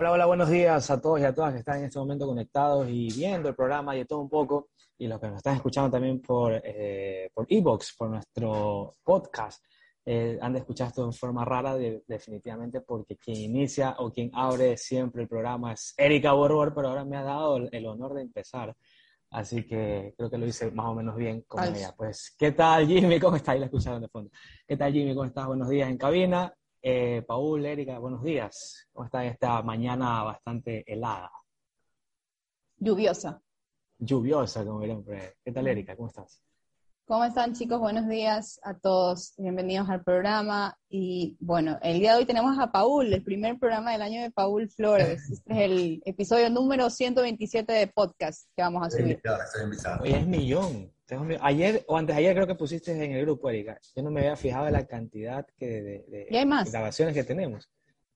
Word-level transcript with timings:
Hola, 0.00 0.12
hola, 0.12 0.24
buenos 0.24 0.48
días 0.48 0.90
a 0.90 0.98
todos 0.98 1.20
y 1.20 1.24
a 1.24 1.34
todas 1.34 1.52
que 1.52 1.58
están 1.58 1.80
en 1.80 1.84
este 1.84 1.98
momento 1.98 2.26
conectados 2.26 2.88
y 2.88 3.08
viendo 3.14 3.50
el 3.50 3.54
programa 3.54 3.94
y 3.94 3.98
de 3.98 4.04
todo 4.06 4.20
un 4.20 4.30
poco, 4.30 4.70
y 4.96 5.06
los 5.06 5.20
que 5.20 5.26
nos 5.26 5.36
están 5.36 5.56
escuchando 5.56 5.90
también 5.90 6.22
por 6.22 6.58
eh, 6.64 7.28
por 7.34 7.44
Evox, 7.46 7.96
por 7.98 8.08
nuestro 8.08 8.94
podcast. 9.04 9.62
Eh, 10.06 10.38
han 10.40 10.54
de 10.54 10.60
escuchar 10.60 10.88
esto 10.88 11.06
de 11.06 11.12
forma 11.12 11.44
rara, 11.44 11.76
definitivamente, 11.76 12.80
porque 12.80 13.18
quien 13.18 13.36
inicia 13.36 13.96
o 13.98 14.10
quien 14.10 14.30
abre 14.32 14.78
siempre 14.78 15.20
el 15.20 15.28
programa 15.28 15.74
es 15.74 15.92
Erika 15.98 16.32
Borbor, 16.32 16.72
pero 16.74 16.88
ahora 16.88 17.04
me 17.04 17.18
ha 17.18 17.22
dado 17.22 17.58
el, 17.70 17.86
honor 17.86 18.14
de 18.14 18.22
empezar. 18.22 18.74
Así 19.28 19.66
que 19.66 20.14
creo 20.16 20.30
que 20.30 20.38
lo 20.38 20.46
hice 20.46 20.70
más 20.70 20.86
o 20.86 20.94
menos 20.94 21.14
bien 21.14 21.42
con 21.42 21.62
ella. 21.62 21.94
Pues, 21.94 22.34
¿qué 22.38 22.52
tal, 22.52 22.86
Jimmy? 22.86 23.20
¿Cómo 23.20 23.36
estás? 23.36 23.52
Ahí 23.52 23.58
la 23.58 23.66
escucharon 23.66 24.00
de 24.00 24.08
fondo. 24.08 24.30
¿Qué 24.66 24.78
tal, 24.78 24.94
Jimmy? 24.94 25.14
¿Cómo 25.14 25.26
estás? 25.26 25.46
Buenos 25.46 25.68
días 25.68 25.90
en 25.90 25.98
cabina. 25.98 26.54
Eh, 26.82 27.22
Paul, 27.26 27.66
Erika, 27.66 27.98
buenos 27.98 28.22
días. 28.22 28.88
¿Cómo 28.92 29.04
está 29.04 29.24
esta 29.26 29.60
mañana 29.62 30.22
bastante 30.22 30.82
helada? 30.90 31.30
Lluviosa. 32.78 33.42
Lluviosa, 33.98 34.64
como 34.64 34.78
verán. 34.78 35.04
¿Qué 35.44 35.52
tal, 35.52 35.66
Erika? 35.66 35.94
¿Cómo 35.94 36.08
estás? 36.08 36.42
¿Cómo 37.04 37.24
están 37.24 37.52
chicos? 37.52 37.80
Buenos 37.80 38.08
días 38.08 38.58
a 38.62 38.78
todos. 38.78 39.34
Bienvenidos 39.36 39.90
al 39.90 40.02
programa. 40.02 40.78
Y 40.88 41.36
bueno, 41.40 41.78
el 41.82 41.98
día 41.98 42.12
de 42.12 42.20
hoy 42.20 42.24
tenemos 42.24 42.58
a 42.58 42.72
Paul, 42.72 43.12
el 43.12 43.22
primer 43.22 43.58
programa 43.58 43.92
del 43.92 44.00
año 44.00 44.22
de 44.22 44.30
Paul 44.30 44.70
Flores. 44.70 45.20
Este 45.30 45.52
es 45.52 45.58
el 45.58 46.02
episodio 46.06 46.48
número 46.48 46.88
127 46.88 47.70
de 47.72 47.88
podcast 47.88 48.48
que 48.56 48.62
vamos 48.62 48.86
a 48.86 48.90
subir. 48.90 49.20
Hoy 50.00 50.12
es 50.12 50.26
millón. 50.26 50.90
Ayer 51.40 51.84
o 51.88 51.96
antes 51.96 52.16
de 52.16 52.20
ayer 52.20 52.34
creo 52.34 52.46
que 52.46 52.54
pusiste 52.54 52.92
en 52.92 53.12
el 53.12 53.22
grupo, 53.22 53.50
Erika. 53.50 53.78
Yo 53.94 54.02
no 54.02 54.10
me 54.10 54.20
había 54.20 54.36
fijado 54.36 54.66
en 54.66 54.72
la 54.74 54.86
cantidad 54.86 55.46
que 55.58 55.66
de, 56.10 56.26
grabaciones 56.70 57.14
que 57.14 57.24
tenemos. 57.24 57.70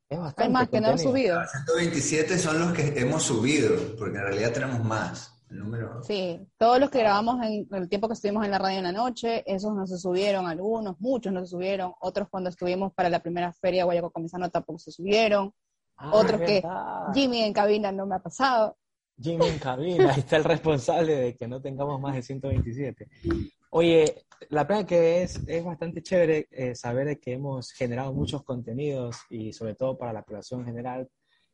Es 0.08 0.18
bastante 0.18 0.42
hay 0.44 0.50
más 0.50 0.68
que 0.68 0.80
no 0.80 0.88
hemos 0.88 1.02
subido. 1.02 1.40
127 1.46 2.38
son 2.38 2.58
los 2.58 2.72
que 2.72 2.98
hemos 3.00 3.22
subido, 3.22 3.96
porque 3.98 4.18
en 4.18 4.24
realidad 4.24 4.52
tenemos 4.52 4.84
más. 4.84 5.34
Sí, 6.02 6.40
todos 6.58 6.80
los 6.80 6.90
que 6.90 6.98
grabamos 6.98 7.40
en 7.44 7.68
el 7.70 7.88
tiempo 7.88 8.08
que 8.08 8.14
estuvimos 8.14 8.44
en 8.44 8.50
la 8.50 8.58
radio 8.58 8.78
en 8.78 8.84
la 8.84 8.92
noche, 8.92 9.44
esos 9.46 9.74
no 9.74 9.86
se 9.86 9.98
subieron, 9.98 10.46
algunos, 10.46 10.98
muchos 11.00 11.32
no 11.32 11.40
se 11.40 11.46
subieron, 11.46 11.92
otros 12.00 12.28
cuando 12.28 12.50
estuvimos 12.50 12.92
para 12.92 13.08
la 13.08 13.20
primera 13.20 13.52
feria 13.52 13.84
Guayaco 13.84 14.10
Comisano 14.10 14.50
tampoco 14.50 14.78
se 14.78 14.90
subieron, 14.90 15.52
ah, 15.96 16.10
otros 16.12 16.40
que 16.40 16.62
Jimmy 17.14 17.42
en 17.42 17.52
cabina 17.52 17.92
no 17.92 18.06
me 18.06 18.16
ha 18.16 18.18
pasado. 18.18 18.76
Jimmy 19.20 19.46
en 19.46 19.58
cabina, 19.58 20.12
está 20.16 20.36
el 20.36 20.44
responsable 20.44 21.14
de 21.14 21.36
que 21.36 21.46
no 21.46 21.60
tengamos 21.60 22.00
más 22.00 22.14
de 22.14 22.22
127. 22.22 23.08
Oye, 23.70 24.26
la 24.50 24.66
pena 24.66 24.86
que 24.86 25.22
es, 25.22 25.40
es 25.46 25.64
bastante 25.64 26.02
chévere 26.02 26.48
eh, 26.50 26.74
saber 26.74 27.18
que 27.18 27.32
hemos 27.32 27.72
generado 27.72 28.12
muchos 28.12 28.42
contenidos 28.44 29.16
y 29.30 29.52
sobre 29.52 29.74
todo 29.74 29.96
para 29.98 30.12
la 30.12 30.22
población 30.22 30.64
general 30.64 31.08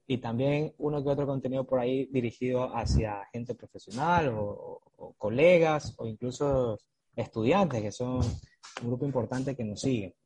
y 0.07 0.19
también 0.19 0.75
uno 0.79 1.05
que 1.05 1.09
otro 1.09 1.25
contenido 1.25 1.65
por 1.65 1.79
ahí 1.79 2.07
dirigido 2.07 2.77
hacia 2.77 3.25
gente 3.33 3.55
profesional 3.55 4.35
o, 4.37 4.81
colegas 5.17 5.95
o 5.99 6.07
incluso 6.07 6.79
estudiantes, 7.15 7.81
que 7.81 7.93
son 7.93 8.17
un 8.17 8.89
grupo 8.89 9.07
importante 9.07 9.55
que 9.55 9.65
nos 9.65 9.81
sigue. 9.81 10.17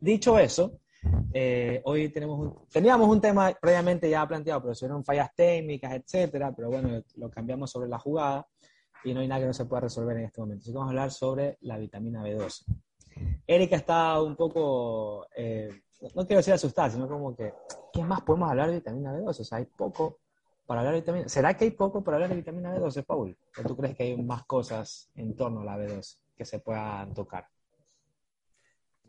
Dicho 0.00 0.36
eso, 0.36 0.80
eh, 1.32 1.80
hoy 1.84 2.08
tenemos 2.10 2.68
teníamos 2.70 3.08
un 3.08 3.20
tema 3.20 3.52
previamente 3.60 4.08
ya 4.08 4.26
planteado, 4.26 4.62
pero 4.62 4.74
fueron 4.74 5.04
fallas 5.04 5.30
técnicas, 5.34 5.92
etcétera, 5.92 6.52
pero 6.54 6.68
bueno, 6.68 7.02
lo 7.16 7.30
cambiamos 7.30 7.70
sobre 7.70 7.88
la 7.88 7.98
jugada 7.98 8.46
y 9.04 9.14
no 9.14 9.20
hay 9.20 9.28
nada 9.28 9.40
que 9.40 9.46
no 9.46 9.54
se 9.54 9.64
pueda 9.64 9.82
resolver 9.82 10.16
en 10.16 10.24
este 10.24 10.40
momento. 10.40 10.62
Así 10.62 10.72
que 10.72 10.76
vamos 10.76 10.88
a 10.88 10.92
hablar 10.92 11.10
sobre 11.10 11.58
la 11.62 11.78
vitamina 11.78 12.22
B12. 12.22 12.64
Erika 13.46 13.76
está 13.76 14.22
un 14.22 14.36
poco 14.36 15.26
eh, 15.36 15.68
no 16.14 16.26
quiero 16.26 16.38
decir 16.38 16.54
asustar, 16.54 16.90
sino 16.90 17.08
como 17.08 17.34
que, 17.34 17.52
¿qué 17.92 18.02
más 18.04 18.22
podemos 18.22 18.50
hablar 18.50 18.68
de 18.68 18.76
vitamina 18.76 19.12
B12? 19.12 19.40
O 19.40 19.44
sea, 19.44 19.58
hay 19.58 19.64
poco 19.64 20.18
para 20.66 20.80
hablar 20.80 20.94
de 20.94 21.00
vitamina 21.00 21.28
¿Será 21.28 21.56
que 21.56 21.64
hay 21.64 21.70
poco 21.72 22.04
para 22.04 22.16
hablar 22.16 22.30
de 22.30 22.36
vitamina 22.36 22.74
B12, 22.76 23.04
Paul? 23.04 23.36
¿O 23.58 23.62
tú 23.66 23.76
crees 23.76 23.96
que 23.96 24.04
hay 24.04 24.22
más 24.22 24.44
cosas 24.44 25.10
en 25.16 25.34
torno 25.34 25.60
a 25.60 25.64
la 25.64 25.78
B12 25.78 26.18
que 26.36 26.44
se 26.44 26.60
puedan 26.60 27.14
tocar? 27.14 27.48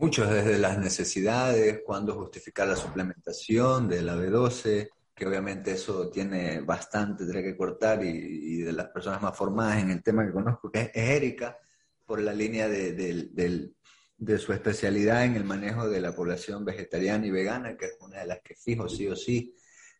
Muchos, 0.01 0.29
desde 0.29 0.57
las 0.57 0.77
necesidades, 0.77 1.81
cuándo 1.85 2.15
justificar 2.15 2.65
la 2.69 2.77
suplementación 2.77 3.89
de 3.89 4.01
la 4.01 4.15
B12, 4.15 4.89
que 5.13 5.27
obviamente 5.27 5.73
eso 5.73 6.09
tiene 6.09 6.61
bastante 6.61 7.25
tendré 7.25 7.43
que 7.43 7.57
cortar, 7.57 8.01
y, 8.05 8.61
de 8.61 8.71
las 8.71 8.87
personas 8.87 9.21
más 9.21 9.37
formadas 9.37 9.83
en 9.83 9.91
el 9.91 10.01
tema 10.01 10.25
que 10.25 10.31
conozco, 10.31 10.71
que 10.71 10.79
es, 10.79 10.91
Erika, 10.93 11.57
por 12.05 12.21
la 12.21 12.33
línea 12.33 12.69
del 12.69 13.75
de 14.19 14.37
su 14.37 14.51
especialidad 14.53 15.25
en 15.25 15.35
el 15.35 15.43
manejo 15.43 15.89
de 15.89 15.99
la 15.99 16.13
población 16.13 16.63
vegetariana 16.63 17.25
y 17.25 17.31
vegana, 17.31 17.75
que 17.75 17.85
es 17.85 17.97
una 17.99 18.19
de 18.19 18.27
las 18.27 18.39
que 18.41 18.55
fijo 18.55 18.87
sí 18.87 19.05
o 19.07 19.17
sí 19.17 19.53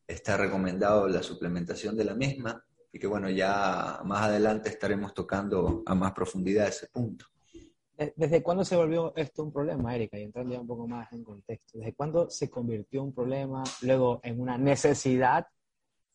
está 0.06 0.38
recomendado 0.38 1.10
la 1.10 1.24
suplementación 1.24 1.96
de 1.96 2.06
la 2.06 2.16
misma 2.16 2.66
y 2.92 3.00
que 3.00 3.08
bueno, 3.08 3.30
ya 3.30 4.02
más 4.04 4.24
adelante 4.24 4.70
estaremos 4.70 5.14
tocando 5.14 5.84
a 5.86 5.94
más 5.94 6.12
profundidad 6.12 6.68
ese 6.68 6.88
punto. 6.88 7.26
¿Desde 8.16 8.42
cuándo 8.42 8.64
se 8.64 8.76
volvió 8.76 9.14
esto 9.16 9.44
un 9.44 9.52
problema, 9.52 9.94
Erika? 9.94 10.18
Y 10.18 10.24
entrando 10.24 10.54
ya 10.54 10.62
un 10.62 10.68
poco 10.68 10.88
más 10.88 11.12
en 11.12 11.24
contexto. 11.24 11.80
¿Desde 11.80 11.94
cuándo 11.94 12.30
se 12.30 12.50
convirtió 12.50 13.04
un 13.04 13.14
problema, 13.14 13.64
luego 13.82 14.22
en 14.24 14.40
una 14.40 14.58
necesidad 14.58 15.46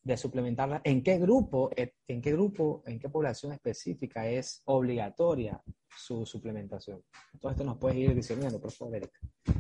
de 0.03 0.17
suplementarla? 0.17 0.81
¿En 0.85 1.03
qué 1.03 1.19
grupo, 1.19 1.71
en 1.77 2.23
qué 2.23 2.33
grupo, 2.33 2.83
en 2.87 2.99
qué 2.99 3.09
población 3.09 3.53
específica 3.53 4.27
es 4.27 4.63
obligatoria 4.65 5.63
su 5.97 6.27
suplementación. 6.27 7.03
Todo 7.41 7.53
esto 7.53 7.65
nos 7.65 7.79
puedes 7.79 7.99
ir 7.99 8.15
diciendo, 8.15 8.61
por 8.61 8.73
favor, 8.73 8.97
Erika. 8.97 9.19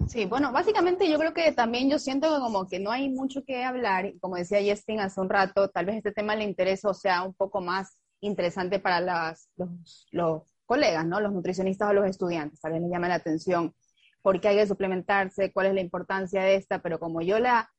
Sí, 0.08 0.26
bueno, 0.26 0.52
básicamente 0.52 1.08
yo 1.08 1.18
creo 1.18 1.32
que 1.32 1.52
también 1.52 1.90
yo 1.90 1.98
siento 1.98 2.28
que 2.28 2.40
como 2.40 2.66
que 2.66 2.78
no 2.78 2.90
hay 2.90 3.08
mucho 3.08 3.44
que 3.44 3.64
hablar, 3.64 4.12
como 4.20 4.36
decía 4.36 4.58
Justin 4.66 5.00
hace 5.00 5.20
un 5.20 5.28
rato, 5.28 5.68
tal 5.68 5.86
vez 5.86 5.96
este 5.96 6.12
tema 6.12 6.36
le 6.36 6.44
interese 6.44 6.86
o 6.86 6.94
sea 6.94 7.22
un 7.22 7.34
poco 7.34 7.60
más 7.60 7.98
interesante 8.20 8.78
para 8.78 9.00
las, 9.00 9.48
los, 9.56 10.06
los 10.10 10.42
colegas, 10.66 11.06
¿no? 11.06 11.20
Los 11.20 11.32
nutricionistas 11.32 11.90
o 11.90 11.92
los 11.92 12.06
estudiantes, 12.06 12.60
tal 12.60 12.72
vez 12.72 12.82
les 12.82 12.90
llame 12.90 13.08
la 13.08 13.16
atención 13.16 13.74
por 14.22 14.40
qué 14.40 14.48
hay 14.48 14.56
que 14.56 14.66
suplementarse, 14.66 15.52
cuál 15.52 15.66
es 15.66 15.74
la 15.74 15.80
importancia 15.80 16.42
de 16.42 16.56
esta, 16.56 16.80
pero 16.80 16.98
como 16.98 17.20
yo 17.20 17.38
la 17.38 17.70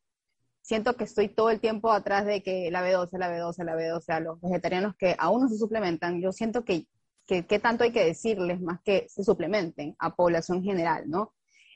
siento 0.62 0.96
que 0.96 1.04
estoy 1.04 1.30
todo 1.30 1.52
el 1.52 1.60
tiempo 1.60 1.92
atrás 1.92 2.26
de 2.26 2.42
que 2.42 2.72
la 2.72 2.84
B12, 2.84 3.18
la 3.20 3.30
B12, 3.30 3.64
la 3.64 3.76
B12, 3.76 4.10
a 4.10 4.20
los 4.20 4.42
vegetarianos 4.42 4.96
que 4.96 5.16
aún 5.18 5.42
no 5.42 5.48
se 5.48 5.58
suplementan, 5.58 6.22
yo 6.22 6.32
siento 6.32 6.64
que 6.66 6.88
qué 7.28 7.60
tanto 7.60 7.84
hay 7.84 7.92
que 7.92 8.06
decirles 8.06 8.62
más 8.62 8.80
que 8.84 9.08
se 9.10 9.24
suplementen 9.24 9.96
a 10.00 10.16
población 10.16 10.64
general, 10.64 11.10
¿no? 11.10 11.34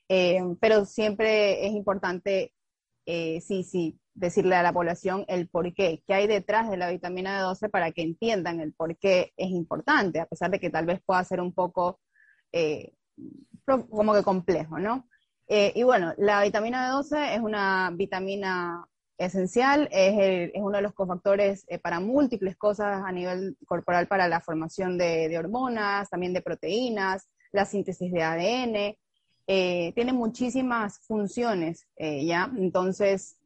Eh, 0.07 0.41
pero 0.59 0.85
siempre 0.85 1.65
es 1.67 1.73
importante, 1.73 2.53
eh, 3.05 3.41
sí, 3.41 3.63
sí, 3.63 3.99
decirle 4.19 4.55
a 4.55 4.63
la 4.63 4.73
población 4.73 5.25
el 5.27 5.47
por 5.47 5.73
qué, 5.73 6.03
qué 6.05 6.13
hay 6.13 6.27
detrás 6.27 6.69
de 6.69 6.77
la 6.77 6.89
vitamina 6.89 7.41
B12 7.41 7.69
para 7.69 7.91
que 7.91 8.01
entiendan 8.01 8.59
el 8.59 8.73
por 8.73 8.97
qué 8.97 9.33
es 9.37 9.49
importante, 9.49 10.19
a 10.19 10.25
pesar 10.25 10.51
de 10.51 10.59
que 10.59 10.69
tal 10.69 10.85
vez 10.85 11.01
pueda 11.05 11.23
ser 11.23 11.41
un 11.41 11.53
poco 11.53 11.99
eh, 12.51 12.93
como 13.65 14.13
que 14.13 14.23
complejo, 14.23 14.79
¿no? 14.79 15.07
y 15.51 15.81
bueno, 15.81 16.13
la 16.19 16.43
vitamina 16.43 16.91
B12 16.91 17.33
es 17.33 17.39
una 17.41 17.91
vitamina 17.95 18.85
esencial, 19.19 19.89
es, 19.91 20.51
uno 20.55 20.77
de 20.77 20.81
los 20.81 20.93
cofactores 20.93 21.65
eh, 21.67 21.77
para 21.77 21.99
múltiples 21.99 22.55
cosas 22.55 23.03
a 23.05 23.11
nivel 23.11 23.57
corporal 23.67 24.07
para 24.07 24.27
la 24.27 24.39
formación 24.39 24.97
de, 24.97 25.37
hormonas, 25.37 26.09
también 26.09 26.33
de 26.33 26.41
proteínas, 26.41 27.29
la 27.51 27.65
síntesis 27.65 28.11
de 28.11 28.23
ADN, 28.23 28.97
eh, 29.47 29.91
tiene 29.93 30.13
muchísimas 30.13 30.99
funciones, 30.99 31.85
eh, 31.97 32.25
¿ya? 32.25 32.49
Entonces, 32.57 33.38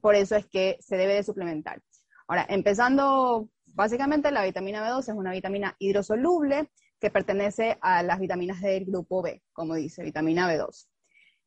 por 0.00 0.14
eso 0.14 0.36
es 0.36 0.46
que 0.46 0.78
se 0.80 0.96
debe 0.96 1.14
de 1.14 1.22
suplementar. 1.22 1.80
Ahora, 2.28 2.46
empezando, 2.48 3.48
básicamente 3.66 4.30
la 4.30 4.44
vitamina 4.44 4.88
B2 4.88 5.00
es 5.00 5.08
una 5.08 5.32
vitamina 5.32 5.76
hidrosoluble 5.78 6.70
que 7.00 7.10
pertenece 7.10 7.78
a 7.80 8.02
las 8.02 8.18
vitaminas 8.18 8.60
del 8.60 8.84
grupo 8.86 9.22
B, 9.22 9.42
como 9.52 9.74
dice, 9.74 10.02
vitamina 10.02 10.50
B2. 10.52 10.86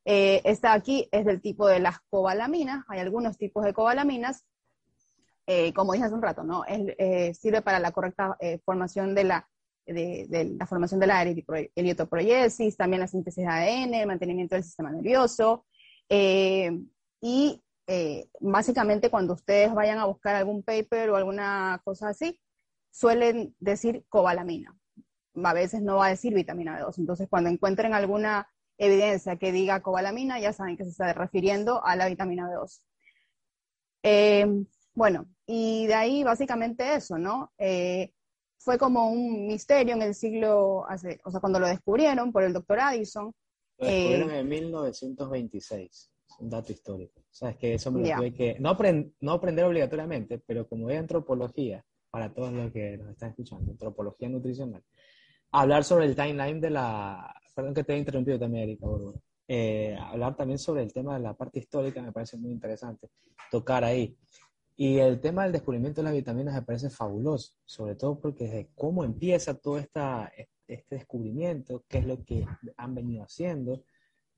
Eh, 0.04 0.40
esta 0.44 0.72
aquí 0.72 1.08
es 1.12 1.24
del 1.24 1.40
tipo 1.40 1.66
de 1.66 1.80
las 1.80 2.00
cobalaminas, 2.08 2.84
hay 2.88 3.00
algunos 3.00 3.36
tipos 3.36 3.64
de 3.64 3.74
cobalaminas, 3.74 4.46
eh, 5.46 5.72
como 5.74 5.92
dije 5.92 6.04
hace 6.04 6.14
un 6.14 6.22
rato, 6.22 6.42
¿no? 6.44 6.64
Eh, 6.66 7.34
sirve 7.34 7.60
para 7.60 7.78
la 7.78 7.90
correcta 7.90 8.38
formación 8.64 9.14
de 9.14 9.24
la, 9.24 9.48
de, 9.84 10.54
la 10.56 10.66
formación 10.66 11.00
también 12.76 13.00
la 13.00 13.08
síntesis 13.08 13.44
de 13.44 13.50
ADN, 13.50 13.94
el 13.94 14.06
mantenimiento 14.06 14.54
del 14.54 14.64
sistema 14.64 14.90
nervioso, 14.90 15.66
y 16.08 17.62
básicamente 18.40 19.10
cuando 19.10 19.34
ustedes 19.34 19.74
vayan 19.74 19.98
a 19.98 20.06
buscar 20.06 20.36
algún 20.36 20.62
paper 20.62 21.10
o 21.10 21.16
alguna 21.16 21.80
cosa 21.84 22.08
así, 22.08 22.40
suelen 22.90 23.54
decir 23.58 24.04
cobalamina. 24.08 24.76
A 25.42 25.52
veces 25.52 25.82
no 25.82 25.96
va 25.96 26.06
a 26.06 26.10
decir 26.10 26.34
vitamina 26.34 26.78
B2. 26.78 26.98
Entonces, 26.98 27.28
cuando 27.28 27.50
encuentren 27.50 27.94
alguna 27.94 28.48
evidencia 28.78 29.36
que 29.36 29.52
diga 29.52 29.82
cobalamina, 29.82 30.40
ya 30.40 30.52
saben 30.52 30.76
que 30.76 30.84
se 30.84 30.90
está 30.90 31.12
refiriendo 31.12 31.84
a 31.84 31.96
la 31.96 32.08
vitamina 32.08 32.48
B2. 32.48 32.80
Eh, 34.02 34.46
bueno, 34.94 35.26
y 35.46 35.86
de 35.86 35.94
ahí 35.94 36.24
básicamente 36.24 36.94
eso, 36.94 37.18
¿no? 37.18 37.52
Eh, 37.58 38.12
fue 38.58 38.78
como 38.78 39.10
un 39.10 39.46
misterio 39.46 39.94
en 39.94 40.02
el 40.02 40.14
siglo, 40.14 40.84
hace, 40.88 41.20
o 41.24 41.30
sea, 41.30 41.40
cuando 41.40 41.60
lo 41.60 41.66
descubrieron 41.66 42.32
por 42.32 42.42
el 42.42 42.52
doctor 42.52 42.80
Addison. 42.80 43.32
Lo 43.78 43.86
descubrieron 43.86 44.30
eh, 44.30 44.40
en 44.40 44.48
1926. 44.48 46.10
Un 46.40 46.50
dato 46.50 46.72
histórico. 46.72 47.20
O 47.20 47.34
sea, 47.34 47.50
es 47.50 47.56
que 47.56 47.74
eso 47.74 47.90
me 47.90 48.08
lo 48.08 48.16
tuve 48.16 48.34
que, 48.34 48.56
no, 48.58 48.76
no 49.20 49.32
aprender 49.32 49.64
obligatoriamente, 49.64 50.38
pero 50.38 50.68
como 50.68 50.90
es 50.90 50.98
antropología, 50.98 51.84
para 52.10 52.32
todos 52.32 52.52
los 52.52 52.72
que 52.72 52.96
nos 52.96 53.10
están 53.10 53.30
escuchando, 53.30 53.70
antropología 53.70 54.28
nutricional, 54.28 54.82
hablar 55.52 55.84
sobre 55.84 56.06
el 56.06 56.16
timeline 56.16 56.60
de 56.60 56.70
la, 56.70 57.34
perdón 57.54 57.74
que 57.74 57.84
te 57.84 57.94
he 57.94 57.98
interrumpido 57.98 58.38
también, 58.38 58.64
Erika, 58.64 58.86
eh, 59.46 59.96
hablar 60.00 60.36
también 60.36 60.58
sobre 60.58 60.82
el 60.82 60.92
tema 60.92 61.14
de 61.14 61.20
la 61.20 61.34
parte 61.34 61.58
histórica 61.58 62.02
me 62.02 62.12
parece 62.12 62.36
muy 62.36 62.50
interesante, 62.50 63.10
tocar 63.50 63.84
ahí. 63.84 64.16
Y 64.76 64.98
el 64.98 65.20
tema 65.20 65.42
del 65.42 65.52
descubrimiento 65.52 66.00
de 66.00 66.04
las 66.04 66.14
vitaminas 66.14 66.54
me 66.54 66.62
parece 66.62 66.88
fabuloso, 66.88 67.52
sobre 67.64 67.96
todo 67.96 68.18
porque 68.18 68.44
desde 68.44 68.70
cómo 68.74 69.04
empieza 69.04 69.54
todo 69.54 69.78
esta, 69.78 70.32
este 70.66 70.94
descubrimiento, 70.94 71.84
qué 71.86 71.98
es 71.98 72.06
lo 72.06 72.24
que 72.24 72.46
han 72.76 72.94
venido 72.94 73.24
haciendo 73.24 73.82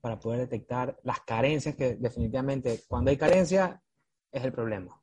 para 0.03 0.19
poder 0.19 0.41
detectar 0.41 0.99
las 1.03 1.21
carencias 1.21 1.75
que 1.75 1.95
definitivamente 1.95 2.81
cuando 2.89 3.09
hay 3.09 3.15
carencia 3.15 3.81
es 4.33 4.43
el 4.43 4.51
problema. 4.51 5.01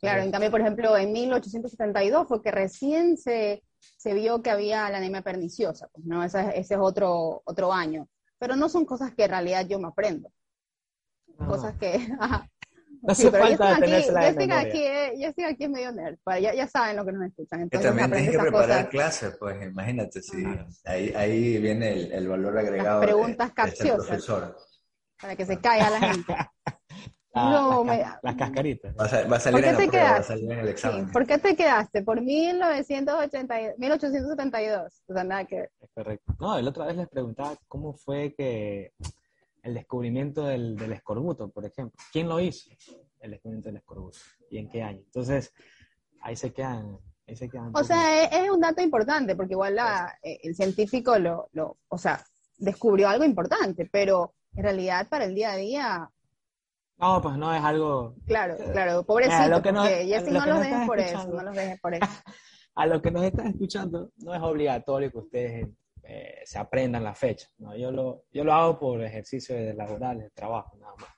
Claro, 0.00 0.22
en 0.22 0.30
cambio, 0.30 0.50
por 0.50 0.62
ejemplo, 0.62 0.96
en 0.96 1.12
1872 1.12 2.26
fue 2.26 2.40
que 2.40 2.50
recién 2.50 3.18
se, 3.18 3.62
se 3.78 4.14
vio 4.14 4.40
que 4.40 4.48
había 4.48 4.88
la 4.88 4.96
anemia 4.96 5.20
perniciosa, 5.20 5.90
pues, 5.92 6.06
¿no? 6.06 6.24
Ese, 6.24 6.58
ese, 6.58 6.74
es 6.74 6.80
otro, 6.80 7.42
otro 7.44 7.74
año. 7.74 8.08
Pero 8.38 8.56
no 8.56 8.70
son 8.70 8.86
cosas 8.86 9.14
que 9.14 9.24
en 9.24 9.30
realidad 9.32 9.66
yo 9.68 9.78
me 9.78 9.88
aprendo. 9.88 10.32
Cosas 11.46 11.76
que, 11.76 11.98
No 13.02 13.12
hace 13.12 13.30
falta 13.32 13.80
yo 13.80 13.96
estoy, 13.96 14.14
aquí, 14.14 14.14
yo, 14.14 14.26
estoy 14.26 14.50
aquí, 14.52 15.20
yo 15.20 15.28
estoy 15.28 15.44
aquí 15.44 15.68
medio 15.68 15.90
nerd, 15.90 16.18
ya, 16.40 16.54
ya 16.54 16.68
saben 16.68 16.96
lo 16.96 17.04
que 17.04 17.10
nos 17.10 17.26
escuchan. 17.26 17.62
Entonces, 17.62 17.90
también 17.90 18.10
tienes 18.12 18.30
que 18.30 18.38
preparar 18.38 18.88
clases, 18.88 19.36
pues 19.40 19.60
imagínate, 19.60 20.22
si 20.22 20.44
ahí, 20.84 21.12
ahí 21.16 21.58
viene 21.58 21.92
el, 21.92 22.12
el 22.12 22.28
valor 22.28 22.56
agregado. 22.56 23.00
Las 23.00 23.10
preguntas 23.10 23.48
de, 23.48 23.54
capciosas. 23.54 24.06
profesor. 24.06 24.56
Para 25.20 25.34
que 25.34 25.44
se 25.44 25.58
caiga 25.58 25.90
la 25.90 25.98
gente. 25.98 26.36
no, 27.34 27.84
las, 27.84 28.36
cascaritas. 28.36 28.94
Va 28.94 29.06
a, 29.06 29.26
va 29.26 29.36
a 29.36 29.40
salir 29.40 29.64
en 29.64 29.72
la 29.72 29.86
prueba, 29.90 30.10
va 30.10 30.16
a 30.18 30.22
salir 30.22 30.52
en 30.52 30.58
el 30.60 30.68
examen. 30.68 31.10
¿Por 31.10 31.26
qué 31.26 31.38
te 31.38 31.56
quedaste? 31.56 32.02
Por 32.02 32.20
1980, 32.20 33.54
1872. 33.78 35.02
O 35.08 35.12
sea, 35.12 35.24
nada 35.24 35.44
que 35.44 35.70
Es 35.80 35.90
correcto. 35.92 36.36
No, 36.38 36.60
la 36.60 36.70
otra 36.70 36.86
vez 36.86 36.96
les 36.96 37.08
preguntaba 37.08 37.56
cómo 37.66 37.94
fue 37.94 38.32
que 38.36 38.92
el 39.62 39.74
descubrimiento 39.74 40.44
del, 40.44 40.76
del, 40.76 40.92
escorbuto, 40.92 41.48
por 41.50 41.64
ejemplo. 41.64 41.96
¿Quién 42.12 42.28
lo 42.28 42.40
hizo? 42.40 42.70
El 43.20 43.30
descubrimiento 43.30 43.68
del 43.68 43.76
escorbuto. 43.76 44.18
¿Y 44.50 44.58
en 44.58 44.68
qué 44.68 44.82
año? 44.82 45.00
Entonces, 45.04 45.52
ahí 46.20 46.36
se 46.36 46.52
quedan. 46.52 46.98
Ahí 47.26 47.36
se 47.36 47.48
quedan 47.48 47.70
o 47.74 47.84
sea, 47.84 48.24
es, 48.24 48.50
un 48.50 48.60
dato 48.60 48.82
importante, 48.82 49.36
porque 49.36 49.54
igual 49.54 49.76
la, 49.76 50.18
eh, 50.22 50.40
el 50.42 50.56
científico 50.56 51.18
lo, 51.18 51.48
lo, 51.52 51.78
o 51.88 51.96
sea, 51.96 52.24
descubrió 52.58 53.08
algo 53.08 53.24
importante, 53.24 53.88
pero 53.90 54.34
en 54.54 54.64
realidad 54.64 55.08
para 55.08 55.24
el 55.24 55.34
día 55.34 55.52
a 55.52 55.56
día... 55.56 56.10
No, 56.98 57.20
pues 57.22 57.36
no 57.36 57.54
es 57.54 57.62
algo... 57.62 58.16
Claro, 58.26 58.56
claro, 58.72 59.04
pobrecito, 59.04 59.48
lo 59.48 59.62
que 59.62 59.72
no, 59.72 59.84
no 59.84 60.46
los 60.46 60.60
dejes 60.60 60.86
por 60.86 60.98
eso, 61.00 61.28
no 61.28 61.42
los 61.42 61.54
dejes 61.54 61.80
por 61.80 61.94
eso. 61.94 62.06
a 62.74 62.86
los 62.86 63.02
que 63.02 63.10
nos 63.10 63.24
están 63.24 63.46
escuchando, 63.48 64.10
no 64.16 64.34
es 64.34 64.40
obligatorio 64.42 65.10
que 65.10 65.18
ustedes 65.18 65.68
eh, 66.04 66.42
se 66.44 66.58
aprendan 66.58 67.04
la 67.04 67.14
fecha. 67.14 67.48
¿no? 67.58 67.76
Yo, 67.76 67.92
lo, 67.92 68.24
yo 68.32 68.44
lo 68.44 68.52
hago 68.52 68.78
por 68.78 69.02
ejercicio 69.02 69.54
de 69.54 69.72
laboral, 69.74 70.18
de 70.18 70.30
trabajo, 70.30 70.76
nada 70.78 70.94
más. 70.96 71.10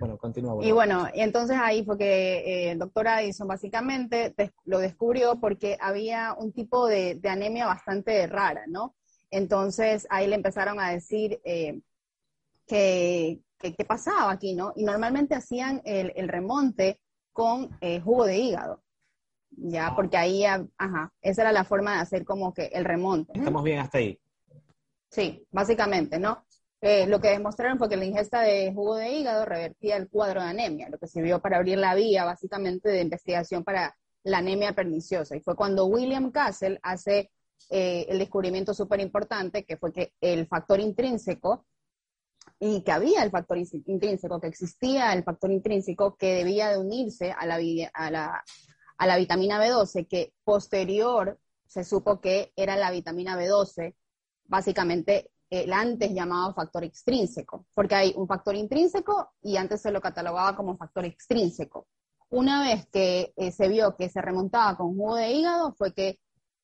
Bueno, 0.00 0.16
continúa. 0.16 0.64
Y 0.64 0.72
bueno, 0.72 1.06
y 1.12 1.20
entonces 1.20 1.58
ahí 1.60 1.84
fue 1.84 1.98
que 1.98 2.38
eh, 2.38 2.70
el 2.70 2.78
doctor 2.78 3.06
Addison 3.08 3.46
básicamente 3.46 4.34
lo 4.64 4.78
descubrió 4.78 5.38
porque 5.38 5.76
había 5.78 6.32
un 6.32 6.50
tipo 6.54 6.86
de, 6.86 7.20
anemia 7.24 7.66
bastante 7.66 8.26
rara, 8.26 8.64
¿no? 8.66 8.96
Entonces 9.30 10.06
ahí 10.08 10.26
le 10.26 10.36
empezaron 10.36 10.80
a 10.80 10.92
decir 10.92 11.38
eh, 11.44 11.82
que, 12.66 13.42
qué 13.58 13.84
pasaba 13.86 14.32
aquí, 14.32 14.54
¿no? 14.54 14.72
Y 14.76 14.84
normalmente 14.84 15.34
hacían 15.34 15.82
el, 15.84 16.14
el 16.16 16.28
remonte 16.28 16.98
con 17.34 17.78
jugo 18.02 18.24
de 18.24 18.38
hígado 18.38 18.82
ya, 19.56 19.94
porque 19.94 20.16
ahí, 20.16 20.44
ajá, 20.44 21.12
esa 21.20 21.42
era 21.42 21.52
la 21.52 21.64
forma 21.64 21.94
de 21.94 22.00
hacer 22.00 22.24
como 22.24 22.52
que 22.52 22.66
el 22.66 22.84
remonte. 22.84 23.32
Estamos 23.34 23.64
bien 23.64 23.78
hasta 23.78 23.98
ahí. 23.98 24.18
Sí, 25.10 25.46
básicamente, 25.50 26.18
¿no? 26.18 26.44
Eh, 26.80 27.06
lo 27.06 27.20
que 27.20 27.28
demostraron 27.28 27.78
fue 27.78 27.88
que 27.88 27.96
la 27.96 28.04
ingesta 28.04 28.42
de 28.42 28.72
jugo 28.72 28.96
de 28.96 29.10
hígado 29.10 29.44
revertía 29.44 29.96
el 29.96 30.08
cuadro 30.08 30.42
de 30.42 30.48
anemia, 30.48 30.88
lo 30.90 30.98
que 30.98 31.06
sirvió 31.06 31.40
para 31.40 31.56
abrir 31.56 31.78
la 31.78 31.94
vía, 31.94 32.24
básicamente, 32.24 32.90
de 32.90 33.00
investigación 33.00 33.64
para 33.64 33.96
la 34.24 34.38
anemia 34.38 34.74
perniciosa. 34.74 35.36
Y 35.36 35.40
fue 35.40 35.56
cuando 35.56 35.86
William 35.86 36.30
Castle 36.30 36.78
hace 36.82 37.30
eh, 37.70 38.06
el 38.08 38.18
descubrimiento 38.18 38.74
súper 38.74 39.00
importante, 39.00 39.64
que 39.64 39.76
fue 39.76 39.92
que 39.92 40.12
el 40.20 40.46
factor 40.46 40.80
intrínseco, 40.80 41.64
y 42.58 42.82
que 42.82 42.92
había 42.92 43.22
el 43.22 43.30
factor 43.30 43.58
intrínseco, 43.58 44.40
que 44.40 44.46
existía 44.46 45.12
el 45.12 45.24
factor 45.24 45.50
intrínseco 45.50 46.16
que 46.16 46.34
debía 46.34 46.70
de 46.70 46.78
unirse 46.78 47.32
a 47.32 47.44
la, 47.46 47.58
a 47.92 48.10
la 48.10 48.44
a 48.98 49.06
la 49.06 49.16
vitamina 49.16 49.60
B12, 49.64 50.06
que 50.08 50.32
posterior 50.44 51.38
se 51.66 51.84
supo 51.84 52.20
que 52.20 52.52
era 52.56 52.76
la 52.76 52.90
vitamina 52.90 53.36
B12, 53.36 53.94
básicamente 54.44 55.30
el 55.50 55.72
antes 55.72 56.12
llamado 56.12 56.54
factor 56.54 56.84
extrínseco, 56.84 57.66
porque 57.74 57.94
hay 57.94 58.14
un 58.16 58.26
factor 58.26 58.56
intrínseco 58.56 59.32
y 59.42 59.56
antes 59.56 59.82
se 59.82 59.90
lo 59.90 60.00
catalogaba 60.00 60.56
como 60.56 60.76
factor 60.76 61.04
extrínseco. 61.04 61.86
Una 62.28 62.62
vez 62.62 62.86
que 62.86 63.32
eh, 63.36 63.52
se 63.52 63.68
vio 63.68 63.94
que 63.96 64.08
se 64.08 64.20
remontaba 64.20 64.76
con 64.76 64.96
jugo 64.96 65.16
de 65.16 65.30
hígado, 65.32 65.72
fue 65.74 65.94
que 65.94 66.18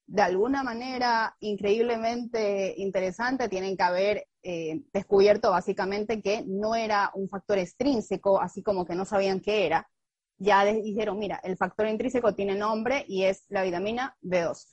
de 0.06 0.22
alguna 0.22 0.64
manera 0.64 1.36
increíblemente 1.40 2.74
interesante 2.76 3.48
tienen 3.48 3.76
que 3.76 3.82
haber 3.82 4.26
eh, 4.42 4.82
descubierto 4.92 5.50
básicamente 5.50 6.20
que 6.20 6.44
no 6.46 6.74
era 6.74 7.12
un 7.14 7.28
factor 7.28 7.58
extrínseco, 7.58 8.40
así 8.40 8.62
como 8.62 8.84
que 8.84 8.96
no 8.96 9.04
sabían 9.04 9.40
qué 9.40 9.66
era, 9.66 9.88
ya 10.42 10.64
dijeron, 10.64 11.18
mira, 11.18 11.40
el 11.44 11.56
factor 11.56 11.86
intrínseco 11.86 12.34
tiene 12.34 12.54
nombre 12.54 13.04
y 13.08 13.24
es 13.24 13.44
la 13.48 13.62
vitamina 13.62 14.16
B2. 14.22 14.66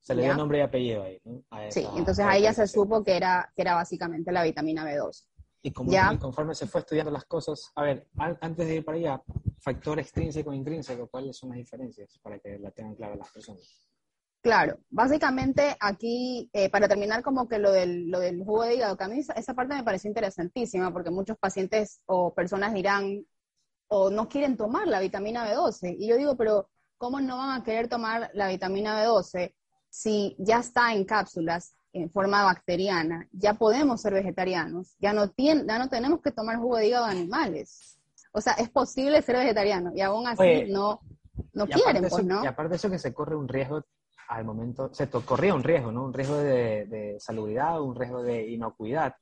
Se 0.00 0.14
le 0.14 0.22
dio 0.22 0.34
nombre 0.34 0.58
y 0.58 0.60
apellido 0.62 1.04
ahí, 1.04 1.22
sí, 1.70 1.86
entonces 1.96 2.24
ahí 2.26 2.42
ya 2.42 2.52
se 2.52 2.66
supo 2.66 3.04
que 3.04 3.16
era, 3.16 3.52
que 3.54 3.62
era 3.62 3.74
básicamente 3.74 4.32
la 4.32 4.42
vitamina 4.42 4.84
B2. 4.84 5.26
Y, 5.64 5.70
como, 5.70 5.92
ya, 5.92 6.18
conforme 6.18 6.56
se 6.56 6.66
fue 6.66 6.80
estudiando 6.80 7.12
las 7.12 7.24
cosas, 7.24 7.70
a 7.76 7.82
ver, 7.82 8.08
antes 8.16 8.66
de 8.66 8.76
ir 8.76 8.84
para 8.84 8.98
allá, 8.98 9.22
factor 9.60 10.00
extrínseco 10.00 10.52
e 10.52 10.56
intrínseco, 10.56 11.06
¿cuáles 11.06 11.36
son 11.36 11.50
las 11.50 11.58
diferencias 11.58 12.18
para 12.20 12.40
que 12.40 12.58
la 12.58 12.72
tengan 12.72 12.96
claras 12.96 13.18
las 13.18 13.30
personas? 13.30 13.86
Claro, 14.42 14.80
básicamente 14.90 15.76
aquí, 15.78 16.50
eh, 16.52 16.68
para 16.68 16.88
terminar 16.88 17.22
como 17.22 17.48
que 17.48 17.60
lo 17.60 17.70
del, 17.70 18.10
lo 18.10 18.18
del 18.18 18.40
jugo 18.40 18.64
de 18.64 18.74
hígado, 18.74 18.96
que 18.96 19.04
a 19.04 19.08
mí 19.08 19.20
esa 19.20 19.54
parte 19.54 19.76
me 19.76 19.84
pareció 19.84 20.08
interesantísima, 20.08 20.92
porque 20.92 21.10
muchos 21.10 21.38
pacientes 21.38 22.02
o 22.06 22.34
personas 22.34 22.74
dirán, 22.74 23.24
o 23.94 24.08
no 24.08 24.26
quieren 24.26 24.56
tomar 24.56 24.88
la 24.88 25.00
vitamina 25.00 25.46
B12. 25.46 25.96
Y 25.98 26.08
yo 26.08 26.16
digo, 26.16 26.34
pero 26.34 26.70
¿cómo 26.96 27.20
no 27.20 27.36
van 27.36 27.60
a 27.60 27.62
querer 27.62 27.88
tomar 27.88 28.30
la 28.32 28.48
vitamina 28.48 29.04
B12 29.04 29.54
si 29.90 30.34
ya 30.38 30.60
está 30.60 30.94
en 30.94 31.04
cápsulas 31.04 31.74
en 31.92 32.10
forma 32.10 32.42
bacteriana? 32.42 33.28
Ya 33.32 33.52
podemos 33.52 34.00
ser 34.00 34.14
vegetarianos, 34.14 34.96
ya 34.98 35.12
no, 35.12 35.28
tiene, 35.28 35.66
ya 35.66 35.78
no 35.78 35.90
tenemos 35.90 36.22
que 36.22 36.32
tomar 36.32 36.56
jugo 36.56 36.78
de 36.78 36.88
hígado 36.88 37.04
de 37.04 37.12
animales. 37.12 37.98
O 38.32 38.40
sea, 38.40 38.54
es 38.54 38.70
posible 38.70 39.20
ser 39.20 39.36
vegetariano 39.36 39.92
y 39.94 40.00
aún 40.00 40.26
así 40.26 40.64
no, 40.70 41.00
no 41.52 41.66
quieren, 41.66 42.06
pues, 42.08 42.24
¿no? 42.24 42.42
Y 42.42 42.46
aparte 42.46 42.70
de 42.70 42.76
eso 42.76 42.88
que 42.88 42.98
se 42.98 43.12
corre 43.12 43.36
un 43.36 43.46
riesgo 43.46 43.82
al 44.28 44.46
momento, 44.46 44.88
se 44.94 45.06
corría 45.10 45.54
un 45.54 45.62
riesgo, 45.62 45.92
¿no? 45.92 46.04
Un 46.04 46.14
riesgo 46.14 46.38
de, 46.38 46.86
de 46.86 47.20
salubridad, 47.20 47.82
un 47.82 47.94
riesgo 47.94 48.22
de 48.22 48.48
inocuidad, 48.52 49.14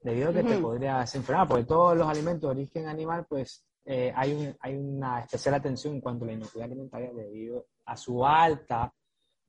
debido 0.00 0.30
a 0.30 0.32
que 0.32 0.42
te 0.42 0.58
podrías 0.58 1.14
enfermar, 1.14 1.46
porque 1.46 1.62
todos 1.62 1.96
los 1.96 2.08
alimentos 2.08 2.42
de 2.42 2.60
origen 2.60 2.88
animal, 2.88 3.24
pues 3.28 3.64
eh, 3.88 4.12
hay, 4.16 4.52
hay 4.60 4.76
una 4.76 5.20
especial 5.20 5.54
atención 5.54 5.94
en 5.94 6.00
cuanto 6.00 6.24
a 6.24 6.28
la 6.28 6.34
inocuidad 6.34 6.66
alimentaria 6.66 7.12
debido 7.12 7.66
a 7.84 7.96
su 7.96 8.26
alta 8.26 8.92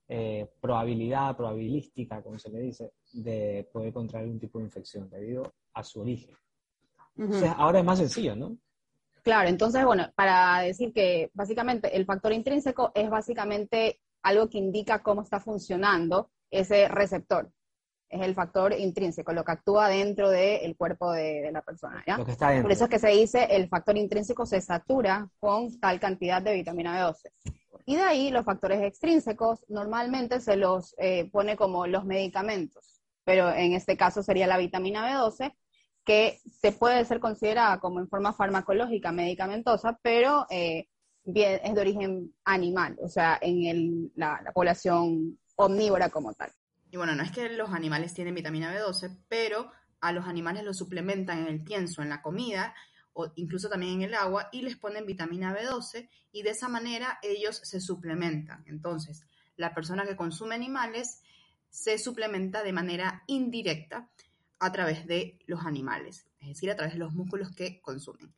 eh, 0.07 0.47
probabilidad, 0.61 1.35
probabilística, 1.35 2.21
como 2.21 2.37
se 2.37 2.51
le 2.51 2.59
dice, 2.59 2.93
de 3.13 3.67
poder 3.73 3.91
contraer 3.91 4.27
un 4.27 4.39
tipo 4.39 4.59
de 4.59 4.65
infección 4.65 5.09
debido 5.09 5.51
a 5.73 5.83
su 5.83 6.01
origen. 6.01 6.35
Entonces, 7.17 7.51
ahora 7.57 7.79
es 7.79 7.85
más 7.85 7.97
sencillo, 7.97 8.35
¿no? 8.35 8.57
Claro, 9.23 9.49
entonces, 9.49 9.83
bueno, 9.83 10.11
para 10.15 10.61
decir 10.61 10.93
que 10.93 11.31
básicamente 11.33 11.97
el 11.97 12.05
factor 12.05 12.31
intrínseco 12.31 12.91
es 12.93 13.09
básicamente 13.09 13.99
algo 14.21 14.47
que 14.49 14.59
indica 14.59 15.01
cómo 15.01 15.23
está 15.23 15.39
funcionando 15.39 16.29
ese 16.51 16.87
receptor 16.87 17.51
es 18.09 18.21
el 18.21 18.33
factor 18.33 18.73
intrínseco, 18.73 19.33
lo 19.33 19.43
que 19.43 19.51
actúa 19.51 19.89
dentro 19.89 20.29
del 20.29 20.75
cuerpo 20.77 21.11
de, 21.11 21.49
la 21.51 21.61
persona. 21.61 22.03
¿ya? 22.07 22.17
Por 22.17 22.71
eso 22.71 22.85
es 22.85 22.89
que 22.89 22.99
se 22.99 23.09
dice 23.09 23.47
el 23.51 23.67
factor 23.67 23.97
intrínseco 23.97 24.45
se 24.45 24.61
satura 24.61 25.29
con 25.39 25.79
tal 25.79 25.99
cantidad 25.99 26.41
de 26.41 26.53
vitamina 26.53 26.99
B12. 26.99 27.31
Y 27.85 27.95
de 27.95 28.03
ahí 28.03 28.31
los 28.31 28.45
factores 28.45 28.81
extrínsecos 28.81 29.65
normalmente 29.69 30.41
se 30.41 30.57
los 30.57 30.95
eh, 30.97 31.29
pone 31.31 31.55
como 31.55 31.87
los 31.87 32.05
medicamentos, 32.05 33.01
pero 33.23 33.49
en 33.49 33.73
este 33.73 33.95
caso 33.95 34.23
sería 34.23 34.47
la 34.47 34.57
vitamina 34.57 35.09
B12, 35.09 35.53
que 36.03 36.39
se 36.45 36.71
puede 36.71 37.03
ser 37.05 37.19
considerada 37.19 37.79
como 37.79 37.99
en 37.99 38.07
forma 38.07 38.33
farmacológica 38.33 39.11
medicamentosa, 39.11 39.99
pero 40.01 40.45
eh, 40.49 40.87
bien, 41.23 41.59
es 41.63 41.75
de 41.75 41.81
origen 41.81 42.33
animal, 42.45 42.97
o 43.01 43.09
sea, 43.09 43.37
en 43.41 44.11
la 44.15 44.39
población 44.53 45.37
omnívora 45.55 46.09
como 46.09 46.33
tal. 46.33 46.51
Y 46.91 46.97
bueno, 46.97 47.15
no 47.15 47.23
es 47.23 47.31
que 47.31 47.49
los 47.49 47.71
animales 47.71 48.13
tienen 48.13 48.35
vitamina 48.35 48.73
B12, 48.73 49.17
pero 49.27 49.71
a 49.99 50.11
los 50.11 50.25
animales 50.25 50.63
los 50.63 50.77
suplementan 50.77 51.39
en 51.39 51.47
el 51.47 51.63
pienso, 51.63 52.01
en 52.01 52.09
la 52.09 52.21
comida, 52.21 52.73
o 53.13 53.31
incluso 53.35 53.67
también 53.69 53.93
en 53.93 54.01
el 54.03 54.13
agua, 54.13 54.49
y 54.51 54.61
les 54.61 54.77
ponen 54.77 55.05
vitamina 55.05 55.55
B12, 55.55 56.09
y 56.31 56.43
de 56.43 56.51
esa 56.51 56.69
manera 56.69 57.19
ellos 57.23 57.59
se 57.63 57.81
suplementan. 57.81 58.63
Entonces, 58.67 59.25
la 59.55 59.73
persona 59.73 60.05
que 60.05 60.15
consume 60.15 60.55
animales 60.55 61.21
se 61.69 61.97
suplementa 61.97 62.63
de 62.63 62.73
manera 62.73 63.23
indirecta 63.27 64.09
a 64.59 64.71
través 64.71 65.05
de 65.07 65.39
los 65.45 65.65
animales, 65.65 66.27
es 66.39 66.49
decir, 66.49 66.71
a 66.71 66.75
través 66.75 66.93
de 66.93 66.99
los 66.99 67.13
músculos 67.13 67.51
que 67.55 67.81
consumen. 67.81 68.33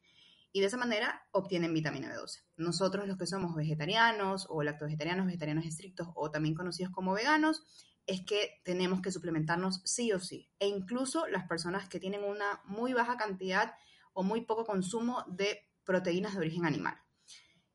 Y 0.51 0.61
de 0.61 0.67
esa 0.67 0.77
manera 0.77 1.27
obtienen 1.31 1.73
vitamina 1.73 2.11
B12. 2.13 2.41
Nosotros 2.57 3.07
los 3.07 3.17
que 3.17 3.27
somos 3.27 3.55
vegetarianos 3.55 4.47
o 4.49 4.63
lactovegetarianos, 4.63 5.27
vegetarianos 5.27 5.65
estrictos 5.65 6.07
o 6.15 6.31
también 6.31 6.55
conocidos 6.55 6.91
como 6.91 7.13
veganos, 7.13 7.63
es 8.09 8.21
que 8.21 8.59
tenemos 8.63 9.01
que 9.01 9.11
suplementarnos 9.11 9.81
sí 9.85 10.11
o 10.13 10.19
sí. 10.19 10.49
E 10.57 10.67
incluso 10.67 11.27
las 11.27 11.47
personas 11.47 11.87
que 11.87 11.99
tienen 11.99 12.23
una 12.23 12.59
muy 12.65 12.93
baja 12.93 13.17
cantidad 13.17 13.75
o 14.13 14.23
muy 14.23 14.41
poco 14.41 14.65
consumo 14.65 15.23
de 15.27 15.69
proteínas 15.85 16.33
de 16.33 16.39
origen 16.39 16.65
animal. 16.65 16.95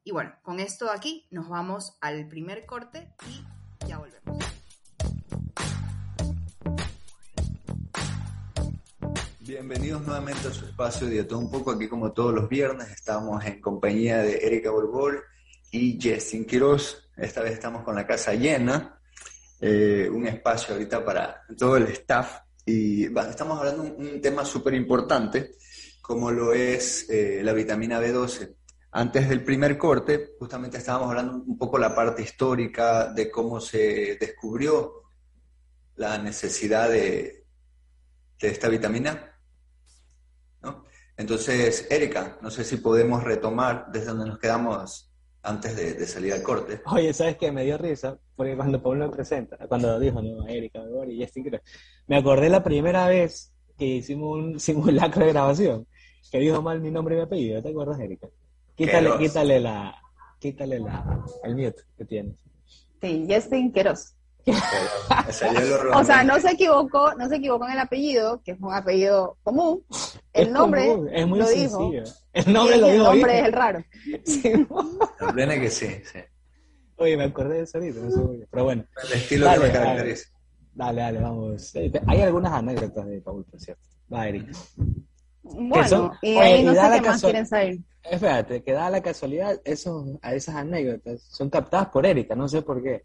Y 0.03 0.11
bueno, 0.11 0.35
con 0.43 0.59
esto 0.59 0.91
aquí 0.91 1.29
nos 1.31 1.49
vamos 1.49 1.97
al 2.01 2.27
primer 2.27 2.67
corte 2.67 3.15
y 3.29 3.87
ya 3.87 3.99
volvemos. 3.99 4.45
Bienvenidos 9.39 10.03
nuevamente 10.05 10.49
a 10.49 10.51
su 10.51 10.65
espacio 10.67 11.07
de 11.07 11.23
todo 11.23 11.39
un 11.39 11.51
poco. 11.51 11.71
Aquí 11.71 11.87
como 11.87 12.13
todos 12.13 12.35
los 12.35 12.49
viernes 12.49 12.91
estamos 12.91 13.45
en 13.45 13.61
compañía 13.61 14.19
de 14.19 14.39
Erika 14.45 14.73
Borbol 14.73 15.23
y 15.71 15.97
Justin 16.03 16.45
Quiroz. 16.45 17.09
Esta 17.17 17.41
vez 17.41 17.53
estamos 17.53 17.85
con 17.85 17.95
la 17.95 18.05
casa 18.05 18.35
llena, 18.35 18.99
eh, 19.67 20.09
un 20.11 20.27
espacio 20.27 20.75
ahorita 20.75 21.05
para 21.05 21.43
todo 21.57 21.77
el 21.77 21.85
staff. 21.89 22.41
Y 22.67 23.05
estamos 23.05 23.59
hablando 23.59 23.85
de 23.85 23.91
un, 23.91 24.21
tema 24.21 24.45
súper 24.45 24.75
importante, 24.75 25.57
como 26.01 26.31
lo 26.31 26.53
es 26.53 27.09
eh, 27.11 27.41
la 27.43 27.53
vitamina 27.53 28.01
B12. 28.01 28.55
Antes 28.93 29.29
del 29.29 29.43
primer 29.43 29.77
corte, 29.77 30.31
justamente 30.39 30.79
estábamos 30.79 31.11
hablando 31.11 31.43
un 31.47 31.59
poco 31.59 31.79
la 31.79 31.95
parte 31.95 32.23
histórica 32.23 33.13
de 33.13 33.31
cómo 33.31 33.61
se 33.61 34.17
descubrió 34.21 35.03
la 35.97 36.19
necesidad 36.19 36.89
de, 36.89 37.45
de 38.41 38.49
esta 38.49 38.69
vitamina 38.69 39.35
entonces, 41.17 41.87
Erika, 41.91 42.39
no 42.41 42.51
sé 42.51 42.65
si 42.65 42.79
podemos 42.79 43.23
retomar 43.23 43.87
desde 43.93 44.07
donde 44.07 44.27
nos 44.27 44.39
quedamos 44.39 45.13
antes 45.43 45.77
de, 45.77 46.07
salir 46.07 46.33
al 46.33 46.43
corte. 46.43 46.83
Oye, 46.87 47.13
¿sabes 47.13 47.37
qué? 47.37 47.53
Me 47.53 47.65
dio 47.65 47.79
risa, 47.79 48.19
porque 48.37 48.57
cuando 48.57 48.83
Pablo 48.83 49.07
me 49.07 49.13
presenta, 49.13 49.57
cuando 49.69 49.99
dijo, 49.99 50.21
no, 50.21 50.47
Erika, 50.47 50.83
y 51.09 51.23
Justin 51.23 51.61
me 52.07 52.17
acordé 52.17 52.49
la 52.49 52.63
primera 52.63 53.07
vez 53.07 53.53
que 53.79 53.87
hicimos 53.87 54.39
un 54.39 54.61
simulacro 54.61 55.25
de 55.25 55.33
grabación, 55.33 55.87
que 56.31 56.39
dijo 56.39 56.63
mal 56.63 56.81
mi 56.81 56.91
nombre 56.91 57.15
y 57.15 57.19
mi 57.19 57.25
apellido, 57.25 57.63
¿te 57.63 57.71
acuerdas, 57.71 58.01
Erika? 58.01 58.29
Quítale, 58.77 59.19
quítale 59.19 59.61
la, 59.61 59.95
quítale 60.41 60.81
la, 60.81 61.25
el 61.45 61.55
mute 61.55 61.83
que 61.97 62.05
tienes. 62.05 62.35
Sí, 63.01 63.27
Justin 63.29 63.73
Queros. 63.73 64.15
o 65.95 66.05
sea, 66.05 66.23
no 66.23 66.39
se 66.39 66.51
equivocó, 66.51 67.15
no 67.15 67.29
se 67.29 67.37
equivocó 67.37 67.67
en 67.67 67.73
el 67.73 67.79
apellido, 67.79 68.43
que 68.45 68.53
es 68.53 68.61
un 68.61 68.75
apellido 68.75 69.39
común. 69.43 69.83
El 70.35 70.53
nombre 70.53 70.95
es 71.13 71.27
muy 71.27 71.39
lo 71.39 71.47
sencillo. 71.47 72.03
dijo. 72.03 72.05
El 72.33 72.53
nombre 72.53 72.77
lo 72.77 72.89
el 72.89 72.99
nombre 72.99 73.39
es 73.39 73.47
el 73.47 73.53
raro. 73.53 73.85
Sí. 74.25 74.53
Viene 75.35 75.61
que 75.61 75.71
sí, 75.71 75.87
sí. 76.05 76.19
Oye, 76.97 77.17
me 77.17 77.25
acordé 77.25 77.57
de 77.57 77.63
eso 77.63 77.79
ahorita, 77.79 78.01
no 78.01 78.11
sé 78.11 78.47
Pero 78.51 78.65
bueno. 78.65 78.85
El 79.05 79.13
estilo 79.13 79.47
dale, 79.47 79.61
que 79.61 79.67
me 79.67 79.73
caracteriza. 79.73 80.29
Dale, 80.75 81.01
dale, 81.01 81.21
vamos. 81.21 81.75
Eh, 81.75 81.93
hay 82.07 82.21
algunas 82.23 82.53
anécdotas 82.53 83.07
de 83.07 83.21
Paul, 83.21 83.45
por 83.45 83.61
cierto. 83.61 83.83
Va, 84.13 84.29
Eric. 84.29 84.51
Bueno, 85.43 86.13
y 86.23 86.37
ahí 86.37 86.65
no 86.65 86.73
sé 86.73 86.81
qué 87.01 87.09
más 87.09 87.23
quieren 87.23 87.47
saber. 87.47 87.79
Espérate, 88.03 88.63
que 88.63 88.73
da 88.73 88.91
la 88.91 89.03
casualidad, 89.03 89.61
esos, 89.65 90.19
a 90.23 90.35
esas 90.35 90.57
anécdotas 90.57 91.23
son 91.23 91.49
captadas 91.49 91.89
por 91.89 92.05
Erika, 92.05 92.35
no 92.35 92.49
sé 92.49 92.63
por 92.63 92.83
qué. 92.83 93.05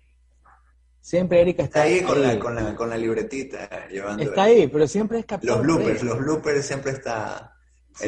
Siempre 1.00 1.42
Erika 1.42 1.64
está, 1.64 1.84
ahí, 1.84 2.02
con, 2.02 2.22
La, 2.22 2.38
con, 2.38 2.56
la, 2.56 2.76
con 2.76 2.90
la 2.90 2.98
libretita 2.98 3.88
llevando. 3.88 4.24
Está 4.24 4.44
ahí, 4.44 4.68
pero 4.68 4.88
siempre 4.88 5.20
es 5.20 5.26
capaz. 5.26 5.46
Los 5.46 5.62
bloopers, 5.62 6.04
los 6.04 6.20
bloopers 6.20 6.66
siempre 6.66 6.92
está. 6.92 7.54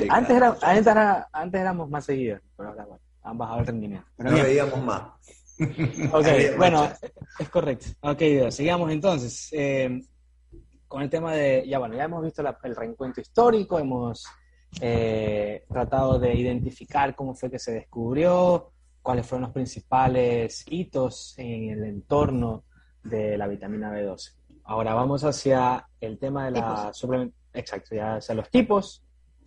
antes, 0.09 0.35
era, 0.35 0.57
antes, 0.61 0.87
era, 0.87 1.29
antes, 1.31 1.61
éramos 1.61 1.89
más 1.89 2.05
seguidos, 2.05 2.41
pero 2.57 2.69
ahora 2.69 2.85
bueno, 2.85 3.01
han 3.23 3.37
bajado 3.37 3.59
el 3.59 3.67
rendimiento. 3.67 4.07
no 4.17 4.31
veíamos 4.31 4.83
más. 4.83 5.03
Ok, 6.13 6.57
bueno, 6.57 6.89
es 7.39 7.49
correcto. 7.49 7.87
Ok, 8.01 8.21
sigamos 8.49 8.91
entonces. 8.91 9.49
Eh, 9.51 10.01
con 10.87 11.01
el 11.01 11.09
tema 11.09 11.33
de, 11.33 11.65
ya 11.67 11.79
bueno, 11.79 11.95
ya 11.95 12.03
hemos 12.03 12.21
visto 12.21 12.43
el 12.63 12.75
reencuentro 12.75 13.21
histórico, 13.21 13.79
hemos 13.79 14.25
eh, 14.81 15.63
tratado 15.69 16.19
de 16.19 16.33
identificar 16.33 17.15
cómo 17.15 17.33
fue 17.33 17.49
que 17.49 17.59
se 17.59 17.71
descubrió, 17.71 18.71
cuáles 19.01 19.25
fueron 19.25 19.43
los 19.43 19.53
principales 19.53 20.65
hitos 20.67 21.33
en 21.37 21.69
el 21.69 21.83
entorno 21.85 22.65
de 23.03 23.37
la 23.37 23.47
vitamina 23.47 23.89
B12. 23.89 24.33
Ahora 24.65 24.93
vamos 24.93 25.23
hacia 25.23 25.87
el 26.01 26.17
tema 26.19 26.45
de 26.45 26.59
la 26.59 26.93
suplementación. 26.93 27.41
Exacto, 27.53 27.95
ya 27.95 28.15
hacia 28.15 28.35
los 28.35 28.49
tipos, 28.49 29.03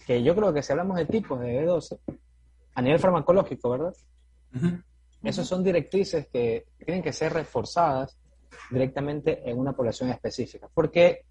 que 0.07 0.23
yo 0.23 0.35
creo 0.35 0.53
que 0.53 0.63
si 0.63 0.73
hablamos 0.73 0.97
de 0.97 1.07
tipos 1.07 1.41
de 1.41 1.67
B12, 1.67 1.99
a 2.75 2.83
nivel 2.83 2.99
farmacológico, 2.99 3.71
¿verdad? 3.71 3.95
Esos 5.25 5.47
son 5.47 5.65
directrices 5.65 6.29
que 6.29 6.67
tienen 6.85 7.03
que 7.03 7.13
ser 7.13 7.33
reforzadas 7.33 8.19
directamente 8.71 9.49
en 9.49 9.59
una 9.59 9.73
población 9.73 10.11
específica. 10.11 10.69
Porque, 10.73 11.25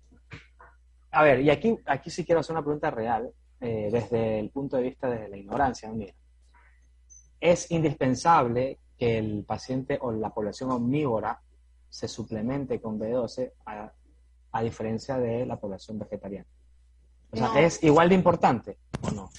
a 1.11 1.23
ver, 1.23 1.41
y 1.41 1.49
aquí, 1.49 1.77
aquí 1.85 2.09
sí 2.09 2.25
quiero 2.25 2.41
hacer 2.41 2.55
una 2.55 2.63
pregunta 2.63 2.89
real, 2.89 3.31
eh, 3.61 3.89
desde 3.91 4.39
el 4.39 4.49
punto 4.49 4.75
de 4.75 4.83
vista 4.83 5.09
de 5.09 5.29
la 5.29 5.37
ignorancia 5.37 5.89
mía. 5.89 6.13
Es 7.39 7.71
indispensable 7.71 8.79
que 8.97 9.17
el 9.17 9.45
paciente 9.45 9.97
o 10.01 10.11
la 10.11 10.31
población 10.31 10.71
omnívora 10.71 11.39
se 11.89 12.07
suplemente 12.07 12.81
con 12.81 12.99
B12 12.99 13.51
a, 13.65 14.61
diferencia 14.61 15.17
de 15.17 15.45
la 15.45 15.59
población 15.59 15.97
vegetariana. 15.97 16.47
O 17.31 17.37
sea, 17.37 17.61
¿es 17.61 17.81
igual 17.83 18.09
de 18.09 18.15
importante 18.15 18.77
o 19.01 19.11
no? 19.11 19.29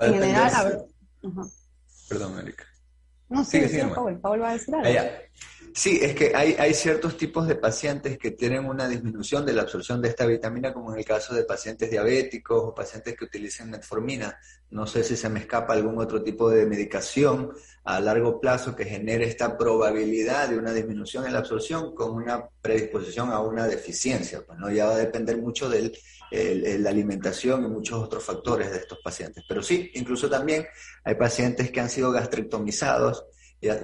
En 0.00 0.14
general, 0.14 0.86
Perdón, 2.08 2.38
Erika. 2.38 2.69
No, 3.30 3.44
sí, 3.44 3.66
sí, 3.68 3.78
Paul, 4.20 4.42
va 4.42 4.50
a 4.50 4.52
decir 4.52 4.74
algo. 4.74 5.10
Sí, 5.72 6.00
es 6.02 6.14
que 6.14 6.32
hay, 6.34 6.56
hay 6.58 6.74
ciertos 6.74 7.16
tipos 7.16 7.46
de 7.46 7.54
pacientes 7.54 8.18
que 8.18 8.32
tienen 8.32 8.64
una 8.64 8.88
disminución 8.88 9.46
de 9.46 9.52
la 9.52 9.62
absorción 9.62 10.02
de 10.02 10.08
esta 10.08 10.26
vitamina, 10.26 10.74
como 10.74 10.92
en 10.92 10.98
el 10.98 11.04
caso 11.04 11.32
de 11.32 11.44
pacientes 11.44 11.90
diabéticos 11.90 12.60
o 12.60 12.74
pacientes 12.74 13.16
que 13.16 13.24
utilizan 13.24 13.70
metformina. 13.70 14.36
No 14.70 14.84
sé 14.86 15.04
si 15.04 15.16
se 15.16 15.28
me 15.28 15.38
escapa 15.38 15.72
algún 15.72 15.98
otro 15.98 16.22
tipo 16.24 16.50
de 16.50 16.66
medicación 16.66 17.52
a 17.96 18.00
largo 18.00 18.40
plazo 18.40 18.74
que 18.74 18.84
genere 18.84 19.26
esta 19.26 19.56
probabilidad 19.56 20.48
de 20.48 20.58
una 20.58 20.72
disminución 20.72 21.26
en 21.26 21.32
la 21.32 21.40
absorción 21.40 21.94
con 21.94 22.12
una 22.12 22.44
predisposición 22.62 23.30
a 23.30 23.40
una 23.40 23.66
deficiencia. 23.66 24.42
Pues 24.46 24.58
no 24.58 24.70
ya 24.70 24.86
va 24.86 24.94
a 24.94 24.98
depender 24.98 25.38
mucho 25.38 25.68
de 25.68 25.92
la 26.30 26.90
alimentación 26.90 27.64
y 27.64 27.68
muchos 27.68 28.02
otros 28.02 28.22
factores 28.22 28.70
de 28.70 28.78
estos 28.78 28.98
pacientes. 29.02 29.44
Pero 29.48 29.62
sí, 29.62 29.90
incluso 29.94 30.28
también 30.28 30.66
hay 31.04 31.14
pacientes 31.14 31.70
que 31.70 31.80
han 31.80 31.90
sido 31.90 32.12
gastrectomizados 32.12 33.24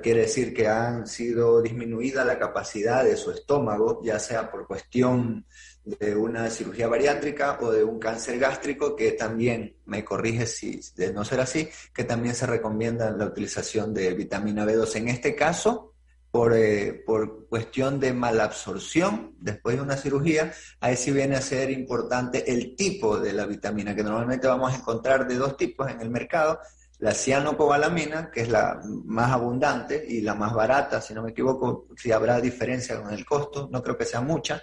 quiere 0.02 0.22
decir 0.22 0.54
que 0.54 0.68
han 0.68 1.06
sido 1.06 1.60
disminuida 1.60 2.24
la 2.24 2.38
capacidad 2.38 3.04
de 3.04 3.16
su 3.16 3.30
estómago, 3.30 4.00
ya 4.02 4.18
sea 4.18 4.50
por 4.50 4.66
cuestión 4.66 5.44
de 5.86 6.16
una 6.16 6.50
cirugía 6.50 6.88
bariátrica 6.88 7.58
o 7.60 7.70
de 7.70 7.84
un 7.84 8.00
cáncer 8.00 8.40
gástrico, 8.40 8.96
que 8.96 9.12
también, 9.12 9.76
me 9.86 10.04
corrige 10.04 10.44
si 10.46 10.80
de 10.96 11.12
no 11.12 11.24
ser 11.24 11.40
así, 11.40 11.68
que 11.94 12.02
también 12.02 12.34
se 12.34 12.44
recomienda 12.44 13.12
la 13.12 13.26
utilización 13.26 13.94
de 13.94 14.12
vitamina 14.12 14.66
B2. 14.66 14.96
En 14.96 15.08
este 15.08 15.36
caso, 15.36 15.94
por, 16.32 16.54
eh, 16.54 16.92
por 17.06 17.48
cuestión 17.48 18.00
de 18.00 18.12
malabsorción 18.12 19.36
después 19.38 19.76
de 19.76 19.82
una 19.82 19.96
cirugía, 19.96 20.52
ahí 20.80 20.96
sí 20.96 21.12
viene 21.12 21.36
a 21.36 21.40
ser 21.40 21.70
importante 21.70 22.52
el 22.52 22.74
tipo 22.74 23.20
de 23.20 23.32
la 23.32 23.46
vitamina, 23.46 23.94
que 23.94 24.02
normalmente 24.02 24.48
vamos 24.48 24.72
a 24.72 24.76
encontrar 24.76 25.28
de 25.28 25.36
dos 25.36 25.56
tipos 25.56 25.88
en 25.88 26.00
el 26.00 26.10
mercado, 26.10 26.58
la 26.98 27.14
cianocobalamina, 27.14 28.32
que 28.32 28.40
es 28.40 28.48
la 28.48 28.80
más 29.04 29.30
abundante 29.30 30.04
y 30.08 30.20
la 30.22 30.34
más 30.34 30.52
barata, 30.52 31.00
si 31.00 31.14
no 31.14 31.22
me 31.22 31.30
equivoco, 31.30 31.86
si 31.96 32.10
habrá 32.10 32.40
diferencia 32.40 33.00
con 33.00 33.12
el 33.12 33.24
costo, 33.24 33.68
no 33.70 33.82
creo 33.82 33.96
que 33.96 34.04
sea 34.04 34.20
mucha, 34.20 34.60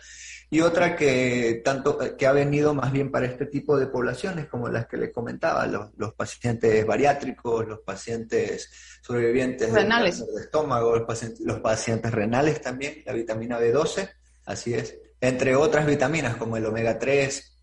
y 0.53 0.61
otra 0.61 0.95
que 0.95 1.63
tanto 1.65 1.97
que 2.15 2.27
ha 2.27 2.31
venido 2.31 2.75
más 2.75 2.91
bien 2.91 3.09
para 3.09 3.25
este 3.25 3.47
tipo 3.47 3.75
de 3.75 3.87
poblaciones 3.87 4.45
como 4.45 4.69
las 4.69 4.85
que 4.85 4.97
les 4.97 5.11
comentaba, 5.11 5.65
los, 5.65 6.13
pacientes 6.13 6.85
bariátricos, 6.85 7.67
los 7.67 7.79
pacientes 7.79 8.69
sobrevivientes 9.01 9.73
renales. 9.73 10.19
de 10.19 10.41
estómago, 10.41 10.95
los 10.95 11.07
pacientes, 11.07 11.39
los 11.39 11.59
pacientes 11.59 12.11
renales 12.11 12.61
también, 12.61 13.01
la 13.03 13.13
vitamina 13.13 13.59
B12, 13.59 14.07
así 14.45 14.75
es, 14.75 14.95
entre 15.19 15.55
otras 15.55 15.87
vitaminas 15.87 16.35
como 16.35 16.55
el 16.55 16.67
omega 16.67 16.99
3, 16.99 17.57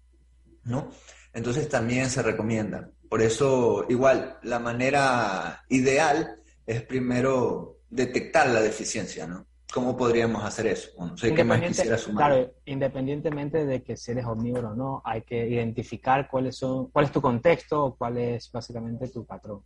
¿no? 0.64 0.90
Entonces 1.32 1.68
también 1.68 2.10
se 2.10 2.22
recomiendan. 2.22 2.92
Por 3.08 3.22
eso, 3.22 3.86
igual, 3.88 4.40
la 4.42 4.58
manera 4.58 5.62
ideal 5.68 6.40
es 6.66 6.82
primero 6.82 7.82
detectar 7.88 8.48
la 8.48 8.60
deficiencia, 8.60 9.28
¿no? 9.28 9.46
¿Cómo 9.70 9.96
podríamos 9.96 10.44
hacer 10.44 10.66
eso? 10.66 10.90
no 10.98 11.16
sé 11.16 11.34
qué 11.34 11.44
más 11.44 11.60
quisiera 11.60 11.98
sumar. 11.98 12.32
Claro, 12.32 12.54
independientemente 12.64 13.64
de 13.64 13.82
que 13.82 13.96
si 13.96 14.12
eres 14.12 14.24
omnívoro 14.26 14.70
o 14.70 14.74
no, 14.74 15.02
hay 15.04 15.22
que 15.22 15.46
identificar 15.46 16.28
cuáles 16.28 16.56
son, 16.56 16.90
cuál 16.90 17.06
es 17.06 17.12
tu 17.12 17.20
contexto 17.20 17.84
o 17.84 17.96
cuál 17.96 18.18
es 18.18 18.50
básicamente 18.50 19.08
tu 19.08 19.24
patrón. 19.24 19.62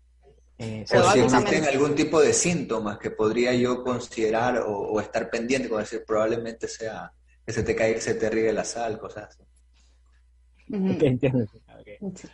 Eh, 0.58 0.84
o 0.84 1.12
si 1.12 1.20
existen 1.20 1.64
algún 1.64 1.94
tipo 1.94 2.20
de 2.20 2.32
síntomas 2.32 2.98
que 2.98 3.10
podría 3.10 3.52
yo 3.54 3.82
considerar 3.82 4.62
o, 4.66 5.00
estar 5.00 5.28
pendiente, 5.28 5.68
como 5.68 5.80
decir, 5.80 6.04
probablemente 6.06 6.68
sea 6.68 7.12
que 7.44 7.52
se 7.52 7.62
te 7.62 7.74
caiga, 7.74 7.96
que 7.96 8.00
se 8.00 8.14
te 8.14 8.30
riegue 8.30 8.52
la 8.52 8.64
sal, 8.64 8.98
cosas 8.98 9.28
así. 9.28 9.42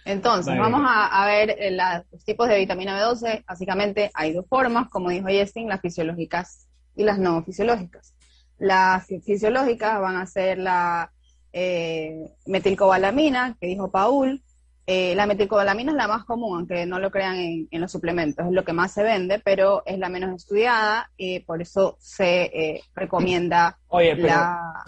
Entonces, 0.05 0.57
vamos 0.57 0.83
a, 0.85 1.27
ver 1.27 1.57
eh, 1.59 1.71
los 1.73 2.25
tipos 2.25 2.49
de 2.49 2.59
vitamina 2.59 3.00
B12. 3.00 3.45
Básicamente 3.47 4.11
hay 4.15 4.33
dos 4.33 4.47
formas, 4.47 4.89
como 4.89 5.11
dijo 5.11 5.27
Justin, 5.29 5.69
las 5.69 5.81
fisiológicas 5.81 6.70
y 7.00 7.04
las 7.04 7.19
no 7.19 7.42
fisiológicas. 7.42 8.14
Las 8.59 9.07
fisiológicas 9.07 10.00
van 10.00 10.16
a 10.16 10.26
ser 10.26 10.59
la 10.59 11.11
eh, 11.52 12.26
metilcobalamina, 12.47 13.57
que 13.59 13.69
dijo 13.69 13.90
Paul. 13.90 14.42
Eh, 14.87 15.14
la 15.14 15.26
metilcobalamina 15.26 15.92
es 15.92 15.97
la 15.97 16.09
más 16.09 16.25
común, 16.25 16.59
aunque 16.59 16.85
no 16.85 16.99
lo 16.99 17.11
crean 17.11 17.37
en, 17.71 17.80
los 17.80 17.92
suplementos, 17.92 18.45
es 18.45 18.52
lo 18.52 18.64
que 18.64 18.73
más 18.73 18.92
se 18.92 19.02
vende, 19.02 19.38
pero 19.38 19.83
es 19.87 19.99
la 19.99 20.09
menos 20.09 20.35
estudiada 20.35 21.11
y 21.16 21.40
por 21.40 21.62
eso 21.62 21.97
se 22.00 22.83
recomienda 22.95 23.78
la, 23.90 24.85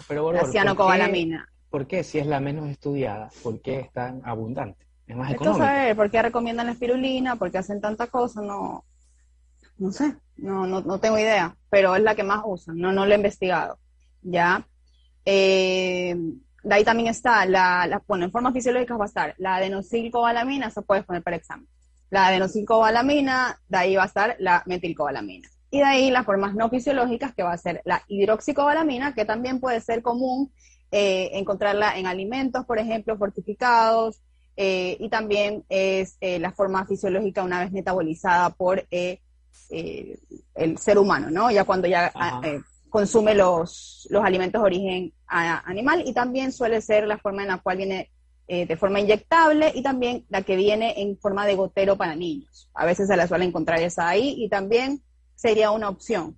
cianocobalamina. 0.51 1.47
¿por 1.69 1.87
qué 1.87 2.03
si 2.03 2.19
es 2.19 2.27
la 2.27 2.39
menos 2.39 2.69
estudiada, 2.69 3.31
por 3.41 3.61
qué 3.61 3.79
es 3.79 3.91
tan 3.91 4.21
abundante? 4.25 4.85
Es 5.07 5.15
más 5.15 5.31
económico. 5.31 5.65
Saber, 5.65 5.95
¿Por 5.95 6.11
qué 6.11 6.21
recomiendan 6.21 6.67
la 6.67 6.73
espirulina? 6.73 7.37
¿Por 7.37 7.49
qué 7.49 7.57
hacen 7.59 7.81
tanta 7.81 8.07
cosa? 8.07 8.41
No, 8.41 8.83
no 9.77 9.91
sé, 9.91 10.15
no, 10.37 10.65
no, 10.65 10.81
no 10.81 10.99
tengo 10.99 11.17
idea, 11.17 11.55
pero 11.69 11.95
es 11.95 12.03
la 12.03 12.15
que 12.15 12.23
más 12.23 12.41
usan, 12.45 12.77
no, 12.77 12.91
no 12.91 13.05
lo 13.05 13.11
he 13.11 13.17
investigado. 13.17 13.77
¿Ya? 14.21 14.65
Eh, 15.25 16.15
de 16.63 16.75
ahí 16.75 16.83
también 16.83 17.09
está, 17.09 17.45
la, 17.45 17.85
la, 17.87 18.01
bueno, 18.07 18.25
en 18.25 18.31
forma 18.31 18.53
fisiológica 18.53 18.95
va 18.95 19.05
a 19.05 19.07
estar 19.07 19.35
la 19.37 19.55
adenosylcobalamina, 19.55 20.67
eso 20.67 20.81
puedes 20.81 21.03
poner 21.03 21.21
para 21.21 21.35
examen. 21.35 21.67
La 22.09 22.27
adenosylcobalamina, 22.27 23.59
de 23.67 23.77
ahí 23.77 23.95
va 23.95 24.03
a 24.03 24.07
estar 24.07 24.35
la 24.39 24.63
metilcobalamina. 24.65 25.49
Y 25.71 25.79
de 25.79 25.85
ahí 25.85 26.11
las 26.11 26.25
formas 26.25 26.53
no 26.53 26.69
fisiológicas, 26.69 27.33
que 27.33 27.43
va 27.43 27.51
a 27.51 27.57
ser 27.57 27.81
la 27.83 28.03
hidroxicobalamina, 28.07 29.13
que 29.13 29.25
también 29.25 29.59
puede 29.59 29.81
ser 29.81 30.01
común 30.01 30.53
eh, 30.91 31.31
encontrarla 31.33 31.97
en 31.97 32.05
alimentos, 32.05 32.65
por 32.65 32.77
ejemplo, 32.77 33.17
fortificados, 33.17 34.21
eh, 34.55 34.95
y 34.99 35.09
también 35.09 35.65
es 35.67 36.17
eh, 36.21 36.37
la 36.37 36.51
forma 36.51 36.85
fisiológica 36.85 37.43
una 37.43 37.59
vez 37.59 37.71
metabolizada 37.71 38.51
por 38.51 38.85
el 39.69 40.77
ser 40.77 40.97
humano, 40.97 41.29
¿no? 41.29 41.51
Ya 41.51 41.63
cuando 41.63 41.87
ya 41.87 42.11
consume 42.89 43.33
los, 43.33 44.07
los 44.11 44.23
alimentos 44.23 44.61
de 44.61 44.65
origen 44.65 45.13
animal, 45.27 46.03
y 46.05 46.13
también 46.13 46.51
suele 46.51 46.81
ser 46.81 47.07
la 47.07 47.17
forma 47.17 47.41
en 47.41 47.47
la 47.47 47.57
cual 47.57 47.77
viene 47.77 48.11
de 48.47 48.77
forma 48.77 48.99
inyectable 48.99 49.71
y 49.73 49.81
también 49.81 50.25
la 50.29 50.43
que 50.43 50.55
viene 50.55 51.01
en 51.01 51.17
forma 51.17 51.45
de 51.45 51.55
gotero 51.55 51.97
para 51.97 52.15
niños. 52.15 52.69
A 52.73 52.85
veces 52.85 53.07
se 53.07 53.17
la 53.17 53.27
suele 53.27 53.45
encontrar 53.45 53.79
esa 53.79 54.07
ahí 54.07 54.35
y 54.37 54.49
también 54.49 55.01
sería 55.35 55.71
una 55.71 55.89
opción. 55.89 56.37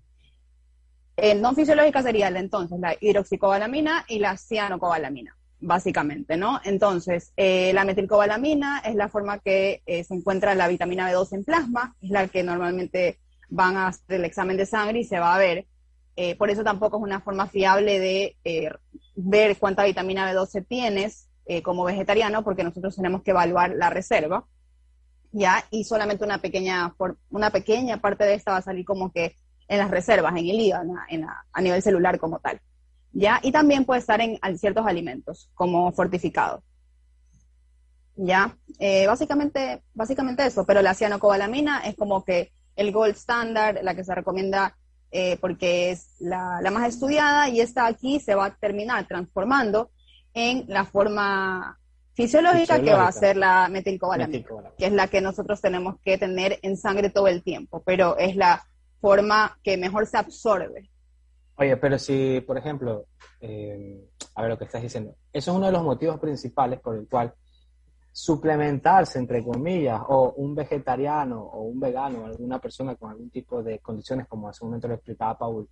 El 1.18 1.42
no 1.42 1.54
fisiológica 1.54 2.04
sería 2.04 2.28
entonces 2.28 2.80
la 2.80 2.96
hidroxicobalamina 3.00 4.06
y 4.08 4.20
la 4.20 4.38
cianocobalamina, 4.38 5.38
básicamente, 5.66 6.38
¿no? 6.38 6.62
Entonces, 6.64 7.34
eh, 7.36 7.74
la 7.74 7.86
metilcobalamina 7.86 8.80
es 8.86 8.96
la 8.96 9.10
forma 9.10 9.40
que 9.40 9.82
eh, 9.86 10.04
se 10.04 10.14
encuentra 10.14 10.56
la 10.56 10.68
vitamina 10.68 11.12
B2 11.12 11.34
en 11.34 11.44
plasma, 11.44 11.96
es 12.02 12.12
la 12.12 12.28
que 12.28 12.44
normalmente 12.44 13.20
van 13.50 13.76
a 13.78 13.88
hacer 13.88 14.18
el 14.18 14.26
examen 14.26 14.58
de 14.58 14.66
sangre 14.66 15.00
y 15.00 15.04
se 15.04 15.20
va 15.20 15.36
a 15.36 15.40
ver. 15.40 15.66
Eh, 16.16 16.36
por 16.36 16.50
eso 16.50 16.64
tampoco 16.64 16.98
es 16.98 17.04
una 17.04 17.20
forma 17.20 17.48
fiable 17.48 18.00
de 18.00 18.36
ver 19.16 19.58
cuánta 19.58 19.84
vitamina 19.84 20.32
B12 20.32 20.66
tienes 20.68 21.30
como 21.62 21.84
vegetariano, 21.84 22.44
porque 22.44 22.64
nosotros 22.64 22.96
tenemos 22.96 23.22
que 23.22 23.30
evaluar 23.30 23.76
la 23.76 23.92
reserva, 23.92 24.46
¿ya? 25.32 25.64
Y 25.70 25.84
solamente 25.84 26.24
una 26.24 26.40
pequeña, 26.40 26.96
parte 28.02 28.24
de 28.24 28.34
esta 28.34 28.52
va 28.52 28.58
a 28.58 28.62
salir 28.64 28.84
como 28.84 29.12
que 29.12 29.36
en 29.68 29.78
las 29.78 29.92
reservas, 29.92 30.32
en 30.32 30.40
el 30.40 30.60
hígado, 30.60 30.92
a 31.54 31.62
nivel 31.62 31.84
celular 31.84 32.18
como 32.18 32.40
tal. 32.40 32.60
¿Ya? 33.18 33.40
Y 33.42 33.52
también 33.52 33.86
puede 33.86 34.02
estar 34.02 34.20
en 34.22 34.40
ciertos 34.58 34.86
alimentos, 34.86 35.50
como 35.56 35.92
fortificados. 35.94 36.62
¿Ya? 38.18 38.58
Eh, 38.80 39.08
básicamente, 39.08 39.82
básicamente 39.94 40.46
eso, 40.46 40.66
pero 40.66 40.82
la 40.82 40.94
cianocobalamina 40.94 41.80
es 41.80 41.96
como 41.96 42.24
que 42.24 42.52
el 42.76 42.92
gold 42.92 43.16
standard, 43.16 43.82
la 43.82 43.96
que 43.96 44.04
se 44.04 44.14
recomienda 44.14 44.76
eh, 45.12 45.38
porque 45.40 45.92
es 45.92 46.16
la, 46.20 46.60
más 46.74 46.90
estudiada 46.90 47.48
y 47.48 47.62
esta 47.62 47.86
aquí 47.86 48.20
se 48.20 48.36
va 48.36 48.46
a 48.46 48.56
terminar 48.56 49.08
transformando 49.08 49.92
en 50.34 50.66
la 50.68 50.84
forma 50.84 51.80
fisiológica, 52.14 52.82
que 52.82 52.94
va 52.94 53.08
a 53.08 53.12
ser 53.14 53.38
la 53.38 53.70
metilcobalamina, 53.70 54.46
que 54.78 54.86
es 54.86 54.92
la 54.92 55.08
que 55.08 55.22
nosotros 55.22 55.62
tenemos 55.62 55.96
que 56.04 56.18
tener 56.18 56.60
en 56.62 56.76
sangre 56.76 57.10
todo 57.10 57.28
el 57.28 57.44
tiempo, 57.44 57.82
pero 57.86 58.18
es 58.18 58.36
la 58.36 58.66
forma 59.00 59.58
que 59.64 59.78
mejor 59.78 60.06
se 60.06 60.18
absorbe. 60.18 60.90
Oye, 61.58 61.78
pero 61.78 61.98
si, 61.98 62.42
por 62.42 62.58
ejemplo, 62.58 63.06
eh, 63.40 64.10
a 64.36 64.42
ver 64.42 64.52
lo 64.52 64.58
que 64.58 64.66
estás 64.66 64.82
diciendo, 64.82 65.16
eso 65.32 65.52
es 65.52 65.58
uno 65.58 65.68
de 65.68 65.72
los 65.72 65.84
motivos 65.84 66.20
principales 66.20 66.80
por 66.82 66.96
el 66.98 67.08
cual 67.08 67.34
suplementarse, 68.12 69.20
entre 69.20 69.44
comillas, 69.44 70.02
o 70.08 70.34
un 70.38 70.56
vegetariano 70.56 71.42
o 71.42 71.64
un 71.64 71.80
vegano, 71.80 72.26
alguna 72.26 72.60
persona 72.60 72.96
con 72.96 73.12
algún 73.12 73.30
tipo 73.30 73.62
de 73.62 73.80
condiciones, 73.80 74.28
como 74.28 74.48
hace 74.48 74.64
un 74.64 74.70
momento 74.70 74.88
lo 74.88 74.96
explicaba 74.96 75.38
Paul, 75.38 75.68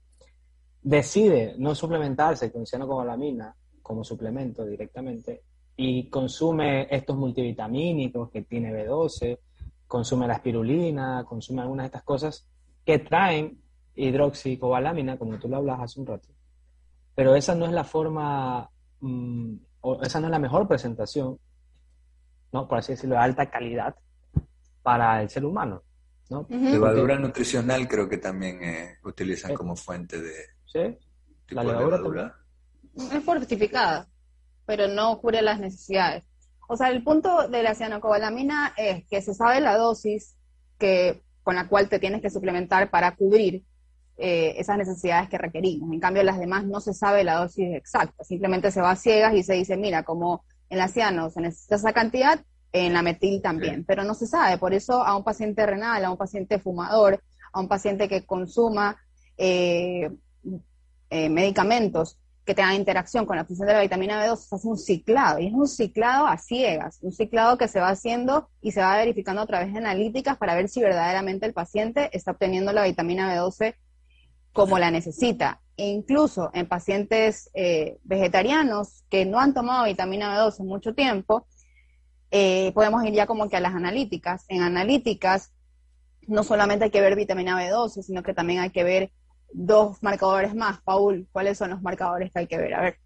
decide 0.82 1.56
no 1.58 1.74
suplementarse 1.74 2.52
con 2.52 2.65
cianocobalamina 2.65 3.56
como 3.82 4.04
suplemento 4.04 4.65
directamente 4.65 5.43
y 5.76 6.10
consume 6.10 6.88
estos 6.89 7.17
multivitamínicos 7.17 8.30
que 8.30 8.43
tiene 8.43 8.72
B12, 8.74 9.39
consume 9.88 10.28
la 10.28 10.36
espirulina, 10.36 11.24
consume 11.26 11.62
algunas 11.62 11.86
de 11.86 11.88
estas 11.88 12.04
cosas, 12.04 12.48
que 12.86 13.00
traen 13.00 13.62
hidroxicobalamina, 13.96 15.18
como 15.18 15.38
tú 15.38 15.48
lo 15.48 15.58
hablas 15.58 15.80
hace 15.82 16.00
un 16.00 16.08
rato. 16.08 16.30
Pero 17.16 17.36
esa 17.36 17.56
no 17.56 17.66
es 17.66 17.72
la 17.72 17.84
forma, 17.84 18.70
mm, 19.00 19.56
o 19.82 20.02
esa 20.02 20.20
no 20.20 20.28
es 20.28 20.32
la 20.32 20.40
mejor 20.40 20.68
presentación, 20.68 21.38
¿no? 22.52 22.68
por 22.68 22.80
así 22.80 22.94
decirlo, 22.94 23.16
de 23.16 23.22
alta 23.22 23.50
calidad 23.50 23.96
para 24.82 25.22
el 25.22 25.30
ser 25.30 25.46
humano. 25.46 25.84
¿no? 26.30 26.48
Levadura 26.50 27.20
nutricional 27.20 27.88
creo 27.88 28.10
que 28.10 28.18
también 28.18 28.64
eh, 28.64 28.98
utilizan 29.04 29.52
eh, 29.52 29.56
como 29.56 29.76
fuente 29.76 30.22
de... 30.22 30.34
¿Sí? 30.66 30.98
La 31.50 31.64
levadura, 31.64 32.36
Es 32.96 33.24
fortificada, 33.24 34.08
pero 34.66 34.88
no 34.88 35.20
cubre 35.20 35.42
las 35.42 35.60
necesidades. 35.60 36.24
O 36.68 36.78
sea, 36.78 36.90
el 36.90 37.04
punto 37.04 37.48
de 37.50 37.62
la 37.62 37.76
cianocobalamina 37.76 38.74
es 38.78 39.06
que 39.08 39.22
se 39.22 39.34
sabe 39.34 39.60
la 39.60 39.78
dosis 39.78 40.36
que 40.80 41.22
con 41.44 41.56
la 41.56 41.68
cual 41.68 41.90
te 41.90 42.00
tienes 42.00 42.22
que 42.22 42.30
suplementar 42.30 42.90
para 42.90 43.16
cubrir 43.16 43.64
eh, 44.17 44.56
esas 44.58 44.78
necesidades 44.78 45.30
que 45.30 45.38
requerimos. 45.38 45.91
En 45.91 45.99
cambio, 45.99 46.23
las 46.23 46.39
demás 46.39 46.65
no 46.65 46.80
se 46.80 46.93
sabe 46.93 47.23
la 47.23 47.36
dosis 47.36 47.76
exacta, 47.76 48.23
simplemente 48.23 48.71
se 48.71 48.82
va 48.82 48.91
a 48.91 48.95
ciegas 48.95 49.34
y 49.36 49.43
se 49.43 49.54
dice, 49.54 49.78
mira, 49.78 50.04
como 50.04 50.43
en 50.69 50.78
la 50.78 50.88
ciano 50.88 51.30
se 51.30 51.41
necesita 51.41 51.76
esa 51.76 51.93
cantidad, 51.93 52.39
en 52.73 52.93
la 52.93 53.04
metil 53.04 53.41
también, 53.41 53.86
pero 53.86 54.04
no 54.04 54.15
se 54.15 54.28
sabe. 54.28 54.58
Por 54.58 54.73
eso 54.73 55.04
a 55.06 55.15
un 55.15 55.23
paciente 55.23 55.65
renal, 55.65 56.04
a 56.04 56.12
un 56.12 56.17
paciente 56.17 56.60
fumador, 56.60 57.23
a 57.54 57.60
un 57.60 57.67
paciente 57.67 58.10
que 58.10 58.26
consuma 58.26 58.97
eh, 59.38 60.10
eh, 61.10 61.30
medicamentos 61.30 62.19
que 62.45 62.56
tengan 62.56 62.73
interacción 62.73 63.26
con 63.26 63.38
la 63.38 63.45
función 63.45 63.67
de 63.67 63.73
la 63.73 63.82
vitamina 63.82 64.26
B2, 64.26 64.36
se 64.36 64.56
hace 64.56 64.67
un 64.67 64.78
ciclado, 64.78 65.39
y 65.39 65.47
es 65.47 65.54
un 65.54 65.67
ciclado 65.67 66.28
a 66.28 66.38
ciegas, 66.38 66.99
un 67.02 67.13
ciclado 67.13 67.58
que 67.58 67.69
se 67.69 67.80
va 67.80 67.89
haciendo 67.89 68.49
y 68.62 68.71
se 68.71 68.82
va 68.82 68.97
verificando 68.97 69.41
a 69.41 69.45
través 69.45 69.71
de 69.71 69.80
analíticas 69.80 70.38
para 70.38 70.56
ver 70.56 70.67
si 70.67 70.82
verdaderamente 70.82 71.45
el 71.45 71.54
paciente 71.54 72.10
está 72.12 72.32
obteniendo 72.32 72.73
la 72.73 72.84
vitamina 72.84 73.34
B12 73.34 73.76
como 74.54 74.80
la 74.80 74.92
necesita. 74.92 75.60
E 75.76 75.88
incluso 75.88 76.52
en 76.54 76.68
pacientes 76.68 77.50
eh, 77.56 77.98
vegetarianos 78.04 79.04
que 79.10 79.26
no 79.26 79.39
han 79.39 79.54
tomado 79.54 79.86
vitamina 79.86 80.38
B12 80.38 80.60
en 80.60 80.68
mucho 80.68 80.94
tiempo, 80.94 81.48
eh, 82.30 82.72
podemos 82.74 83.04
ir 83.06 83.13
ya 83.13 83.26
como 83.26 83.50
que 83.50 83.58
a 83.58 83.60
las 83.60 83.74
analíticas. 83.74 84.46
En 84.48 84.62
analíticas 84.62 85.52
no 86.28 86.44
solamente 86.44 86.86
hay 86.86 86.92
que 86.92 87.02
ver 87.02 87.16
vitamina 87.16 87.60
B12, 87.60 88.04
sino 88.04 88.24
que 88.24 88.34
también 88.34 88.60
hay 88.60 88.70
que 88.70 88.84
ver 88.84 89.12
dos 89.52 90.02
marcadores 90.02 90.56
más. 90.56 90.80
Paul, 90.82 91.28
¿cuáles 91.32 91.58
son 91.58 91.72
los 91.72 91.82
marcadores 91.82 92.32
que 92.32 92.39
hay 92.39 92.48
que 92.48 92.58
ver? 92.58 92.76
A 92.76 92.82
ver, 92.82 93.00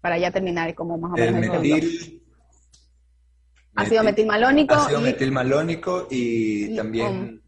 para 0.00 0.18
ya 0.18 0.30
terminar 0.30 0.74
como 0.74 0.96
más 0.96 1.12
o 1.12 1.16
menos. 1.16 1.42
El 1.42 1.60
metil, 1.60 2.22
ácido 3.74 4.02
metilmalónico. 4.04 4.74
Ácido 4.74 5.00
y, 5.00 5.04
metilmalónico 5.04 6.08
y, 6.10 6.74
también... 6.74 7.42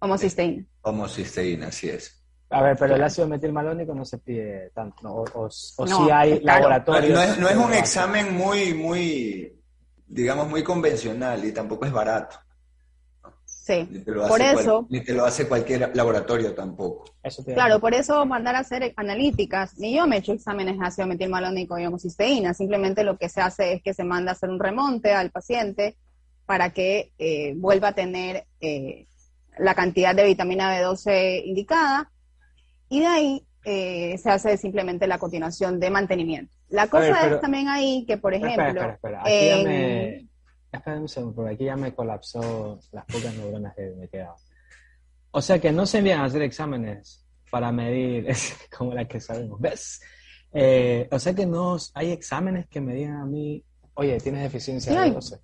homocisteína. 0.00 0.66
Homocisteína, 0.84 1.68
así 1.68 1.88
es. 1.88 2.22
A 2.50 2.62
ver, 2.62 2.76
pero 2.78 2.94
el 2.94 3.02
ácido 3.02 3.26
metilmalónico 3.26 3.94
no 3.94 4.04
se 4.04 4.18
pide 4.18 4.70
tanto, 4.74 5.24
o, 5.34 5.50
si 5.50 6.10
hay 6.12 6.40
laboratorios. 6.40 7.38
No 7.38 7.48
es, 7.48 7.56
un 7.56 7.72
examen 7.72 8.34
muy, 8.34 8.74
muy, 8.74 9.60
digamos, 10.06 10.48
muy 10.48 10.62
convencional 10.62 11.44
y 11.44 11.52
tampoco 11.52 11.86
es 11.86 11.92
barato. 11.92 12.36
Sí, 13.44 13.88
Ni 13.90 14.00
te 14.00 14.10
lo 14.10 14.28
por 14.28 14.38
cual- 14.40 14.58
eso, 14.60 14.86
ni 14.90 15.00
te 15.00 15.14
lo 15.14 15.24
hace 15.24 15.48
cualquier 15.48 15.96
laboratorio 15.96 16.54
tampoco. 16.54 17.04
Eso 17.22 17.42
te 17.42 17.54
claro, 17.54 17.80
por 17.80 17.94
eso 17.94 18.24
mandar 18.26 18.54
a 18.56 18.58
hacer 18.58 18.92
analíticas. 18.96 19.78
Ni 19.78 19.96
yo 19.96 20.06
me 20.06 20.16
he 20.16 20.18
hecho 20.18 20.32
exámenes 20.32 20.78
de 20.78 20.84
ácido 20.84 21.08
metilmalónico 21.08 21.78
y 21.78 21.86
homocisteína. 21.86 22.52
Simplemente 22.52 23.04
lo 23.04 23.16
que 23.16 23.30
se 23.30 23.40
hace 23.40 23.72
es 23.72 23.82
que 23.82 23.94
se 23.94 24.04
manda 24.04 24.32
a 24.32 24.34
hacer 24.34 24.50
un 24.50 24.60
remonte 24.60 25.14
al 25.14 25.30
paciente 25.30 25.96
para 26.44 26.74
que 26.74 27.12
eh, 27.18 27.54
vuelva 27.56 27.88
a 27.88 27.92
tener 27.94 28.44
eh, 28.60 29.06
la 29.58 29.74
cantidad 29.74 30.14
de 30.14 30.24
vitamina 30.24 30.78
B12 30.80 31.42
indicada. 31.44 32.10
Y 32.88 33.00
de 33.00 33.06
ahí 33.06 33.46
eh, 33.64 34.18
se 34.18 34.30
hace 34.30 34.56
simplemente 34.56 35.06
la 35.06 35.18
continuación 35.18 35.80
de 35.80 35.90
mantenimiento. 35.90 36.54
La 36.68 36.86
cosa 36.88 37.04
ver, 37.06 37.16
pero- 37.22 37.34
es 37.36 37.40
también 37.40 37.68
ahí 37.68 38.04
que, 38.06 38.16
por 38.18 38.34
ejemplo, 38.34 38.66
espera, 38.66 38.92
espera. 38.94 39.20
Aquí 39.22 39.48
ya 39.48 39.56
me... 39.64 40.28
Espera 40.72 40.98
un 41.00 41.08
segundo, 41.08 41.36
porque 41.36 41.54
aquí 41.54 41.64
ya 41.66 41.76
me 41.76 41.94
colapsó 41.94 42.80
las 42.90 43.04
pocas 43.04 43.32
neuronas 43.36 43.74
que 43.76 43.92
me 43.96 44.08
quedaban. 44.08 44.36
O 45.30 45.40
sea 45.40 45.60
que 45.60 45.70
no 45.72 45.86
se 45.86 45.98
envían 45.98 46.20
a 46.20 46.24
hacer 46.24 46.42
exámenes 46.42 47.24
para 47.50 47.70
medir, 47.70 48.26
como 48.76 48.92
la 48.92 49.06
que 49.06 49.20
sabemos, 49.20 49.60
¿ves? 49.60 50.00
Eh, 50.52 51.08
o 51.10 51.18
sea 51.18 51.32
que 51.34 51.46
no 51.46 51.76
hay 51.94 52.10
exámenes 52.10 52.66
que 52.68 52.80
me 52.80 52.92
digan 52.94 53.16
a 53.20 53.24
mí, 53.24 53.64
oye, 53.94 54.18
tienes 54.18 54.42
deficiencia 54.42 54.90
Sí 54.92 54.98
de 54.98 55.04
hay. 55.04 55.10
12. 55.12 55.38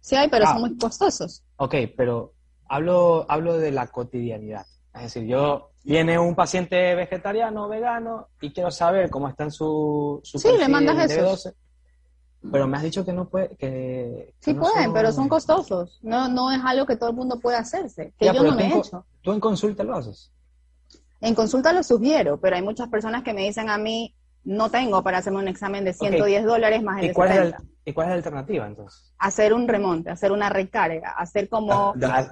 sí 0.00 0.16
hay, 0.16 0.28
pero 0.28 0.44
Ah. 0.46 0.52
son 0.52 0.60
muy 0.60 0.76
costosos. 0.78 1.42
Ok, 1.56 1.74
pero 1.96 2.34
hablo, 2.70 3.26
hablo 3.28 3.58
de 3.58 3.72
la 3.72 3.88
cotidianidad. 3.88 4.64
Es 4.94 5.02
decir, 5.02 5.24
yo 5.26 5.70
viene 5.84 6.18
un 6.18 6.34
paciente 6.34 6.94
vegetariano 6.94 7.64
o 7.66 7.68
vegano 7.68 8.28
y 8.40 8.52
quiero 8.52 8.70
saber 8.70 9.10
cómo 9.10 9.28
está 9.28 9.44
en 9.44 9.50
su, 9.50 10.20
su 10.22 10.38
Sí, 10.38 10.48
le 10.58 10.68
mandas. 10.68 10.96
B12, 10.96 11.54
pero 12.50 12.66
me 12.66 12.76
has 12.76 12.82
dicho 12.84 13.04
que 13.04 13.12
no 13.12 13.28
puede, 13.28 13.56
que, 13.56 14.34
Sí 14.40 14.52
que 14.52 14.54
no 14.54 14.62
pueden, 14.62 14.92
pero 14.92 15.12
son 15.12 15.28
costosos. 15.28 15.98
No, 16.02 16.28
no 16.28 16.50
es 16.52 16.60
algo 16.64 16.86
que 16.86 16.96
todo 16.96 17.10
el 17.10 17.16
mundo 17.16 17.38
puede 17.40 17.56
hacerse, 17.58 18.14
que 18.18 18.26
Ya, 18.26 18.32
yo 18.32 18.42
no 18.42 18.54
me 18.54 18.72
he 18.72 18.78
hecho. 18.78 19.04
Tú 19.20 19.32
en 19.32 19.40
consulta 19.40 19.82
lo 19.84 19.96
haces. 19.96 20.32
En 21.20 21.34
consulta 21.34 21.72
lo 21.72 21.82
sugiero, 21.82 22.40
pero 22.40 22.56
hay 22.56 22.62
muchas 22.62 22.88
personas 22.88 23.22
que 23.22 23.34
me 23.34 23.42
dicen 23.42 23.68
a 23.68 23.76
mí, 23.76 24.14
no 24.42 24.70
tengo 24.70 25.02
para 25.02 25.18
hacerme 25.18 25.40
un 25.40 25.48
examen 25.48 25.84
de 25.84 25.92
110 25.92 26.44
dólares 26.44 26.82
más 26.82 27.02
el 27.02 27.10
¿Y 27.10 27.12
cuál, 27.12 27.28
es 27.30 27.34
70. 27.36 27.56
el- 27.58 27.70
¿Y 27.84 27.92
cuál 27.92 28.06
es 28.06 28.10
la 28.10 28.16
alternativa 28.16 28.66
entonces? 28.66 29.12
Hacer 29.18 29.52
un 29.52 29.68
remonte, 29.68 30.10
hacer 30.10 30.32
una 30.32 30.48
recarga, 30.48 31.10
hacer 31.12 31.48
como... 31.50 31.92
Da- 31.96 32.08
da- 32.08 32.30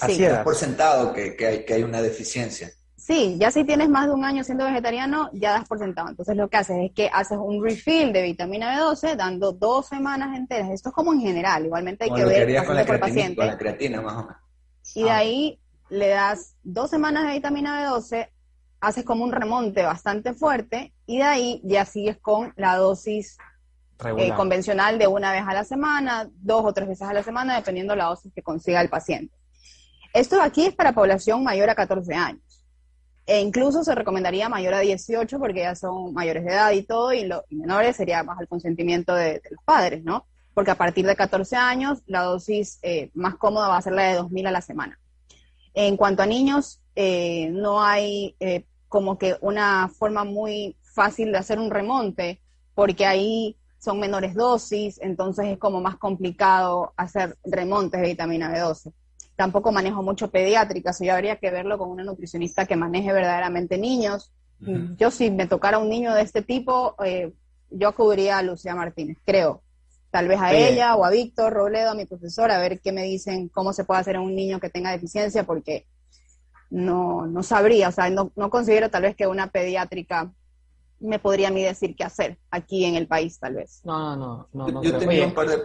Así 0.00 0.16
Sí, 0.16 0.24
es. 0.24 0.32
das 0.32 0.42
por 0.44 0.54
sentado 0.56 1.12
que, 1.12 1.36
que 1.36 1.46
hay, 1.46 1.64
que 1.64 1.74
hay 1.74 1.82
una 1.82 2.02
deficiencia. 2.02 2.70
sí, 2.96 3.36
ya 3.38 3.50
si 3.52 3.64
tienes 3.64 3.88
más 3.88 4.06
de 4.08 4.14
un 4.14 4.24
año 4.24 4.42
siendo 4.42 4.64
vegetariano, 4.64 5.30
ya 5.32 5.52
das 5.52 5.68
por 5.68 5.78
sentado. 5.78 6.08
Entonces 6.08 6.36
lo 6.36 6.48
que 6.48 6.56
haces 6.56 6.76
es 6.80 6.92
que 6.92 7.08
haces 7.12 7.38
un 7.40 7.62
refill 7.62 8.12
de 8.12 8.22
vitamina 8.22 8.76
B12 8.80 9.14
dando 9.16 9.52
dos 9.52 9.86
semanas 9.86 10.36
enteras. 10.36 10.70
Esto 10.70 10.88
es 10.88 10.94
como 10.94 11.12
en 11.12 11.20
general, 11.20 11.64
igualmente 11.66 12.04
hay 12.04 12.10
Como 12.10 12.16
que 12.16 12.24
lo 12.24 12.30
que 12.30 12.44
ver 12.46 12.64
con 12.66 12.74
la, 12.76 12.84
por 12.84 12.96
creatina, 12.98 13.00
paciente. 13.14 13.36
con 13.36 13.46
la 13.46 13.58
creatina, 13.58 14.00
más 14.02 14.14
o 14.14 14.22
menos. 14.22 14.36
y 14.94 15.02
de 15.04 15.10
Ah, 15.10 15.16
ahí 15.18 15.60
le 15.88 16.08
das 16.08 16.56
dos 16.64 16.90
semanas 16.90 17.26
de 17.26 17.32
vitamina 17.34 17.80
B12, 17.88 18.28
haces 18.80 19.04
como 19.04 19.22
un 19.24 19.32
remonte 19.32 19.82
bastante 19.84 20.34
fuerte 20.34 20.92
y 21.06 21.18
de 21.18 21.22
ahí 21.24 21.60
ya 21.64 21.84
sigues 21.84 22.18
con 22.18 22.52
la 22.56 22.76
dosis 22.76 23.38
eh, 24.18 24.32
convencional 24.36 24.98
de 24.98 25.06
una 25.06 25.32
vez 25.32 25.44
a 25.46 25.54
la 25.54 25.64
semana, 25.64 26.28
dos 26.42 26.64
o 26.64 26.72
tres 26.72 26.88
veces 26.88 27.06
a 27.08 27.12
la 27.14 27.22
semana, 27.22 27.54
dependiendo 27.56 27.94
la 27.94 28.06
dosis 28.06 28.32
que 28.34 28.42
consiga 28.42 28.80
el 28.80 28.88
paciente. 28.88 29.32
Esto 30.16 30.40
aquí 30.40 30.64
es 30.64 30.74
para 30.74 30.94
población 30.94 31.44
mayor 31.44 31.68
a 31.68 31.74
14 31.74 32.14
años. 32.14 32.64
E 33.26 33.38
incluso 33.42 33.84
se 33.84 33.94
recomendaría 33.94 34.48
mayor 34.48 34.72
a 34.72 34.80
18 34.80 35.38
porque 35.38 35.60
ya 35.60 35.74
son 35.74 36.14
mayores 36.14 36.42
de 36.42 36.52
edad 36.52 36.72
y 36.72 36.84
todo, 36.84 37.12
y, 37.12 37.26
lo, 37.26 37.44
y 37.50 37.56
menores 37.56 37.96
sería 37.96 38.22
más 38.22 38.40
el 38.40 38.48
consentimiento 38.48 39.14
de, 39.14 39.40
de 39.40 39.50
los 39.50 39.62
padres, 39.62 40.02
¿no? 40.04 40.24
Porque 40.54 40.70
a 40.70 40.74
partir 40.74 41.04
de 41.06 41.14
14 41.14 41.56
años 41.56 41.98
la 42.06 42.22
dosis 42.22 42.78
eh, 42.80 43.10
más 43.12 43.34
cómoda 43.34 43.68
va 43.68 43.76
a 43.76 43.82
ser 43.82 43.92
la 43.92 44.04
de 44.04 44.14
2000 44.14 44.46
a 44.46 44.50
la 44.52 44.62
semana. 44.62 44.98
En 45.74 45.98
cuanto 45.98 46.22
a 46.22 46.26
niños, 46.26 46.80
eh, 46.94 47.50
no 47.50 47.84
hay 47.84 48.36
eh, 48.40 48.64
como 48.88 49.18
que 49.18 49.36
una 49.42 49.90
forma 49.98 50.24
muy 50.24 50.78
fácil 50.94 51.30
de 51.30 51.36
hacer 51.36 51.58
un 51.58 51.70
remonte, 51.70 52.40
porque 52.74 53.04
ahí 53.04 53.58
son 53.78 54.00
menores 54.00 54.34
dosis, 54.34 54.98
entonces 55.02 55.44
es 55.48 55.58
como 55.58 55.82
más 55.82 55.98
complicado 55.98 56.94
hacer 56.96 57.36
remontes 57.44 58.00
de 58.00 58.06
vitamina 58.06 58.50
B12. 58.50 58.94
Tampoco 59.36 59.70
manejo 59.70 60.02
mucho 60.02 60.30
pediátrica, 60.30 60.92
ya 60.98 61.14
habría 61.14 61.36
que 61.36 61.50
verlo 61.50 61.78
con 61.78 61.90
una 61.90 62.04
nutricionista 62.04 62.66
que 62.66 62.74
maneje 62.76 63.12
verdaderamente 63.12 63.78
niños. 63.78 64.32
Yo 64.98 65.10
si 65.10 65.30
me 65.30 65.46
tocara 65.46 65.78
un 65.78 65.90
niño 65.90 66.14
de 66.14 66.22
este 66.22 66.40
tipo, 66.40 66.96
eh, 67.04 67.34
yo 67.70 67.88
acudiría 67.88 68.38
a 68.38 68.42
Lucía 68.42 68.74
Martínez, 68.74 69.18
creo. 69.24 69.62
Tal 70.10 70.28
vez 70.28 70.40
a 70.40 70.54
ella 70.54 70.96
o 70.96 71.04
a 71.04 71.10
Víctor 71.10 71.52
Robledo, 71.52 71.90
a 71.90 71.94
mi 71.94 72.06
profesor, 72.06 72.50
a 72.50 72.58
ver 72.58 72.80
qué 72.80 72.90
me 72.90 73.02
dicen, 73.02 73.48
cómo 73.48 73.74
se 73.74 73.84
puede 73.84 74.00
hacer 74.00 74.16
a 74.16 74.20
un 74.22 74.34
niño 74.34 74.58
que 74.60 74.70
tenga 74.70 74.90
deficiencia, 74.90 75.44
porque 75.44 75.86
no, 76.70 77.26
no 77.26 77.42
sabría, 77.42 77.88
o 77.88 77.92
sea, 77.92 78.08
no, 78.08 78.32
no 78.34 78.48
considero 78.48 78.88
tal 78.88 79.02
vez 79.02 79.14
que 79.14 79.26
una 79.26 79.48
pediátrica 79.48 80.32
me 81.00 81.18
podría 81.18 81.48
a 81.48 81.50
mí 81.50 81.62
decir 81.62 81.94
qué 81.94 82.04
hacer 82.04 82.38
aquí 82.50 82.84
en 82.84 82.94
el 82.94 83.06
país, 83.06 83.38
tal 83.38 83.54
vez. 83.54 83.80
No, 83.84 84.16
no, 84.16 84.16
no, 84.16 84.48
no, 84.52 84.72
no 84.72 84.82
Yo 84.82 84.98
tenía 84.98 85.26
un 85.26 85.34
par 85.34 85.48
de... 85.48 85.58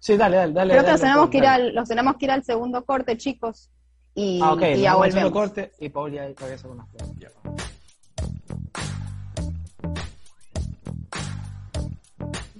sí, 0.00 0.16
dale, 0.16 0.36
dale, 0.36 0.52
dale. 0.52 0.70
Creo 0.72 0.82
que 0.82 0.86
dale, 0.86 0.92
los 0.92 1.00
tenemos 1.00 1.30
que 1.30 1.38
ir 1.38 1.46
al, 1.46 1.74
los 1.74 1.88
tenemos 1.88 2.16
que 2.16 2.24
ir 2.24 2.30
al 2.30 2.44
segundo 2.44 2.84
corte, 2.84 3.16
chicos, 3.16 3.70
y, 4.14 4.40
Ah, 4.42 4.52
ok, 4.52 4.62
y 4.76 4.80
ya 4.82 4.92
al 4.92 5.12
segundo 5.12 5.32
corte 5.32 5.72
y 5.78 5.88
Paul 5.88 6.12
ya 6.12 6.26
regresa 6.26 6.68
con 6.68 6.78
unas 6.78 6.88
preguntas. 6.88 7.32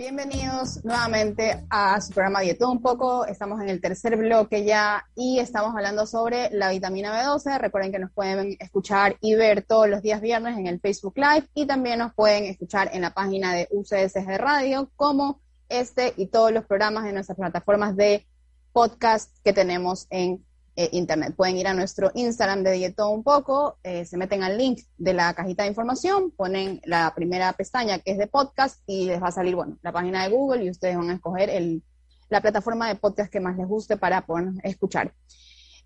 Bienvenidos 0.03 0.85
nuevamente 0.85 1.65
a 1.71 2.01
su 2.01 2.13
programa 2.13 2.41
Dieto 2.41 2.69
un 2.69 2.83
poco. 2.83 3.25
Estamos 3.25 3.61
en 3.61 3.69
el 3.69 3.81
tercer 3.81 4.17
bloque 4.17 4.65
ya 4.65 5.07
y 5.15 5.39
estamos 5.39 5.77
hablando 5.77 6.09
sobre 6.09 6.51
la 6.51 6.71
vitamina 6.71 7.23
B12. 7.23 7.61
Recuerden 7.61 7.93
que 7.93 8.01
nos 8.01 8.11
pueden 8.11 8.57
escuchar 8.59 9.17
y 9.21 9.37
ver 9.37 9.63
todos 9.63 9.89
los 9.89 10.03
días 10.03 10.21
viernes 10.21 10.59
en 10.59 10.67
el 10.67 10.81
Facebook 10.81 11.15
Live 11.15 11.47
y 11.55 11.67
también 11.67 12.01
nos 12.01 12.13
pueden 12.15 12.47
escuchar 12.47 12.91
en 12.93 13.03
la 13.03 13.15
página 13.15 13.55
de 13.55 13.69
UCSG 13.71 14.39
Radio 14.39 14.91
como 14.97 15.41
este 15.69 16.15
y 16.17 16.27
todos 16.27 16.51
los 16.51 16.65
programas 16.65 17.07
en 17.07 17.15
nuestras 17.15 17.39
plataformas 17.39 17.95
de 17.95 18.27
podcast 18.73 19.31
que 19.45 19.53
tenemos 19.53 20.09
en 20.11 20.45
eh, 20.77 20.89
internet. 20.93 21.35
Pueden 21.37 21.57
ir 21.57 21.67
a 21.67 21.75
nuestro 21.75 22.11
Instagram 22.15 22.63
de 22.63 22.73
Dieto 22.73 23.11
un 23.11 23.23
poco, 23.23 23.79
eh, 23.83 24.05
se 24.05 24.17
meten 24.17 24.43
al 24.43 24.57
link 24.57 24.81
de 24.97 25.13
la 25.13 25.35
cajita 25.35 25.65
de 25.65 25.69
información, 25.69 26.31
ponen 26.31 26.81
la 26.85 27.13
primera 27.15 27.53
pestaña 27.53 27.99
que 27.99 28.13
es 28.13 28.19
de 28.19 28.27
podcast 28.27 28.81
y 28.87 29.05
les 29.05 29.23
va 29.23 29.29
a 29.29 29.33
salir, 29.33 29.55
bueno, 29.55 29.79
la 29.83 29.93
página 29.93 30.23
de 30.23 30.31
Google 30.31 30.65
y 30.65 30.71
ustedes 30.71 30.97
van 30.97 31.11
a 31.11 31.15
escoger 31.15 31.51
el, 31.51 31.83
la 32.31 32.41
plataforma 32.41 32.89
de 32.89 32.95
podcast 32.95 33.31
que 33.31 33.41
más 33.41 33.57
les 33.57 33.69
guste 33.69 33.97
para 33.97 34.25
poder 34.25 34.53
escuchar. 34.63 35.13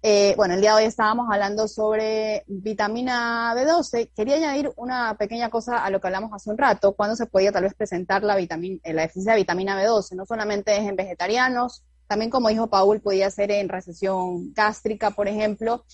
Eh, 0.02 0.34
bueno, 0.36 0.54
el 0.54 0.60
día 0.60 0.70
de 0.70 0.82
hoy 0.82 0.84
estábamos 0.84 1.26
hablando 1.32 1.66
sobre 1.66 2.44
vitamina 2.46 3.52
B12. 3.56 4.12
Quería 4.14 4.36
añadir 4.36 4.72
una 4.76 5.16
pequeña 5.16 5.50
cosa 5.50 5.84
a 5.84 5.90
lo 5.90 6.00
que 6.00 6.06
hablamos 6.06 6.32
hace 6.32 6.50
un 6.50 6.58
rato, 6.58 6.94
cuando 6.94 7.16
se 7.16 7.26
podía 7.26 7.50
tal 7.50 7.64
vez 7.64 7.74
presentar 7.74 8.22
la, 8.22 8.36
vitamina, 8.36 8.78
la 8.84 9.02
deficiencia 9.02 9.32
de 9.32 9.38
vitamina 9.38 9.82
B12. 9.82 10.14
No 10.14 10.24
solamente 10.24 10.76
es 10.76 10.88
en 10.88 10.94
vegetarianos, 10.94 11.82
también 12.06 12.30
como 12.30 12.48
dijo 12.48 12.68
Paul, 12.68 13.00
podía 13.00 13.30
ser 13.30 13.50
en 13.50 13.68
recesión 13.68 14.52
gástrica, 14.54 15.10
por 15.10 15.28
ejemplo, 15.28 15.84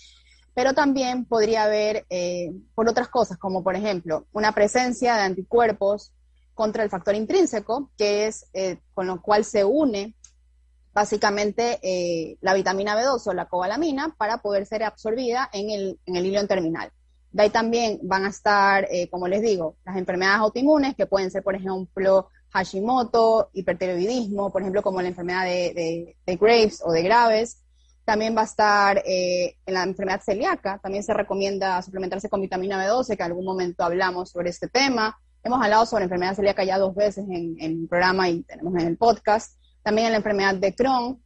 pero 0.55 0.75
también 0.75 1.25
podría 1.25 1.65
haber 1.65 2.07
eh, 2.11 2.53
por 2.75 2.89
otras 2.89 3.09
cosas, 3.09 3.39
como 3.39 3.65
por 3.65 3.75
ejemplo 3.75 4.27
una 4.33 4.53
presencia 4.53 5.17
de 5.17 5.23
anticuerpos 5.23 6.13
contra 6.55 6.83
el 6.83 6.91
factor 6.91 7.15
intrínseco, 7.15 7.91
que 7.97 8.27
es 8.27 8.47
eh, 8.53 8.79
con 8.95 9.07
lo 9.07 9.23
cual 9.23 9.45
se 9.45 9.65
une 9.65 10.15
básicamente 10.93 11.81
eh, 11.83 12.37
la 12.43 12.53
vitamina 12.53 12.95
B2 12.95 13.27
o 13.27 13.33
la 13.33 13.49
cobalamina 13.49 14.15
para 14.19 14.39
poder 14.39 14.67
ser 14.67 14.85
absorbida 14.85 15.49
en 15.53 15.71
el, 15.71 15.99
en 16.05 16.17
el 16.17 16.27
hilo 16.27 16.47
terminal. 16.47 16.93
De 17.31 17.45
ahí 17.45 17.51
también 17.51 17.99
van 18.03 18.27
a 18.27 18.29
estar, 18.29 18.87
como 19.11 19.27
les 19.27 19.41
digo, 19.41 19.77
las 19.87 19.97
enfermedades 19.97 20.41
autoinmunes, 20.41 20.95
que 20.95 21.07
pueden 21.07 21.31
ser, 21.31 21.43
por 21.43 21.55
ejemplo, 21.55 22.29
Hashimoto, 22.53 23.51
hipertiroidismo, 23.53 24.51
por 24.53 24.63
ejemplo, 24.63 24.83
como 24.83 25.01
la 25.01 25.09
enfermedad 25.09 25.45
de, 25.45 25.73
de, 25.75 26.17
de 26.27 26.37
Graves 26.37 26.83
o 26.85 26.93
de 26.93 27.03
Graves. 27.03 27.59
También 28.05 28.37
va 28.37 28.43
a 28.43 28.45
estar 28.45 29.03
eh, 29.07 29.57
en 29.65 29.75
la 29.75 29.85
enfermedad 29.85 30.21
celíaca, 30.21 30.79
también 30.83 31.05
se 31.05 31.15
recomienda 31.15 31.81
suplementarse 31.83 32.29
con 32.29 32.41
vitamina 32.41 32.85
B12, 32.85 33.17
que 33.17 33.23
en 33.23 33.23
algún 33.23 33.45
momento 33.45 33.85
hablamos 33.85 34.31
sobre 34.31 34.51
este 34.51 34.69
tema. 34.69 35.19
Hemos 35.45 35.63
hablado 35.63 35.87
sobre 35.87 36.05
enfermedad 36.05 36.35
celíaca 36.35 36.65
ya 36.65 36.79
dos 36.79 36.95
veces 36.95 37.25
en, 37.29 37.57
en 37.59 37.83
el 37.83 37.89
programa 37.89 38.29
y 38.29 38.43
tenemos 38.43 38.75
en 38.75 38.89
el 38.89 38.97
podcast. 38.97 39.57
También 39.83 40.07
en 40.07 40.13
la 40.13 40.19
enfermedad 40.19 40.55
de 40.55 40.75
Crohn, 40.75 41.23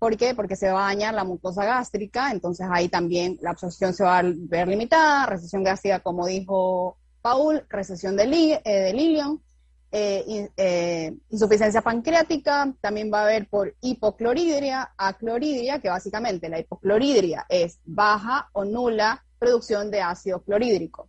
¿Por 0.00 0.16
qué? 0.16 0.34
Porque 0.34 0.56
se 0.56 0.70
va 0.70 0.86
a 0.86 0.94
dañar 0.94 1.12
la 1.12 1.24
mucosa 1.24 1.62
gástrica, 1.62 2.30
entonces 2.30 2.66
ahí 2.72 2.88
también 2.88 3.36
la 3.42 3.50
absorción 3.50 3.92
se 3.92 4.02
va 4.02 4.20
a 4.20 4.22
ver 4.24 4.66
limitada, 4.66 5.26
recesión 5.26 5.62
gástrica, 5.62 6.00
como 6.00 6.26
dijo 6.26 6.96
Paul, 7.20 7.66
recesión 7.68 8.16
de, 8.16 8.22
eh, 8.64 8.80
de 8.80 8.92
Lilion, 8.94 9.42
eh, 9.92 10.48
eh, 10.56 11.12
insuficiencia 11.30 11.82
pancreática, 11.82 12.72
también 12.80 13.10
va 13.12 13.20
a 13.20 13.24
haber 13.24 13.48
por 13.48 13.74
hipocloridria, 13.80 14.92
acloridria, 14.96 15.80
que 15.80 15.88
básicamente 15.88 16.48
la 16.48 16.60
hipocloridria 16.60 17.44
es 17.48 17.80
baja 17.84 18.48
o 18.52 18.64
nula 18.64 19.24
producción 19.38 19.90
de 19.90 20.00
ácido 20.00 20.42
clorhídrico. 20.42 21.08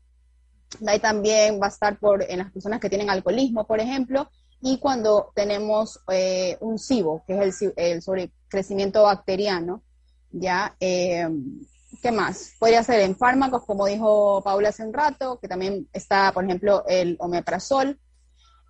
Ahí 0.87 0.99
también 0.99 1.59
va 1.61 1.67
a 1.67 1.69
estar 1.69 1.99
por, 1.99 2.23
en 2.23 2.39
las 2.39 2.51
personas 2.51 2.79
que 2.79 2.89
tienen 2.89 3.09
alcoholismo, 3.09 3.67
por 3.67 3.79
ejemplo, 3.79 4.29
y 4.61 4.79
cuando 4.79 5.31
tenemos 5.35 5.99
eh, 6.11 6.57
un 6.61 6.79
SIBO, 6.79 7.23
que 7.27 7.37
es 7.37 7.61
el, 7.61 7.73
el 7.75 8.01
sobrecrecimiento 8.01 9.03
bacteriano, 9.03 9.83
¿ya? 10.31 10.75
¿Qué 10.79 12.11
más? 12.11 12.53
Podría 12.57 12.83
ser 12.83 13.01
en 13.01 13.15
fármacos, 13.15 13.65
como 13.65 13.85
dijo 13.85 14.41
Paula 14.43 14.69
hace 14.69 14.83
un 14.83 14.93
rato, 14.93 15.39
que 15.39 15.47
también 15.47 15.87
está, 15.93 16.31
por 16.31 16.45
ejemplo, 16.45 16.83
el 16.87 17.15
omeprazol, 17.19 17.99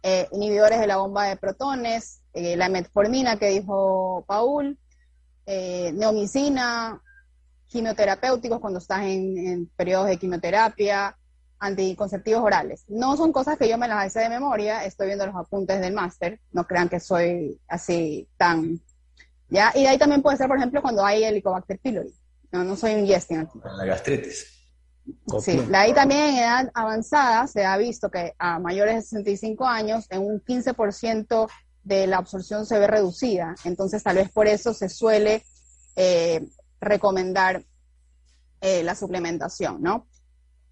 eh, 0.04 0.28
inhibidores 0.32 0.80
de 0.80 0.88
la 0.88 0.98
bomba 0.98 1.26
de 1.26 1.38
protones, 1.38 2.22
eh, 2.34 2.56
la 2.56 2.70
metformina 2.70 3.38
que 3.38 3.50
dijo 3.50 4.24
Paul, 4.28 4.78
neomicina, 5.46 7.02
quimioterapéuticos 7.68 8.60
cuando 8.60 8.80
estás 8.80 9.02
en, 9.02 9.38
en, 9.38 9.66
periodos 9.76 10.08
de 10.08 10.18
quimioterapia, 10.18 11.18
anticonceptivos 11.62 12.42
orales. 12.42 12.84
No 12.88 13.16
son 13.16 13.32
cosas 13.32 13.58
que 13.58 13.70
yo 13.70 13.78
me 13.78 13.88
las 13.88 14.08
hice 14.08 14.20
de 14.20 14.30
memoria, 14.30 14.84
estoy 14.84 15.08
viendo 15.08 15.28
los 15.28 15.36
apuntes 15.36 15.80
del 15.80 15.94
máster, 15.94 16.40
no 16.52 16.66
crean 16.66 16.90
que 16.90 17.00
soy 17.00 17.60
así 17.68 18.28
tan... 18.36 18.82
¿ya? 19.50 19.72
Y 19.76 19.82
de 19.82 19.90
ahí 19.90 19.98
también 19.98 20.22
puede 20.22 20.38
ser, 20.38 20.48
por 20.48 20.58
ejemplo, 20.58 20.82
cuando 20.82 21.06
hay 21.06 21.24
Helicobacter 21.24 21.80
pylori. 21.80 22.14
No, 22.52 22.64
no 22.64 22.76
soy 22.76 22.96
un 22.96 23.06
yesting. 23.06 23.48
La 23.64 23.86
gastritis. 23.86 24.61
Sí, 25.42 25.58
de 25.58 25.78
ahí 25.78 25.94
también 25.94 26.22
en 26.22 26.36
edad 26.38 26.72
avanzada 26.74 27.48
se 27.48 27.66
ha 27.66 27.78
visto 27.78 28.10
que 28.10 28.34
a 28.38 28.60
mayores 28.60 28.96
de 28.96 29.02
65 29.02 29.66
años 29.66 30.06
en 30.10 30.22
un 30.22 30.42
15% 30.42 31.50
de 31.84 32.08
la 32.08 32.18
absorción 32.18 32.66
se 32.66 32.80
ve 32.80 32.88
reducida. 32.88 33.56
Entonces 33.64 34.04
tal 34.04 34.18
vez 34.18 34.30
por 34.32 34.48
eso 34.48 34.74
se 34.74 34.90
suele 34.90 35.44
eh, 35.96 36.46
recomendar 36.80 37.64
eh, 38.62 38.84
la 38.84 38.96
suplementación, 38.96 39.82
¿no? 39.82 40.08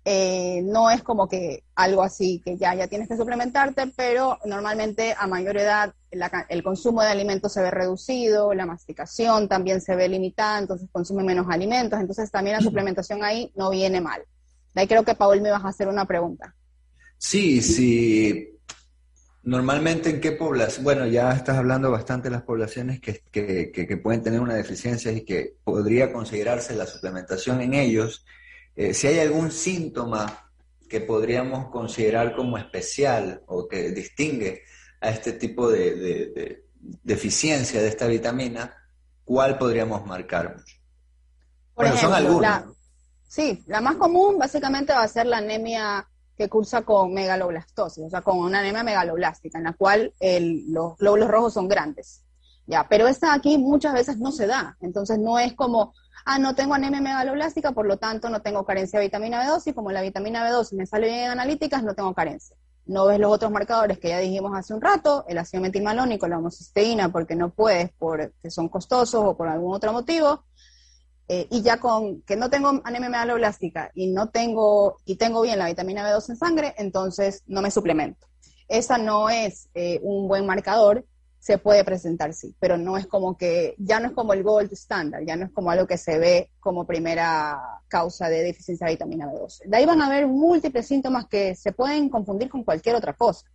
Eh, 0.06 0.62
no 0.64 0.90
es 0.90 1.04
como 1.04 1.28
que 1.28 1.64
algo 1.76 2.02
así 2.02 2.42
que 2.44 2.58
ya, 2.58 2.74
ya 2.74 2.88
tienes 2.88 3.08
que 3.08 3.18
suplementarte, 3.18 3.88
pero 3.96 4.40
normalmente 4.46 5.14
a 5.18 5.28
mayor 5.28 5.58
edad 5.58 5.94
el 6.12 6.64
consumo 6.64 7.02
de 7.02 7.10
alimentos 7.10 7.54
se 7.54 7.62
ve 7.62 7.70
reducido, 7.70 8.54
la 8.54 8.66
masticación 8.66 9.48
también 9.48 9.82
se 9.82 9.96
ve 9.96 10.08
limitada, 10.08 10.60
entonces 10.60 10.90
consume 10.92 11.24
menos 11.24 11.48
alimentos, 11.50 12.00
entonces 12.00 12.32
también 12.32 12.56
la 12.56 12.64
suplementación 12.64 13.24
ahí 13.24 13.52
no 13.56 13.70
viene 13.70 14.02
mal. 14.02 14.24
De 14.74 14.82
ahí 14.82 14.88
creo 14.88 15.04
que 15.04 15.16
Paul 15.16 15.42
me 15.42 15.52
vas 15.52 15.66
a 15.66 15.70
hacer 15.70 15.88
una 15.88 16.06
pregunta. 16.06 16.56
Sí, 17.18 17.62
sí. 17.62 18.56
Normalmente 19.44 20.10
en 20.10 20.22
qué 20.22 20.32
población, 20.32 20.84
bueno, 20.84 21.06
ya 21.08 21.32
estás 21.34 21.58
hablando 21.58 21.92
bastante 21.92 22.30
de 22.30 22.36
las 22.36 22.44
poblaciones 22.44 23.00
que, 23.00 23.22
que, 23.32 23.72
que, 23.72 23.88
que 23.88 23.98
pueden 23.98 24.24
tener 24.24 24.40
una 24.40 24.54
deficiencia 24.56 25.12
y 25.12 25.26
que 25.26 25.56
podría 25.64 26.14
considerarse 26.14 26.76
la 26.76 26.86
suplementación 26.86 27.62
en 27.62 27.74
ellos. 27.74 28.26
Eh, 28.80 28.94
si 28.94 29.08
hay 29.08 29.20
algún 29.20 29.52
síntoma 29.52 30.50
que 30.88 31.02
podríamos 31.02 31.70
considerar 31.70 32.34
como 32.34 32.58
especial 32.58 33.44
o 33.46 33.68
que 33.68 33.92
distingue 33.92 34.64
a 35.02 35.10
este 35.10 35.34
tipo 35.34 35.70
de, 35.70 36.64
deficiencia 37.04 37.82
de 37.82 37.90
esta 37.90 38.08
vitamina, 38.08 38.74
¿cuál 39.26 39.58
podríamos 39.58 40.06
marcar? 40.06 40.64
Por 41.74 41.88
ejemplo, 41.88 42.08
son 42.08 42.14
algunas. 42.14 42.64
sí, 43.28 43.62
la 43.68 43.82
más 43.82 43.98
común 43.98 44.40
básicamente 44.40 44.94
va 44.94 45.04
a 45.04 45.10
ser 45.10 45.26
la 45.26 45.40
anemia 45.40 46.08
que 46.38 46.48
cursa 46.48 46.84
con 46.84 47.14
megaloblastosis, 47.14 48.06
o 48.06 48.10
sea, 48.10 48.22
con 48.22 48.38
una 48.38 48.60
anemia 48.60 48.84
megaloblástica, 48.84 49.58
en 49.58 49.66
la 49.66 49.74
cual 49.74 50.14
los 50.22 50.96
glóbulos 50.96 51.28
rojos 51.28 51.54
son 51.54 51.68
grandes. 51.68 52.24
Ya, 52.66 52.88
pero 52.88 53.10
esta 53.10 53.34
aquí 53.34 53.58
muchas 53.58 53.94
veces 53.94 54.20
no 54.20 54.32
se 54.32 54.48
da, 54.48 54.78
entonces 54.80 55.20
no 55.20 55.38
es 55.38 55.54
como, 55.54 55.94
ah, 56.26 56.40
no 56.40 56.56
tengo 56.56 56.74
anemia 56.74 57.02
megaloblástica, 57.02 57.72
por 57.72 57.86
lo 57.86 57.98
tanto 57.98 58.30
no 58.30 58.42
tengo 58.42 58.66
carencia 58.66 59.00
de 59.00 59.06
vitamina 59.06 59.44
B2 59.44 59.68
y 59.68 59.74
como 59.74 59.92
la 59.92 60.02
vitamina 60.02 60.50
B2 60.50 60.74
me 60.74 60.86
sale 60.86 61.08
bien 61.08 61.20
en 61.20 61.30
analíticas, 61.32 61.84
no 61.84 61.96
tengo 61.96 62.14
carencia. 62.14 62.56
No 62.86 63.06
ves 63.06 63.20
los 63.20 63.32
otros 63.32 63.52
marcadores 63.52 64.00
que 64.00 64.10
ya 64.10 64.20
dijimos 64.20 64.52
hace 64.56 64.74
un 64.74 64.82
rato, 64.82 65.24
el 65.28 65.38
ácido 65.38 65.62
metilmalónico, 65.62 66.28
la 66.28 66.40
homocisteína, 66.40 67.12
porque 67.12 67.36
no 67.36 67.52
puedes, 67.52 67.92
porque 68.00 68.50
son 68.50 68.68
costosos 68.68 69.24
o 69.24 69.38
por 69.38 69.48
algún 69.48 69.76
otro 69.76 69.94
motivo. 69.94 70.44
Eh, 71.28 71.48
y 71.52 71.62
ya 71.62 71.80
con 71.80 72.24
que 72.24 72.36
no 72.36 72.50
tengo 72.50 72.82
anemia 72.84 73.10
megaloblástica 73.10 73.92
y 73.94 74.08
no 74.08 74.30
tengo, 74.30 74.98
y 75.06 75.18
tengo 75.18 75.42
bien 75.42 75.60
la 75.60 75.68
vitamina 75.68 76.04
B2 76.04 76.30
en 76.30 76.38
sangre, 76.38 76.74
entonces 76.80 77.44
no 77.46 77.62
me 77.62 77.70
suplemento. 77.70 78.28
Esa 78.68 78.98
no 78.98 79.30
es 79.30 79.70
eh, 79.76 80.00
un 80.02 80.28
buen 80.28 80.48
marcador 80.48 81.06
se 81.40 81.58
puede 81.58 81.86
presentar, 81.86 82.34
sí, 82.34 82.54
pero 82.60 82.78
no 82.78 82.98
es 82.98 83.08
como 83.08 83.38
que, 83.38 83.76
ya 83.78 84.00
no 84.00 84.10
es 84.10 84.14
como 84.14 84.34
el 84.34 84.44
gold 84.44 84.72
standard, 84.74 85.26
ya 85.26 85.38
no 85.38 85.46
es 85.46 85.52
como 85.52 85.72
algo 85.72 85.88
que 85.88 85.98
se 85.98 86.20
ve 86.20 86.52
como 86.60 86.86
primera 86.86 87.58
causa 87.88 88.28
de 88.28 88.44
deficiencia 88.44 88.86
de 88.86 88.94
vitamina 88.94 89.26
B12. 89.26 89.64
De 89.66 89.78
ahí 89.78 89.86
van 89.86 90.02
a 90.02 90.08
haber 90.08 90.28
múltiples 90.28 90.86
síntomas 90.86 91.28
que 91.28 91.56
se 91.56 91.72
pueden 91.72 92.10
confundir 92.10 92.50
con 92.50 92.64
cualquier 92.64 92.96
otra 92.96 93.14
cosa. 93.14 93.46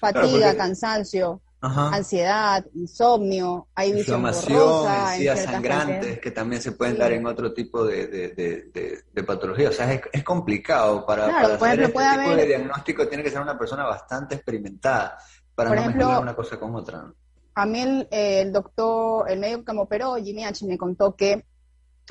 Fatiga, 0.00 0.56
cansancio, 0.56 1.42
ansiedad, 1.60 2.64
insomnio, 2.74 3.66
hay 3.74 3.92
visión 3.92 4.22
borrosa, 4.22 5.36
sangrantes 5.36 6.20
que 6.20 6.30
también 6.30 6.62
se 6.62 6.70
pueden 6.70 6.96
dar 6.96 7.10
en 7.12 7.26
otro 7.26 7.52
tipo 7.52 7.84
de, 7.84 8.06
de, 8.06 9.22
patología. 9.24 9.70
O 9.70 9.72
sea, 9.72 9.92
es, 9.92 10.22
complicado 10.22 11.04
para, 11.04 11.26
hacer 11.40 11.80
este 11.80 11.86
tipo 11.86 12.36
de 12.36 12.46
diagnóstico, 12.46 13.08
tiene 13.08 13.24
que 13.24 13.30
ser 13.30 13.40
una 13.40 13.58
persona 13.58 13.84
bastante 13.84 14.36
experimentada 14.36 15.18
para 15.58 15.70
no 15.70 15.76
ejemplo, 15.76 16.20
una 16.20 16.36
cosa 16.36 16.56
con 16.56 16.72
otra. 16.76 17.12
A 17.56 17.66
mí 17.66 18.06
el, 18.12 18.52
doctor, 18.52 19.28
el 19.28 19.40
médico 19.40 19.64
que 19.64 19.72
me 19.72 19.80
operó, 19.80 20.14
Jimmy 20.14 20.44
H., 20.44 20.64
me 20.64 20.78
contó 20.78 21.16
que 21.16 21.44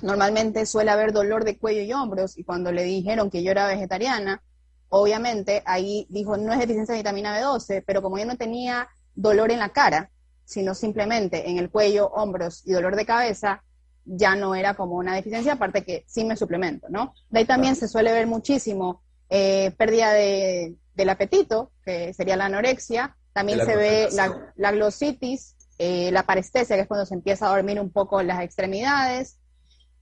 normalmente 0.02 0.66
suele 0.66 0.92
haber 0.92 1.14
dolor 1.14 1.46
de 1.46 1.58
cuello 1.58 1.82
y 1.82 1.94
hombros, 1.94 2.38
y 2.38 2.44
cuando 2.44 2.74
le 2.74 2.84
dijeron 2.84 3.30
que 3.30 3.42
yo 3.44 3.52
era 3.52 3.66
vegetariana, 3.68 4.44
obviamente 4.90 5.64
ahí 5.66 6.06
dijo, 6.10 6.36
no 6.36 6.52
es 6.52 6.60
deficiencia 6.60 6.94
de 6.94 7.00
vitamina 7.00 7.40
B12, 7.40 7.86
pero 7.88 8.02
como 8.02 8.18
yo 8.18 8.26
no 8.26 8.36
tenía 8.36 8.90
dolor 9.16 9.50
en 9.52 9.60
la 9.60 9.70
cara, 9.70 10.12
sino 10.44 10.76
simplemente 10.76 11.50
en 11.50 11.58
el 11.58 11.70
cuello, 11.70 12.08
hombros 12.08 12.64
y 12.66 12.74
dolor 12.74 12.98
de 12.98 13.06
cabeza, 13.06 13.64
ya 14.04 14.36
no 14.36 14.56
era 14.56 14.74
como 14.74 14.96
una 14.96 15.16
deficiencia, 15.16 15.54
aparte 15.54 15.86
que 15.86 16.04
sí 16.06 16.26
me 16.26 16.36
suplemento, 16.36 16.88
¿no? 16.90 17.14
De 17.30 17.40
ahí 17.40 17.46
también 17.46 17.78
se 17.78 17.88
suele 17.88 18.12
ver 18.12 18.28
muchísimo 18.28 19.04
eh, 19.30 19.72
pérdida 19.78 20.12
de, 20.12 20.76
del 20.96 21.10
apetito, 21.10 21.72
que 21.86 22.14
sería 22.14 22.36
la 22.36 22.48
anorexia, 22.48 23.16
también 23.38 23.64
se 23.64 23.76
ve 23.76 24.10
la, 24.56 24.72
glositis, 24.72 25.56
eh, 25.78 26.12
la 26.12 26.24
parestesia, 26.24 26.76
que 26.76 26.82
es 26.82 26.88
cuando 26.88 27.06
se 27.06 27.14
empieza 27.14 27.46
a 27.46 27.56
dormir 27.56 27.80
un 27.80 27.92
poco 27.92 28.24
las 28.24 28.42
extremidades, 28.42 29.38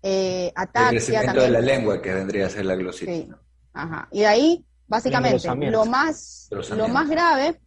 eh, 0.01 0.53
ataxia. 0.55 0.89
El 0.89 0.95
crecimiento 0.95 1.41
de 1.41 1.49
la 1.49 1.59
lengua, 1.59 2.01
que 2.01 2.13
vendría 2.13 2.45
a 2.45 2.49
ser 2.49 2.63
la 2.63 2.75
glositis. 2.75 3.27
Ajá. 3.73 4.07
Y 4.09 4.21
de 4.21 4.27
ahí, 4.27 4.65
básicamente, 4.87 5.49
lo 5.69 5.85
más, 5.85 6.47
lo 6.49 6.87
más 6.87 7.09
grave, 7.09 7.59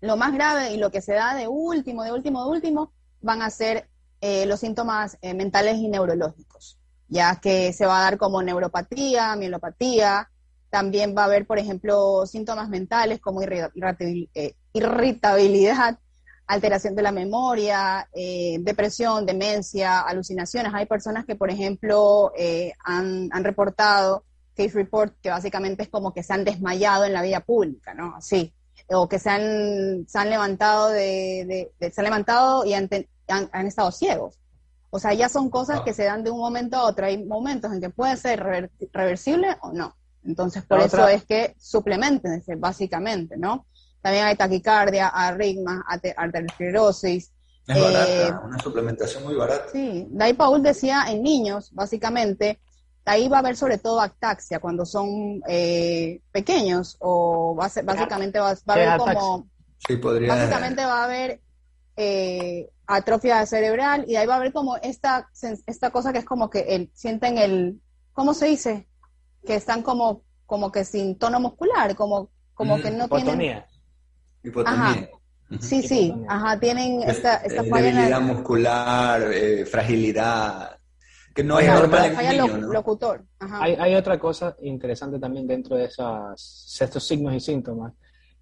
lo 0.00 0.16
más 0.16 0.34
grave 0.34 0.72
y 0.72 0.78
lo 0.78 0.90
que 0.90 1.00
se 1.00 1.12
da 1.12 1.36
de 1.36 1.46
último, 1.46 2.02
de 2.02 2.10
último, 2.10 2.44
de 2.44 2.50
último, 2.50 2.92
van 3.20 3.40
a 3.40 3.50
ser 3.50 3.88
eh, 4.20 4.46
los 4.46 4.58
síntomas 4.58 5.16
eh, 5.22 5.32
mentales 5.32 5.76
y 5.76 5.86
neurológicos, 5.86 6.76
ya 7.06 7.36
que 7.36 7.72
se 7.72 7.86
va 7.86 8.00
a 8.00 8.02
dar 8.02 8.18
como 8.18 8.42
neuropatía, 8.42 9.36
mielopatía, 9.36 10.28
también 10.70 11.14
va 11.16 11.22
a 11.22 11.26
haber, 11.26 11.46
por 11.46 11.60
ejemplo, 11.60 12.26
síntomas 12.26 12.68
mentales 12.68 13.20
como 13.20 13.42
irritabilidad, 14.72 15.98
alteración 16.46 16.94
de 16.94 17.02
la 17.02 17.12
memoria, 17.12 18.08
eh, 18.14 18.58
depresión, 18.60 19.24
demencia, 19.26 20.00
alucinaciones. 20.00 20.72
Hay 20.74 20.86
personas 20.86 21.24
que, 21.24 21.36
por 21.36 21.50
ejemplo, 21.50 22.32
eh, 22.36 22.72
han, 22.84 23.30
reportado 23.44 24.24
case 24.54 24.74
report 24.74 25.14
que 25.22 25.30
básicamente 25.30 25.84
es 25.84 25.88
como 25.88 26.12
que 26.12 26.22
se 26.22 26.34
han 26.34 26.44
desmayado 26.44 27.04
en 27.04 27.14
la 27.14 27.22
vía 27.22 27.40
pública, 27.40 27.94
¿no? 27.94 28.14
Así. 28.16 28.52
O 28.90 29.08
que 29.08 29.18
se 29.18 29.30
han, 29.30 30.06
se 30.06 30.18
han 30.18 30.28
levantado 30.28 30.90
de, 30.90 31.70
se 31.80 32.00
han 32.00 32.04
levantado 32.04 32.66
y 32.66 32.74
han, 32.74 32.88
han, 33.28 33.66
estado 33.66 33.90
ciegos. 33.92 34.38
O 34.90 34.98
sea, 34.98 35.14
ya 35.14 35.30
son 35.30 35.48
cosas 35.48 35.80
ah. 35.80 35.84
que 35.84 35.94
se 35.94 36.04
dan 36.04 36.22
de 36.22 36.30
un 36.30 36.38
momento 36.38 36.76
a 36.76 36.84
otro. 36.84 37.06
Hay 37.06 37.24
momentos 37.24 37.72
en 37.72 37.80
que 37.80 37.88
puede 37.88 38.16
ser 38.16 38.70
reversible 38.92 39.56
o 39.62 39.72
no. 39.72 39.96
Entonces, 40.24 40.64
por 40.64 40.80
eso 40.80 41.08
es 41.08 41.24
que 41.24 41.54
suplementen, 41.58 42.42
básicamente, 42.58 43.36
¿no? 43.36 43.66
También 44.02 44.24
hay 44.24 44.36
taquicardia, 44.36 45.08
arritmas, 45.08 45.84
arteriosclerosis. 46.16 47.32
Es 47.68 47.80
barata, 47.80 48.28
eh, 48.28 48.34
una 48.44 48.58
suplementación 48.58 49.22
muy 49.22 49.36
barata. 49.36 49.66
Sí, 49.70 50.06
de 50.10 50.24
ahí 50.24 50.32
Paul 50.34 50.62
decía 50.62 51.04
en 51.08 51.22
niños, 51.22 51.70
básicamente, 51.72 52.58
ahí 53.04 53.28
va 53.28 53.36
a 53.36 53.40
haber 53.40 53.56
sobre 53.56 53.78
todo 53.78 54.00
ataxia 54.00 54.58
cuando 54.58 54.84
son 54.84 55.40
eh, 55.46 56.20
pequeños 56.32 56.96
o 56.98 57.54
básicamente 57.54 58.40
va, 58.40 58.50
a 58.50 58.72
haber 58.72 58.98
como... 58.98 59.46
Sí, 59.86 59.96
podría... 59.96 60.34
Básicamente 60.34 60.84
va 60.84 61.02
a 61.02 61.04
haber 61.04 61.40
eh, 61.96 62.68
atrofia 62.88 63.46
cerebral 63.46 64.04
y 64.08 64.16
ahí 64.16 64.26
va 64.26 64.34
a 64.34 64.38
haber 64.38 64.52
como 64.52 64.76
esta, 64.78 65.28
esta 65.66 65.90
cosa 65.90 66.12
que 66.12 66.18
es 66.18 66.24
como 66.24 66.50
que 66.50 66.60
el, 66.74 66.90
sienten 66.94 67.38
el... 67.38 67.80
¿Cómo 68.12 68.34
se 68.34 68.46
dice? 68.46 68.88
Que 69.46 69.54
están 69.54 69.82
como, 69.82 70.22
como 70.46 70.72
que 70.72 70.84
sin 70.84 71.16
tono 71.16 71.38
muscular, 71.38 71.94
como, 71.94 72.30
como 72.54 72.80
que 72.80 72.90
no 72.90 73.08
tienen 73.08 73.62
Hipotonía. 74.42 75.08
Sí, 75.60 75.82
sí, 75.82 76.14
ajá, 76.28 76.58
tienen 76.58 77.02
esta, 77.02 77.36
esta 77.36 77.62
debilidad 77.62 78.20
muscular, 78.22 79.30
eh, 79.32 79.66
fragilidad, 79.66 80.78
que 81.34 81.44
no 81.44 81.58
es 81.60 81.68
normal 81.68 82.16
en 82.18 82.28
niño, 82.30 82.72
locutor. 82.72 83.24
Hay, 83.38 83.74
hay, 83.78 83.94
otra 83.94 84.18
cosa 84.18 84.56
interesante 84.62 85.18
también 85.18 85.46
dentro 85.46 85.76
de 85.76 85.84
esas, 85.84 86.78
estos 86.80 87.06
signos 87.06 87.34
y 87.34 87.40
síntomas. 87.40 87.92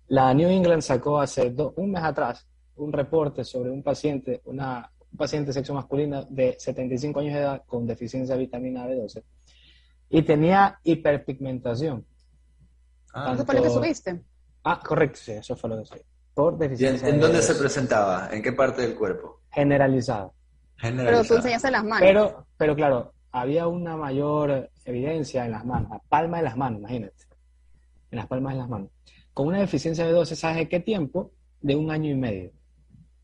La 0.06 0.32
New 0.32 0.48
England 0.48 0.82
sacó 0.82 1.20
hace 1.20 1.52
un 1.76 1.90
mes 1.90 2.02
atrás 2.02 2.46
un 2.76 2.92
reporte 2.92 3.44
sobre 3.44 3.70
un 3.70 3.82
paciente, 3.82 4.40
una, 4.44 4.90
paciente 5.16 5.48
de 5.48 5.52
sexo 5.54 5.74
masculino 5.74 6.24
de 6.30 6.56
75 6.58 7.20
años 7.20 7.34
de 7.34 7.40
edad 7.40 7.62
con 7.66 7.86
deficiencia 7.86 8.34
de 8.34 8.40
vitamina 8.40 8.86
B12 8.86 9.22
y 10.08 10.22
tenía 10.22 10.78
hiperpigmentación. 10.82 12.04
Ah, 13.12 13.32
¿Eso 13.34 13.44
fue 13.44 13.54
lo 13.56 13.62
que 13.62 13.70
subiste? 13.70 14.22
Ah, 14.64 14.80
correcto, 14.84 15.18
sí, 15.22 15.32
eso 15.32 15.56
fue 15.56 15.70
lo 15.70 15.78
que 15.78 15.84
subí. 15.86 16.00
Por 16.34 16.52
¿y 16.52 16.54
en, 16.54 16.58
deficiencia 16.60 17.08
en 17.08 17.16
de 17.16 17.20
dónde 17.20 17.38
B12 17.38 17.42
se 17.42 17.54
presentaba? 17.54 18.28
¿En 18.32 18.42
qué 18.42 18.52
parte 18.52 18.82
del 18.82 18.94
cuerpo? 18.94 19.40
generalizada. 19.50 20.30
Pero 20.80 20.92
tú 20.92 20.96
Generalizada. 20.96 21.38
enseñaste 21.38 21.70
las 21.70 21.84
manos. 21.84 22.00
Pero, 22.00 22.46
pero 22.56 22.76
claro, 22.76 23.12
había 23.32 23.66
una 23.66 23.96
mayor 23.96 24.70
evidencia 24.84 25.44
en 25.44 25.52
las 25.52 25.64
manos, 25.64 25.90
la 25.90 25.98
palma 26.08 26.38
de 26.38 26.44
las 26.44 26.56
manos, 26.56 26.80
imagínate. 26.80 27.24
En 28.10 28.18
las 28.18 28.26
palmas 28.26 28.54
de 28.54 28.58
las 28.60 28.68
manos. 28.68 28.90
Con 29.34 29.48
una 29.48 29.60
deficiencia 29.60 30.06
de 30.06 30.12
12, 30.12 30.36
¿sabes 30.36 30.56
de 30.56 30.68
qué 30.68 30.80
tiempo? 30.80 31.32
De 31.60 31.76
un 31.76 31.90
año 31.90 32.10
y 32.10 32.14
medio. 32.14 32.50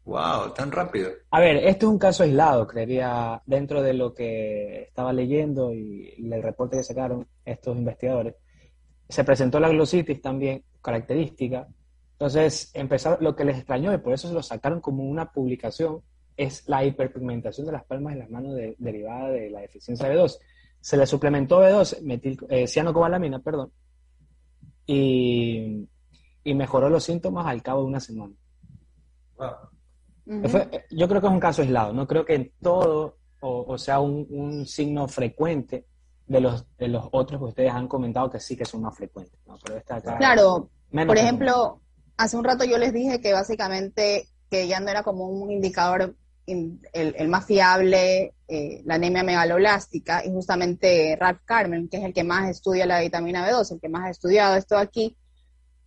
Wow, 0.05 0.53
tan 0.55 0.70
rápido. 0.70 1.11
A 1.31 1.40
ver, 1.40 1.57
esto 1.57 1.87
es 1.87 1.92
un 1.92 1.99
caso 1.99 2.22
aislado, 2.22 2.66
creería, 2.66 3.42
dentro 3.46 3.83
de 3.83 3.92
lo 3.94 4.14
que 4.14 4.83
estaba 4.83 5.12
leyendo 5.12 5.72
y, 5.72 6.14
y 6.16 6.33
el 6.33 6.42
reporte 6.42 6.77
que 6.77 6.85
sacaron 6.85 7.27
estos 7.44 7.77
investigadores. 7.77 8.37
Se 9.09 9.25
presentó 9.25 9.59
la 9.59 9.68
glositis 9.68 10.20
también, 10.20 10.62
característica. 10.87 11.68
Entonces, 12.12 12.70
empezaron, 12.75 13.18
lo 13.22 13.37
que 13.37 13.44
les 13.44 13.59
extrañó 13.59 13.92
y 13.92 13.99
por 13.99 14.14
eso 14.14 14.29
se 14.29 14.35
lo 14.35 14.42
sacaron 14.42 14.81
como 14.81 15.05
una 15.05 15.31
publicación 15.33 16.01
es 16.37 16.66
la 16.68 16.85
hiperpigmentación 16.85 17.66
de 17.66 17.72
las 17.72 17.85
palmas 17.85 18.14
de 18.14 18.20
las 18.20 18.31
manos 18.31 18.55
de- 18.55 18.75
derivada 18.79 19.29
de 19.31 19.51
la 19.51 19.61
deficiencia 19.61 20.09
de 20.09 20.14
B12. 20.16 20.38
Se 20.81 20.96
le 20.96 21.07
suplementó 21.07 21.61
B12, 21.61 22.03
metil, 22.03 22.38
eh, 22.49 22.66
cianocobalamina, 22.66 23.40
perdón, 23.40 23.70
y, 24.87 25.87
y 26.44 26.55
mejoró 26.55 26.88
los 26.88 27.05
síntomas 27.05 27.46
al 27.46 27.62
cabo 27.62 27.83
de 27.83 27.87
una 27.88 28.01
semana. 28.01 28.35
Wow. 29.38 29.49
Ujú. 30.38 30.49
Fue- 30.49 30.68
eh, 30.72 30.85
yo 30.90 31.09
creo 31.09 31.20
que 31.20 31.27
es 31.27 31.33
un 31.33 31.40
caso 31.40 31.62
aislado, 31.62 31.92
no 31.92 32.07
creo 32.07 32.25
que 32.25 32.35
en 32.35 32.53
todo, 32.61 33.18
o, 33.40 33.64
o 33.68 33.79
sea, 33.79 34.01
un, 34.01 34.27
un 34.31 34.66
signo 34.66 35.07
frecuente 35.09 35.87
de 36.27 36.40
los, 36.40 36.66
de 36.77 36.88
los 36.88 37.09
otros 37.12 37.40
que 37.40 37.44
ustedes 37.46 37.72
han 37.72 37.87
comentado 37.88 38.29
que 38.31 38.40
sí 38.40 38.57
que 38.57 38.64
son 38.64 38.83
más 38.83 38.96
frecuentes, 38.96 39.38
¿no? 39.46 39.57
Pero 39.64 39.77
acá 39.79 40.01
Claro, 40.18 40.70
menos 40.90 41.07
por 41.14 41.18
ejemplo, 41.18 41.81
hace 42.16 42.37
un 42.37 42.44
rato 42.44 42.64
yo 42.64 42.79
les 42.79 42.92
dije 42.92 43.20
que 43.20 43.33
básicamente 43.33 44.29
que 44.51 44.68
ya 44.68 44.81
no 44.81 44.88
era 44.90 45.03
como 45.03 45.29
un 45.29 45.51
indicador 45.51 46.14
in- 46.46 46.81
el, 46.92 47.14
el 47.18 47.29
más 47.29 47.46
fiable, 47.46 48.35
eh, 48.49 48.83
la 48.85 48.94
anemia 48.94 49.25
megaloblástica, 49.25 50.25
y 50.25 50.31
justamente 50.31 51.16
Ralph 51.18 51.40
Carmen, 51.44 51.88
que 51.88 51.96
es 51.99 52.05
el 52.05 52.14
que 52.14 52.22
más 52.25 52.49
estudia 52.49 52.87
la 52.87 53.01
vitamina 53.01 53.49
B12, 53.49 53.72
el 53.75 53.81
que 53.81 53.88
más 53.88 54.05
ha 54.07 54.11
estudiado 54.11 54.55
esto 54.57 54.79
aquí, 54.79 55.16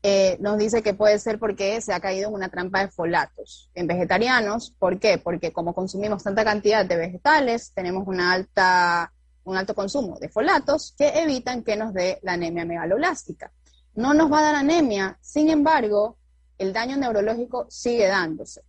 eh, 0.04 0.38
nos 0.40 0.58
dice 0.58 0.82
que 0.82 0.94
puede 0.94 1.20
ser 1.20 1.40
porque 1.40 1.82
se 1.82 1.94
ha 1.94 2.00
caído 2.00 2.30
en 2.30 2.36
una 2.36 2.50
trampa 2.50 2.80
de 2.82 2.88
folatos. 2.90 3.70
En 3.74 3.88
vegetarianos, 3.88 4.72
¿por 4.80 5.00
qué? 5.00 5.18
Porque 5.18 5.52
como 5.52 5.74
consumimos 5.74 6.24
tanta 6.24 6.46
cantidad 6.46 6.86
de 6.86 6.96
vegetales, 6.96 7.72
tenemos 7.74 8.08
una 8.08 8.32
alta, 8.32 9.12
un 9.44 9.58
alto 9.58 9.76
consumo 9.76 10.18
de 10.20 10.30
folatos 10.30 10.94
que 10.98 11.20
evitan 11.22 11.64
que 11.64 11.76
nos 11.76 11.94
dé 11.94 12.20
la 12.22 12.34
anemia 12.34 12.64
megaloblástica. 12.66 13.52
No 13.96 14.14
nos 14.14 14.32
va 14.32 14.40
a 14.40 14.44
dar 14.44 14.56
anemia, 14.56 15.18
sin 15.22 15.50
embargo, 15.50 16.18
el 16.58 16.74
daño 16.74 16.98
neurológico 16.98 17.66
sigue 17.70 18.08
dándose. 18.08 18.62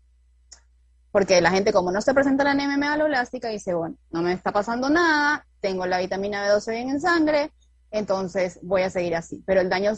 Porque 1.12 1.40
la 1.40 1.50
gente, 1.50 1.72
como 1.72 1.90
no 1.90 2.00
se 2.00 2.14
presenta 2.14 2.44
la 2.44 2.52
anemia 2.52 2.76
megaloblástica, 2.76 3.48
dice, 3.48 3.74
bueno, 3.74 3.96
no 4.10 4.22
me 4.22 4.32
está 4.32 4.52
pasando 4.52 4.88
nada, 4.88 5.44
tengo 5.60 5.86
la 5.86 5.98
vitamina 5.98 6.46
B12 6.48 6.70
bien 6.70 6.90
en 6.90 7.00
sangre, 7.00 7.50
entonces 7.90 8.60
voy 8.62 8.82
a 8.82 8.90
seguir 8.90 9.16
así. 9.16 9.42
Pero 9.44 9.60
el 9.60 9.68
daño 9.68 9.90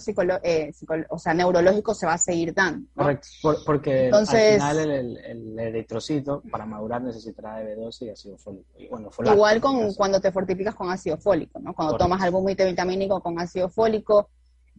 eh, 0.43 0.73
o 1.11 1.19
sea, 1.19 1.35
neurológico 1.35 1.95
se 1.95 2.07
va 2.07 2.15
a 2.15 2.19
seguir 2.19 2.55
dando. 2.55 2.87
¿no? 2.95 3.03
Correcto, 3.03 3.29
por- 3.43 3.63
porque 3.67 4.07
Entonces- 4.07 4.61
al 4.63 4.71
final 4.75 4.79
el, 4.79 5.17
el, 5.19 5.19
el 5.19 5.59
eritrocito 5.59 6.43
para 6.51 6.65
madurar 6.65 7.03
necesitará 7.03 7.57
de 7.59 7.77
B12 7.77 8.07
y 8.07 8.11
ácido 8.11 8.39
fólico. 8.39 8.65
Y 8.79 8.89
bueno, 8.89 9.11
folato, 9.11 9.35
Igual 9.37 9.61
con 9.61 9.75
este 9.77 9.87
caso. 9.89 9.97
cuando 9.99 10.21
te 10.23 10.33
fortificas 10.33 10.75
con 10.75 10.91
ácido 10.91 11.19
fólico, 11.19 11.59
¿no? 11.61 11.75
Cuando 11.75 11.93
Correcto. 11.93 12.05
tomas 12.07 12.23
algún 12.23 12.43
multivitamínico 12.45 13.21
con 13.21 13.39
ácido 13.39 13.69
fólico, 13.69 14.31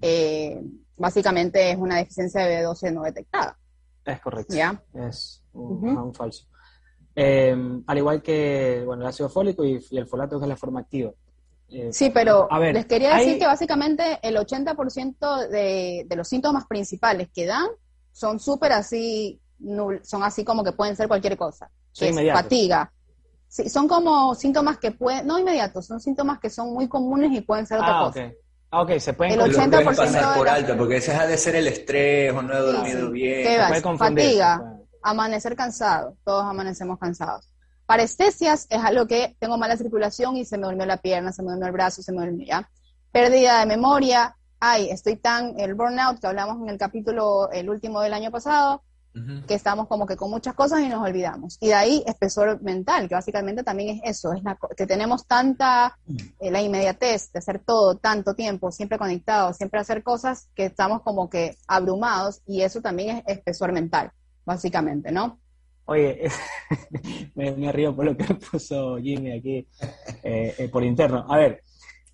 eh, 0.01 0.61
básicamente 0.97 1.71
es 1.71 1.77
una 1.77 1.97
deficiencia 1.97 2.45
de 2.45 2.65
B12 2.65 2.91
no 2.93 3.03
detectada, 3.03 3.57
Es 4.05 4.19
correcto. 4.21 4.55
¿ya? 4.55 4.81
Es 4.93 5.43
un, 5.53 6.13
falso. 6.13 6.45
Eh, 7.15 7.55
al 7.85 7.97
igual 7.97 8.21
que 8.21 8.83
bueno, 8.85 9.03
el 9.03 9.07
ácido 9.09 9.29
fólico 9.29 9.63
y, 9.63 9.79
y 9.91 9.97
el 9.97 10.07
folato, 10.07 10.39
que 10.39 10.45
es 10.45 10.49
la 10.49 10.55
forma 10.57 10.79
activa. 10.81 11.11
Eh, 11.69 11.91
Sí, 11.93 12.09
pero 12.09 12.47
a 12.51 12.59
ver, 12.59 12.73
les 12.73 12.85
quería 12.85 13.15
decir 13.15 13.33
hay- 13.33 13.39
que 13.39 13.45
básicamente 13.45 14.19
el 14.21 14.35
80% 14.37 15.47
de, 15.47 16.05
de 16.07 16.15
los 16.15 16.27
síntomas 16.27 16.65
principales 16.67 17.29
que 17.33 17.45
dan 17.45 17.67
son 18.11 18.39
súper 18.39 18.71
así, 18.73 19.39
nul- 19.59 20.03
son 20.03 20.23
así 20.23 20.43
como 20.43 20.63
que 20.63 20.71
pueden 20.71 20.95
ser 20.95 21.07
cualquier 21.07 21.37
cosa. 21.37 21.69
Que 21.97 22.09
es 22.09 22.15
fatiga. 22.33 22.91
Sí, 23.47 23.69
son 23.69 23.87
como 23.87 24.33
síntomas 24.33 24.79
que 24.79 24.91
pueden, 24.91 25.27
no 25.27 25.37
inmediatos, 25.37 25.85
son 25.85 25.99
síntomas 25.99 26.39
que 26.39 26.49
son 26.49 26.73
muy 26.73 26.87
comunes 26.87 27.31
y 27.31 27.41
pueden 27.41 27.67
ser 27.67 27.77
otra 27.77 27.99
Ah, 27.99 28.05
cosa. 28.05 28.25
ok. 28.25 28.33
Ah, 28.75 28.81
ok, 28.81 28.97
se 28.97 29.13
pueden 29.13 29.33
El 29.33 29.39
Lo 29.39 29.45
confundir. 29.45 29.69
pueden 29.69 29.87
80% 29.87 29.95
pasar 30.13 30.29
de 30.31 30.37
por 30.37 30.47
la- 30.47 30.53
alto, 30.55 30.77
porque 30.77 30.97
ese 30.97 31.13
ha 31.13 31.27
de 31.27 31.37
ser 31.37 31.55
el 31.55 31.67
estrés 31.67 32.33
o 32.33 32.41
no 32.41 32.53
he 32.53 32.57
Sí, 32.57 32.63
dormido 32.73 33.05
sí. 33.07 33.11
bien. 33.13 33.43
¿Qué 33.43 33.49
Se 33.51 33.57
vas? 33.59 33.67
puede 33.67 33.81
confundir, 33.83 34.25
Fatiga. 34.25 34.73
Amanecer 35.03 35.55
cansado, 35.55 36.17
todos 36.23 36.43
amanecemos 36.45 36.97
cansados. 36.97 37.47
Parestesias 37.85 38.65
es 38.71 38.83
algo 38.83 39.05
que 39.05 39.35
tengo 39.39 39.57
mala 39.59 39.77
circulación 39.77 40.37
y 40.37 40.45
se 40.45 40.57
me 40.57 40.65
durmió 40.65 40.85
la 40.87 40.97
pierna, 40.97 41.31
se 41.31 41.43
me 41.43 41.49
durmió 41.51 41.67
el 41.67 41.73
brazo, 41.73 42.01
se 42.01 42.11
me 42.13 42.21
durmió 42.25 42.47
ya. 42.47 42.69
Pérdida 43.11 43.59
de 43.59 43.65
memoria, 43.67 44.35
ay, 44.59 44.89
estoy 44.89 45.17
tan, 45.17 45.59
el 45.59 45.75
burnout 45.75 46.19
que 46.19 46.25
hablamos 46.25 46.59
en 46.63 46.69
el 46.69 46.77
capítulo, 46.79 47.51
el 47.51 47.69
último 47.69 48.01
del 48.01 48.13
año 48.13 48.31
pasado, 48.31 48.81
Que 49.47 49.53
estamos 49.53 49.87
como 49.87 50.07
que 50.07 50.15
con 50.15 50.31
muchas 50.31 50.55
cosas 50.55 50.79
y 50.81 50.89
nos 50.89 51.01
olvidamos. 51.07 51.57
Y 51.61 51.67
de 51.67 51.73
ahí 51.75 52.03
espesor 52.07 52.61
mental, 52.63 53.07
que 53.07 53.13
básicamente 53.13 53.61
también 53.63 53.97
es 54.03 54.17
eso, 54.19 54.33
es 54.33 54.43
la, 54.43 54.57
que 54.75 54.87
tenemos 54.87 55.27
tanta, 55.27 55.99
eh, 56.39 56.49
la 56.49 56.61
inmediatez 56.61 57.31
de 57.31 57.37
hacer 57.39 57.59
todo 57.63 57.95
tanto 57.97 58.33
tiempo, 58.33 58.71
siempre 58.71 58.97
conectados, 58.97 59.57
siempre 59.57 59.79
hacer 59.79 60.01
cosas 60.01 60.49
que 60.55 60.65
estamos 60.65 61.03
como 61.03 61.29
que 61.29 61.55
abrumados 61.67 62.41
y 62.47 62.61
eso 62.63 62.81
también 62.81 63.17
es 63.27 63.37
espesor 63.37 63.71
mental, 63.71 64.11
básicamente, 64.45 65.11
¿no? 65.11 65.37
Oye, 65.85 66.27
me, 67.35 67.51
me 67.51 67.71
río 67.71 67.95
por 67.95 68.05
lo 68.05 68.17
que 68.17 68.23
puso 68.51 68.97
Jimmy 68.97 69.31
aquí 69.37 69.67
eh, 70.23 70.55
eh, 70.57 70.69
por 70.69 70.83
interno. 70.83 71.25
A 71.29 71.37
ver, 71.37 71.61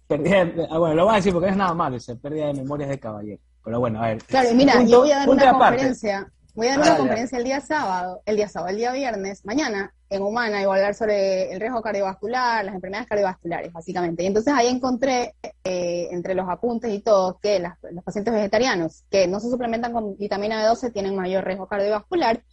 pérdida 0.08 0.44
de- 0.46 0.68
ah, 0.70 0.78
bueno, 0.80 0.96
lo 0.96 1.06
voy 1.06 1.14
a 1.14 1.18
decir 1.18 1.32
porque 1.34 1.50
es 1.50 1.56
nada 1.56 1.74
más, 1.74 1.94
dice, 1.94 2.16
pérdida 2.18 2.48
de 2.48 2.56
memorias 2.56 2.90
de 2.90 3.00
caballero. 3.00 3.42
Pero 3.64 3.80
bueno, 3.80 4.02
a 4.04 4.08
ver. 4.08 4.24
Claro, 4.24 4.50
y 4.52 4.56
mira, 4.56 4.74
Punto- 4.74 4.90
yo 4.92 5.00
voy 5.02 5.12
a 5.12 5.18
dar 5.20 5.30
una 5.30 5.50
aparte. 5.50 5.76
conferencia, 5.78 6.32
voy 6.60 6.68
a 6.68 6.72
dar 6.72 6.80
una 6.80 6.98
conferencia 6.98 7.38
el 7.38 7.46
día 7.46 7.62
sábado, 7.62 8.22
el 8.26 8.36
día 8.36 8.50
sábado, 8.50 8.70
el 8.72 8.76
día 8.78 8.92
viernes, 8.92 9.46
mañana, 9.46 9.94
en 10.10 10.22
Humana, 10.22 10.62
y 10.62 10.66
voy 10.66 10.74
a 10.74 10.80
hablar 10.82 10.94
sobre 10.94 11.54
el 11.54 11.60
riesgo 11.62 11.82
cardiovascular, 11.82 12.66
las 12.66 12.76
enfermedades 12.76 13.08
cardiovasculares, 13.08 13.72
básicamente. 13.72 14.24
Y 14.24 14.26
entonces 14.26 14.54
ahí 14.54 14.68
encontré, 14.68 15.36
eh, 15.64 16.10
entre 16.12 16.36
los 16.36 16.50
apuntes 16.50 16.92
y 16.94 17.00
todo, 17.00 17.40
que 17.40 17.60
las- 17.60 17.78
los 17.92 18.04
pacientes 18.04 18.34
vegetarianos 18.34 19.06
que 19.10 19.26
no 19.26 19.40
se 19.40 19.50
suplementan 19.50 19.94
con 19.94 20.18
vitamina 20.18 20.62
B12 20.62 20.92
tienen 20.92 21.16
mayor 21.16 21.46
riesgo 21.46 21.68
cardiovascular 21.68 22.44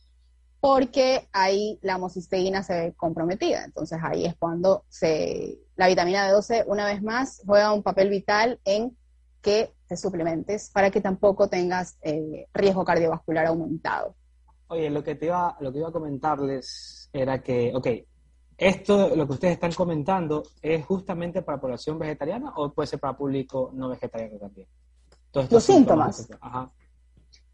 porque 0.61 1.29
ahí 1.33 1.79
la 1.83 1.97
homocisteína 1.97 2.62
se 2.62 2.75
ve 2.75 2.95
comprometida. 2.97 3.64
Entonces 3.64 3.99
ahí 4.03 4.25
es 4.25 4.37
cuando 4.37 4.85
se, 4.88 5.59
la 5.75 5.88
vitamina 5.88 6.29
B12, 6.31 6.62
una 6.69 6.87
vez 6.87 7.03
más, 7.03 7.42
juega 7.45 7.73
un 7.73 7.83
papel 7.83 8.09
vital 8.09 8.61
en 8.64 8.97
que 9.47 9.73
te 9.87 9.97
suplementes 9.97 10.71
para 10.75 10.91
que 10.91 11.01
tampoco 11.01 11.49
tengas 11.49 11.97
eh, 12.03 12.49
riesgo 12.53 12.85
cardiovascular 12.85 13.47
aumentado. 13.47 14.17
Oye, 14.67 14.91
lo 14.91 15.05
que 15.05 15.15
te 15.15 15.27
iba, 15.27 15.57
lo 15.61 15.71
que 15.73 15.79
iba 15.79 15.89
a 15.89 15.93
comentarles 15.93 17.09
era 17.13 17.41
que, 17.41 17.71
ok, 17.73 17.87
esto, 18.59 19.15
lo 19.15 19.25
que 19.25 19.35
ustedes 19.35 19.55
están 19.55 19.73
comentando, 19.73 20.43
¿es 20.61 20.85
justamente 20.85 21.43
para 21.43 21.61
población 21.61 21.97
vegetariana 21.97 22.55
o 22.57 22.73
puede 22.73 22.89
ser 22.89 22.99
para 22.99 23.17
público 23.17 23.71
no 23.73 23.89
vegetariano 23.89 24.37
también? 24.37 24.67
Todos 25.31 25.53
Los 25.53 25.63
síntomas. 25.63 26.29
Ajá. 26.41 26.73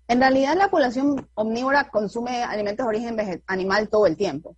En 0.08 0.18
realidad 0.18 0.56
la 0.56 0.70
población 0.70 1.28
omnívora 1.34 1.90
consume 1.90 2.42
alimentos 2.42 2.86
de 2.86 2.88
origen 2.88 3.42
animal 3.46 3.90
todo 3.90 4.06
el 4.06 4.16
tiempo. 4.16 4.56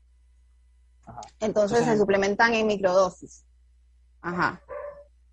Ajá. 1.05 1.21
Entonces 1.41 1.85
se 1.85 1.99
suplementan 1.99 2.55
en 2.55 2.69
microdosis. 2.69 3.45
Ajá. 4.23 4.63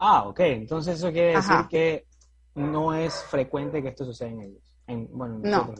Ah, 0.03 0.23
ok. 0.27 0.39
Entonces 0.39 0.95
eso 0.97 1.11
quiere 1.11 1.35
decir 1.35 1.51
Ajá. 1.53 1.67
que 1.69 2.05
no 2.55 2.93
es 2.95 3.13
frecuente 3.29 3.81
que 3.83 3.89
esto 3.89 4.03
suceda 4.03 4.29
en 4.29 4.41
ellos. 4.41 4.73
En, 4.87 5.07
bueno, 5.11 5.35
en 5.35 5.41
No. 5.43 5.67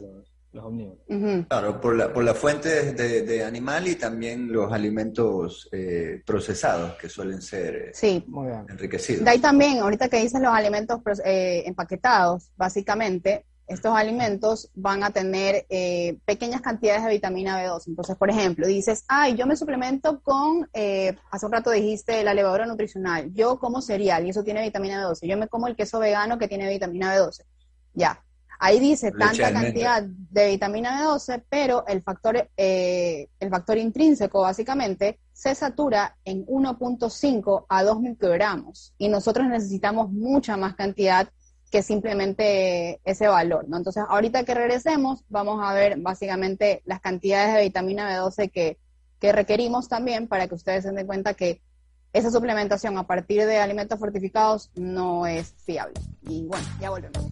los 0.52 0.64
omnívoros. 0.64 1.02
Claro, 1.48 1.80
por 1.80 1.96
la, 1.96 2.12
por 2.12 2.22
la 2.22 2.32
fuente 2.34 2.92
de, 2.92 3.22
de 3.22 3.44
animal 3.44 3.88
y 3.88 3.96
también 3.96 4.52
los 4.52 4.72
alimentos 4.72 5.68
eh, 5.72 6.22
procesados 6.24 6.94
que 6.94 7.08
suelen 7.08 7.42
ser 7.42 7.74
eh, 7.74 7.90
Sí, 7.94 8.22
Muy 8.28 8.46
bien. 8.48 8.64
enriquecidos. 8.68 9.24
De 9.24 9.30
ahí 9.30 9.38
también, 9.40 9.78
ahorita 9.80 10.08
que 10.08 10.18
dices 10.20 10.40
los 10.40 10.52
alimentos 10.54 11.00
eh, 11.24 11.64
empaquetados, 11.66 12.50
básicamente, 12.56 13.44
estos 13.72 13.96
alimentos 13.96 14.70
van 14.74 15.02
a 15.02 15.10
tener 15.10 15.66
eh, 15.68 16.18
pequeñas 16.24 16.60
cantidades 16.60 17.04
de 17.04 17.10
vitamina 17.10 17.62
B2. 17.62 17.88
Entonces, 17.88 18.16
por 18.16 18.30
ejemplo, 18.30 18.66
dices, 18.66 19.04
ay, 19.08 19.34
yo 19.34 19.46
me 19.46 19.56
suplemento 19.56 20.20
con, 20.20 20.68
eh, 20.72 21.16
hace 21.30 21.46
un 21.46 21.52
rato 21.52 21.70
dijiste, 21.70 22.22
la 22.22 22.34
levadura 22.34 22.66
nutricional. 22.66 23.32
Yo 23.32 23.58
como 23.58 23.80
cereal 23.80 24.26
y 24.26 24.30
eso 24.30 24.44
tiene 24.44 24.62
vitamina 24.62 25.02
B12. 25.02 25.26
Yo 25.26 25.38
me 25.38 25.48
como 25.48 25.66
el 25.66 25.76
queso 25.76 25.98
vegano 25.98 26.38
que 26.38 26.48
tiene 26.48 26.68
vitamina 26.68 27.16
B12. 27.16 27.44
Ya. 27.94 28.22
Ahí 28.58 28.78
dice 28.78 29.10
tanta 29.10 29.52
cantidad 29.52 30.04
de 30.04 30.50
vitamina 30.50 31.02
B12, 31.02 31.42
pero 31.48 31.84
el 31.88 32.00
factor, 32.00 32.48
eh, 32.56 33.26
el 33.40 33.50
factor 33.50 33.76
intrínseco 33.76 34.42
básicamente 34.42 35.18
se 35.32 35.54
satura 35.56 36.16
en 36.24 36.46
1.5 36.46 37.66
a 37.68 37.82
2 37.82 38.00
microgramos 38.00 38.94
y 38.98 39.08
nosotros 39.08 39.48
necesitamos 39.48 40.12
mucha 40.12 40.56
más 40.56 40.76
cantidad 40.76 41.28
que 41.72 41.82
simplemente 41.82 43.00
ese 43.02 43.28
valor, 43.28 43.66
¿no? 43.66 43.78
Entonces, 43.78 44.04
ahorita 44.06 44.44
que 44.44 44.52
regresemos, 44.52 45.24
vamos 45.30 45.58
a 45.64 45.72
ver 45.72 45.96
básicamente 45.98 46.82
las 46.84 47.00
cantidades 47.00 47.54
de 47.54 47.62
vitamina 47.62 48.14
B12 48.14 48.52
que, 48.52 48.78
que 49.18 49.32
requerimos 49.32 49.88
también 49.88 50.28
para 50.28 50.46
que 50.48 50.54
ustedes 50.54 50.84
se 50.84 50.92
den 50.92 51.06
cuenta 51.06 51.32
que 51.32 51.62
esa 52.12 52.30
suplementación 52.30 52.98
a 52.98 53.06
partir 53.06 53.46
de 53.46 53.56
alimentos 53.56 53.98
fortificados 53.98 54.70
no 54.74 55.26
es 55.26 55.54
fiable. 55.64 55.94
Y 56.28 56.44
bueno, 56.44 56.66
ya 56.78 56.90
volvemos. 56.90 57.26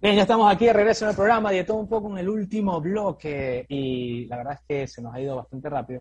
Bien, 0.00 0.16
ya 0.16 0.22
estamos 0.22 0.50
aquí 0.50 0.64
de 0.64 0.72
regreso 0.72 1.04
en 1.04 1.10
el 1.10 1.16
programa, 1.16 1.50
de 1.50 1.64
todo 1.64 1.76
un 1.76 1.88
poco 1.88 2.10
en 2.12 2.16
el 2.16 2.30
último 2.30 2.80
bloque 2.80 3.66
y 3.68 4.24
la 4.24 4.38
verdad 4.38 4.54
es 4.54 4.60
que 4.66 4.86
se 4.86 5.02
nos 5.02 5.14
ha 5.14 5.20
ido 5.20 5.36
bastante 5.36 5.68
rápido 5.68 6.00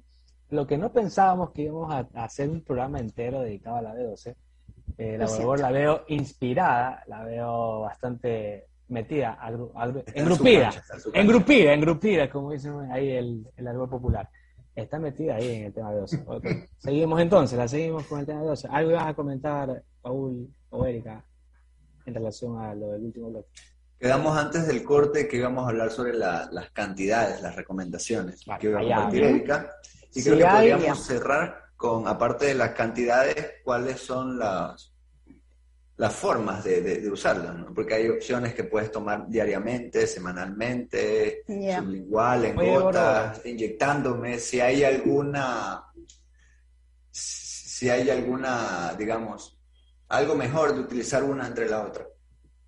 lo 0.50 0.68
que 0.68 0.78
no 0.78 0.92
pensábamos 0.92 1.52
que 1.52 1.64
íbamos 1.64 1.94
a, 1.94 2.08
hacer 2.24 2.50
un 2.50 2.62
programa 2.62 3.00
entero 3.00 3.42
dedicado 3.42 3.78
a 3.78 3.82
la 3.82 3.96
B12. 3.96 4.36
Eh, 4.98 5.18
la 5.18 5.58
la 5.58 5.72
veo 5.72 6.06
inspirada, 6.08 7.04
la 7.08 7.24
veo 7.24 7.82
bastante 7.82 8.68
metida, 8.88 9.38
engrupida, 10.14 10.72
engrupida, 11.14 11.74
engrupida, 11.74 12.30
como 12.30 12.52
dicen 12.52 12.92
ahí 12.92 13.10
el, 13.10 13.48
el 13.58 13.68
árbol 13.68 13.90
popular. 13.90 14.30
Está 14.76 15.00
metida 15.00 15.36
ahí 15.36 15.56
en 15.56 15.64
el 15.66 15.74
tema 15.74 15.92
B12. 15.92 16.70
Seguimos 16.78 17.20
entonces, 17.22 17.58
la 17.58 17.68
seguimos 17.68 18.06
con 18.06 18.20
el 18.20 18.26
tema 18.26 18.44
B12. 18.44 18.68
¿Algo 18.70 18.92
ibas 18.92 19.08
a 19.08 19.14
comentar, 19.14 19.84
Paul 20.02 20.50
o 20.70 20.86
Erika, 20.86 21.26
en 22.06 22.14
relación 22.14 22.60
a 22.62 22.76
lo 22.76 22.92
del 22.92 23.06
último 23.06 23.30
bloque? 23.30 23.50
Quedamos 23.98 24.38
antes 24.38 24.68
del 24.68 24.84
corte 24.84 25.28
que 25.28 25.38
íbamos 25.38 25.66
a 25.66 25.70
hablar 25.70 25.90
sobre 25.90 26.14
las 26.14 26.70
cantidades, 26.74 27.42
las 27.42 27.56
recomendaciones 27.56 28.44
que 28.60 28.68
iba 28.68 28.80
a 28.80 28.84
compartir 28.84 29.24
Erika. 29.24 29.72
Y 30.16 30.24
creo 30.24 30.38
que 30.38 30.46
podríamos 30.46 31.06
cerrar 31.06 31.66
con, 31.76 32.08
aparte 32.08 32.46
de 32.46 32.56
las 32.56 32.72
cantidades, 32.72 33.56
cuáles 33.64 34.00
son 34.00 34.40
las, 34.40 34.94
las 35.98 36.14
formas 36.14 36.64
de, 36.64 36.82
de, 36.82 37.10
usarlas, 37.12 37.56
¿no? 37.56 37.74
Porque 37.74 37.96
hay 37.96 38.10
opciones 38.10 38.54
que 38.54 38.64
puedes 38.64 38.92
tomar 38.92 39.28
diariamente, 39.28 40.08
semanalmente, 40.08 41.44
sublingual, 41.46 42.46
en 42.46 42.56
gotas, 42.56 43.46
inyectándome. 43.46 44.40
Si 44.40 44.60
hay 44.62 44.84
alguna, 44.84 45.84
si 47.12 47.90
hay 47.90 48.10
alguna, 48.10 48.94
digamos, 48.98 49.60
algo 50.08 50.36
mejor 50.36 50.74
de 50.74 50.82
utilizar 50.82 51.24
una 51.24 51.48
entre 51.48 51.70
la 51.70 51.84
otra. 51.84 52.08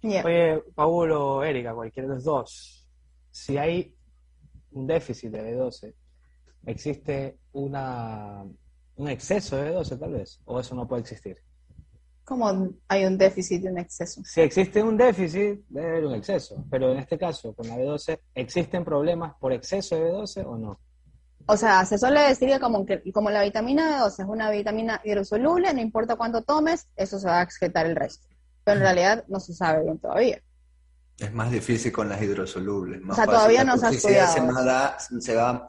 Oye, 0.03 0.63
Paulo 0.75 1.35
o 1.35 1.43
Erika, 1.43 1.73
cualquiera 1.73 2.07
de 2.07 2.15
los 2.15 2.23
dos, 2.23 2.87
si 3.31 3.57
hay 3.57 3.93
un 4.71 4.87
déficit 4.87 5.31
de 5.31 5.55
B12, 5.55 5.93
existe 6.67 7.39
una, 7.53 8.43
un 8.97 9.09
exceso 9.09 9.55
de 9.55 9.71
B12 9.71 9.99
tal 9.99 10.11
vez, 10.11 10.39
o 10.45 10.59
eso 10.59 10.75
no 10.75 10.87
puede 10.87 11.01
existir. 11.01 11.37
¿Cómo 12.23 12.69
hay 12.89 13.05
un 13.05 13.17
déficit 13.17 13.63
y 13.63 13.67
un 13.69 13.77
exceso? 13.77 14.21
Si 14.25 14.41
existe 14.41 14.83
un 14.83 14.97
déficit, 14.97 15.61
debe 15.69 15.87
haber 15.87 16.05
un 16.05 16.15
exceso, 16.15 16.65
pero 16.69 16.91
en 16.91 16.99
este 16.99 17.17
caso, 17.17 17.53
con 17.53 17.67
la 17.69 17.77
B12, 17.77 18.19
¿existen 18.35 18.83
problemas 18.83 19.33
por 19.39 19.53
exceso 19.53 19.95
de 19.95 20.11
B12 20.11 20.45
o 20.45 20.57
no? 20.57 20.79
O 21.45 21.55
sea, 21.55 21.85
se 21.85 21.97
suele 21.97 22.19
decir 22.19 22.49
que 22.49 22.59
como, 22.59 22.85
que 22.85 23.01
como 23.13 23.29
la 23.29 23.43
vitamina 23.43 24.01
B12 24.01 24.23
es 24.23 24.25
una 24.27 24.51
vitamina 24.51 24.99
hidrosoluble, 25.05 25.73
no 25.73 25.79
importa 25.79 26.17
cuánto 26.17 26.41
tomes, 26.41 26.89
eso 26.97 27.17
se 27.17 27.27
va 27.27 27.39
a 27.39 27.43
excretar 27.43 27.85
el 27.85 27.95
resto. 27.95 28.27
Pero 28.65 28.79
en 28.79 28.83
realidad 28.83 29.23
no 29.29 29.39
se 29.39 29.53
sabe 29.53 29.85
bien 29.85 29.97
todavía. 29.97 30.41
Es 31.17 31.33
más 31.33 31.49
difícil 31.49 31.93
con 31.93 32.09
las 32.09 32.21
hidrosolubles. 32.21 33.01
o 33.09 33.15
sea, 33.15 33.25
todavía 33.25 33.63
no 33.63 33.77
se 33.77 33.85
ha 33.85 33.89
estudiado. 33.89 34.33
se 35.21 35.35
va 35.35 35.65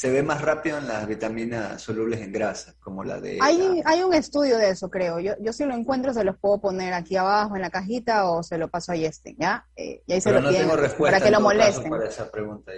se 0.00 0.10
ve 0.10 0.22
más 0.22 0.40
rápido 0.40 0.78
en 0.78 0.88
las 0.88 1.06
vitaminas 1.06 1.82
solubles 1.82 2.22
en 2.22 2.32
grasa, 2.32 2.74
como 2.80 3.04
la 3.04 3.20
de... 3.20 3.38
Hay, 3.42 3.82
hay 3.84 4.02
un 4.02 4.14
estudio 4.14 4.56
de 4.56 4.70
eso, 4.70 4.88
creo. 4.88 5.20
Yo, 5.20 5.34
yo 5.40 5.52
si 5.52 5.66
lo 5.66 5.74
encuentro 5.74 6.14
se 6.14 6.24
los 6.24 6.38
puedo 6.38 6.58
poner 6.58 6.94
aquí 6.94 7.16
abajo 7.16 7.54
en 7.54 7.60
la 7.60 7.68
cajita 7.68 8.30
o 8.30 8.42
se 8.42 8.56
lo 8.56 8.70
paso 8.70 8.92
a 8.92 8.96
Yestin, 8.96 9.36
¿ya? 9.38 9.66
Eh, 9.76 10.02
y 10.06 10.14
ahí 10.14 10.22
se 10.22 10.32
lo 10.32 10.40
no 10.40 10.50
tengo 10.52 10.74
respuesta 10.74 11.18
para 11.18 11.26
que 11.26 11.30
lo 11.30 11.42
molesten. 11.42 11.90
Para 11.90 12.08
esa 12.08 12.30
pregunta, 12.30 12.72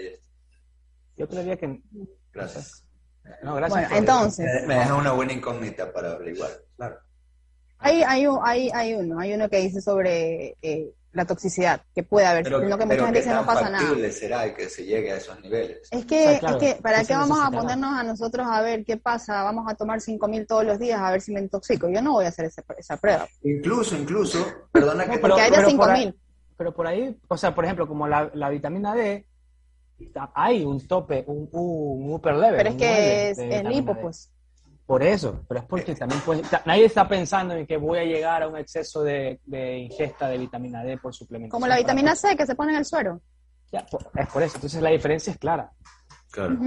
Yo 1.16 1.28
creería 1.28 1.56
que... 1.56 1.80
Gracias. 2.32 2.84
No, 3.44 3.54
gracias. 3.54 3.88
Bueno, 3.88 3.96
entonces... 3.96 4.66
Me, 4.66 4.74
deja 4.74 4.96
una 4.96 5.12
buena 5.12 5.32
incógnita 5.32 5.92
para 5.92 6.14
averiguar, 6.14 6.50
claro. 6.74 6.98
Hay, 7.82 8.02
hay, 8.02 8.26
hay, 8.42 8.70
hay 8.72 8.94
uno, 8.94 9.18
hay 9.18 9.34
uno 9.34 9.48
que 9.48 9.58
dice 9.58 9.80
sobre 9.80 10.56
eh, 10.62 10.92
la 11.12 11.26
toxicidad 11.26 11.82
que 11.94 12.02
puede 12.02 12.26
haber, 12.26 12.44
pero, 12.44 12.60
que 12.60 12.66
mucha 12.66 13.04
gente 13.04 13.18
dice 13.18 13.30
no 13.30 13.44
pasa 13.44 13.68
nada. 13.68 14.10
será 14.10 14.54
que 14.54 14.68
se 14.68 14.84
llegue 14.84 15.12
a 15.12 15.16
esos 15.16 15.40
niveles? 15.42 15.88
Es 15.90 16.06
que, 16.06 16.34
es 16.34 16.56
que 16.58 16.78
¿para 16.82 17.04
qué 17.04 17.14
vamos 17.14 17.38
a 17.40 17.50
ponernos 17.50 17.92
a 17.92 18.02
nosotros 18.02 18.46
a 18.48 18.62
ver 18.62 18.84
qué 18.84 18.96
pasa? 18.96 19.42
Vamos 19.42 19.66
a 19.70 19.74
tomar 19.74 20.00
5.000 20.00 20.46
todos 20.46 20.64
los 20.64 20.78
días 20.78 21.00
a 21.00 21.10
ver 21.10 21.20
si 21.20 21.32
me 21.32 21.40
intoxico. 21.40 21.88
Yo 21.90 22.00
no 22.00 22.12
voy 22.12 22.24
a 22.24 22.28
hacer 22.28 22.46
esa, 22.46 22.62
esa 22.78 22.96
prueba. 22.96 23.28
Incluso, 23.42 23.96
incluso, 23.96 24.46
perdona 24.72 25.06
que... 25.06 25.18
Porque 25.18 25.40
hay 25.40 25.50
de 25.50 25.58
5.000. 25.58 26.14
Pero 26.56 26.74
por 26.74 26.86
ahí, 26.86 27.18
o 27.28 27.36
sea, 27.36 27.54
por 27.54 27.64
ejemplo, 27.64 27.86
como 27.86 28.06
la, 28.06 28.30
la 28.34 28.48
vitamina 28.48 28.94
D, 28.94 29.26
hay 30.34 30.64
un 30.64 30.86
tope, 30.86 31.24
un, 31.26 31.48
un 31.52 32.12
upper 32.12 32.34
level. 32.34 32.56
Pero 32.56 32.70
es 32.70 32.76
que 32.76 33.30
es, 33.30 33.38
es 33.38 33.64
lipo, 33.64 33.96
pues. 34.00 34.30
Por 34.92 35.02
eso, 35.02 35.42
pero 35.48 35.60
es 35.60 35.66
porque 35.66 35.94
también 35.94 36.20
puede, 36.20 36.42
nadie 36.66 36.84
está 36.84 37.08
pensando 37.08 37.54
en 37.54 37.66
que 37.66 37.78
voy 37.78 38.00
a 38.00 38.04
llegar 38.04 38.42
a 38.42 38.48
un 38.48 38.58
exceso 38.58 39.02
de, 39.02 39.40
ingesta 39.88 40.28
de 40.28 40.36
vitamina 40.36 40.84
D 40.84 40.98
por 40.98 41.14
suplementación. 41.14 41.50
Como 41.50 41.66
la 41.66 41.78
vitamina 41.78 42.14
C 42.14 42.36
que 42.36 42.44
se 42.44 42.54
pone 42.54 42.72
en 42.72 42.78
el 42.80 42.84
suero. 42.84 43.22
Ya, 43.72 43.86
es 44.16 44.26
por 44.28 44.42
eso. 44.42 44.56
Entonces 44.56 44.82
la 44.82 44.90
diferencia 44.90 45.32
es 45.32 45.38
clara. 45.38 45.72
Claro. 46.30 46.58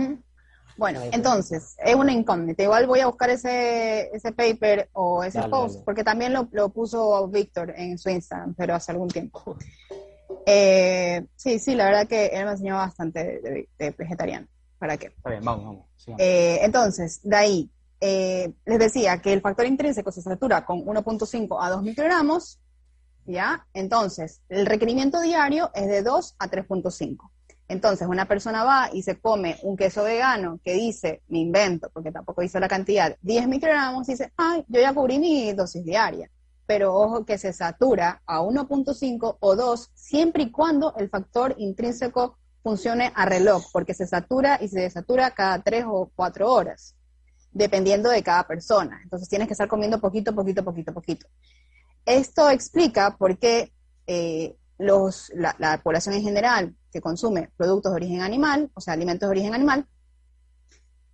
Bueno, 0.76 1.02
entonces, 1.12 1.76
es 1.78 1.94
una 1.94 2.14
incógnita. 2.14 2.64
Igual 2.64 2.88
voy 2.88 3.02
a 3.02 3.06
buscar 3.06 3.30
ese, 3.30 4.10
ese 4.12 4.32
paper 4.32 4.90
o 4.94 5.24
ese 5.24 5.44
post, 5.44 5.86
porque 5.86 6.04
también 6.04 6.34
lo, 6.34 6.50
lo, 6.52 6.70
puso 6.70 7.28
Víctor 7.28 7.76
en 7.78 8.00
su 8.00 8.10
Instagram, 8.10 8.56
pero 8.56 8.74
hace 8.74 8.92
algún 8.92 9.10
tiempo. 9.10 9.56
Eh, 10.48 11.24
sí, 11.36 11.60
sí, 11.60 11.76
la 11.76 11.86
verdad 11.86 12.08
que 12.08 12.26
él 12.26 12.46
me 12.46 12.52
enseñó 12.54 12.74
bastante 12.74 13.68
de, 13.78 13.92
vegetariano. 13.92 14.48
¿Para 14.80 14.98
qué? 14.98 15.08
Está 15.16 15.30
bien, 15.30 15.46
vamos, 15.46 15.64
vamos. 15.64 15.86
Eh, 16.18 16.60
entonces, 16.64 17.20
de 17.24 17.36
ahí, 17.36 17.72
eh, 18.08 18.54
les 18.66 18.78
decía 18.78 19.20
que 19.20 19.34
el 19.34 19.42
factor 19.42 19.66
intrínseco 19.66 20.12
se 20.12 20.22
satura 20.22 20.64
con 20.64 20.86
1.5 20.86 21.58
a 21.60 21.72
2 21.72 21.82
microgramos, 21.82 22.60
¿ya? 23.26 23.66
Entonces, 23.74 24.42
el 24.48 24.68
requerimiento 24.68 25.20
diario 25.22 25.72
es 25.74 25.88
de 25.88 26.04
2 26.04 26.36
a 26.38 26.48
3.5. 26.48 27.32
Entonces, 27.68 28.08
una 28.08 28.28
persona 28.28 28.64
va 28.64 28.92
y 28.94 29.02
se 29.02 29.20
come 29.20 29.58
un 29.64 29.76
queso 29.76 30.04
vegano 30.04 30.60
que 30.64 30.76
dice, 30.76 31.24
me 31.30 31.40
invento, 31.40 31.90
porque 31.92 32.12
tampoco 32.12 32.44
dice 32.44 32.60
la 32.60 32.68
cantidad, 32.68 33.18
10 33.24 33.48
microgramos, 33.48 34.06
dice, 34.06 34.32
ay, 34.38 34.64
yo 34.68 34.82
ya 34.82 34.94
cubrí 34.94 35.18
mi 35.18 35.52
dosis 35.54 35.84
diaria. 35.84 36.30
Pero 36.68 36.94
ojo 36.94 37.26
que 37.26 37.40
se 37.40 37.54
satura 37.54 38.22
a 38.28 38.40
1.5 38.42 39.38
o 39.40 39.56
2 39.56 39.92
siempre 39.96 40.44
y 40.44 40.52
cuando 40.52 40.94
el 40.98 41.10
factor 41.10 41.56
intrínseco 41.58 42.38
funcione 42.62 43.12
a 43.16 43.26
reloj, 43.26 43.64
porque 43.74 43.96
se 43.96 44.06
satura 44.06 44.60
y 44.62 44.68
se 44.68 44.82
desatura 44.82 45.32
cada 45.32 45.64
3 45.64 45.86
o 45.88 46.12
4 46.16 46.52
horas 46.52 46.95
dependiendo 47.56 48.10
de 48.10 48.22
cada 48.22 48.46
persona. 48.46 49.00
Entonces 49.02 49.30
tienes 49.30 49.48
que 49.48 49.54
estar 49.54 49.70
comiendo 49.70 50.00
poquito, 50.00 50.36
poquito, 50.36 50.64
poquito, 50.64 50.94
poquito. 50.94 51.26
Esto 52.06 52.50
explica 52.50 53.16
por 53.18 53.40
qué 53.40 53.72
eh, 54.06 54.58
los, 54.78 55.32
la, 55.34 55.82
población 55.82 56.16
en 56.16 56.22
general 56.22 56.76
que 56.92 57.00
consume 57.00 57.50
productos 57.56 57.94
de 57.94 57.96
origen 57.96 58.22
animal, 58.22 58.70
o 58.74 58.82
sea, 58.82 58.94
alimentos 58.94 59.28
de 59.28 59.32
origen 59.32 59.54
animal, 59.54 59.88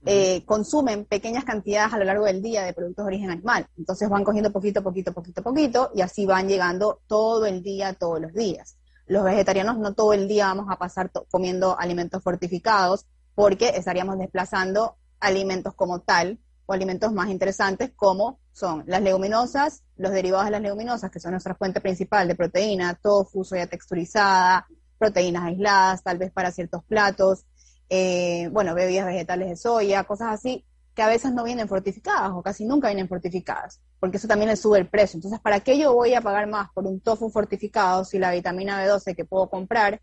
eh, 0.04 0.44
consumen 0.46 1.06
pequeñas 1.06 1.46
cantidades 1.46 1.94
a 1.94 2.00
lo 2.00 2.06
largo 2.06 2.26
del 2.26 2.42
día 2.42 2.64
de 2.64 2.74
productos 2.74 3.06
de 3.06 3.10
origen 3.10 3.30
animal. 3.30 3.68
Entonces 3.78 4.10
van 4.10 4.24
cogiendo 4.24 4.52
poquito, 4.52 4.82
poquito, 4.82 5.14
poquito, 5.14 5.44
poquito, 5.44 5.92
y 5.94 6.02
así 6.02 6.26
van 6.26 6.50
llegando 6.50 7.02
todo 7.06 7.46
el 7.46 7.62
día, 7.62 7.94
todos 7.94 8.20
los 8.20 8.34
días. 8.34 8.78
Los 9.06 9.24
vegetarianos 9.24 9.78
no 9.78 9.94
todo 9.94 10.14
el 10.14 10.28
día 10.28 10.48
vamos 10.48 10.66
a 10.72 10.80
pasar 10.80 11.12
comiendo 11.30 11.80
alimentos 11.80 12.24
fortificados 12.24 13.06
porque 13.36 13.70
estaríamos 13.76 14.18
desplazando 14.18 14.98
alimentos 15.22 15.74
como 15.76 16.02
tal 16.02 16.40
o 16.66 16.74
alimentos 16.74 17.14
más 17.14 17.30
interesantes 17.30 17.92
como 17.96 18.40
son 18.52 18.84
las 18.88 19.02
leguminosas, 19.02 19.84
los 19.96 20.12
derivados 20.12 20.46
de 20.46 20.52
las 20.52 20.62
leguminosas, 20.62 21.10
que 21.10 21.20
son 21.20 21.32
nuestra 21.32 21.56
fuente 21.56 21.80
principal 21.80 22.28
de 22.28 22.36
proteína, 22.36 23.00
tofu, 23.02 23.44
soya 23.44 23.68
texturizada, 23.68 24.68
proteínas 24.98 25.46
aisladas, 25.46 26.04
tal 26.04 26.18
vez 26.18 26.32
para 26.32 26.52
ciertos 26.52 26.84
platos, 26.84 27.46
eh, 27.90 28.50
bueno, 28.52 28.76
bebidas 28.76 29.06
vegetales 29.06 29.50
de 29.50 29.56
soya, 29.56 30.04
cosas 30.04 30.30
así, 30.34 30.66
que 30.94 31.02
a 31.02 31.08
veces 31.08 31.34
no 31.34 31.44
vienen 31.44 31.68
fortificadas 31.68 32.32
o 32.34 32.42
casi 32.42 32.66
nunca 32.66 32.90
vienen 32.90 33.08
fortificadas, 33.08 33.82
porque 34.00 34.18
eso 34.18 34.28
también 34.28 34.50
le 34.50 34.58
sube 34.58 34.78
el 34.78 34.90
precio. 34.90 35.18
Entonces, 35.18 35.40
¿para 35.40 35.62
qué 35.62 35.78
yo 35.78 35.94
voy 35.94 36.14
a 36.14 36.22
pagar 36.22 36.48
más 36.48 36.70
por 36.74 36.86
un 36.86 37.00
tofu 37.00 37.30
fortificado 37.30 38.04
si 38.04 38.20
la 38.20 38.32
vitamina 38.32 38.86
B12 38.86 39.16
que 39.16 39.26
puedo 39.26 39.50
comprar 39.50 40.02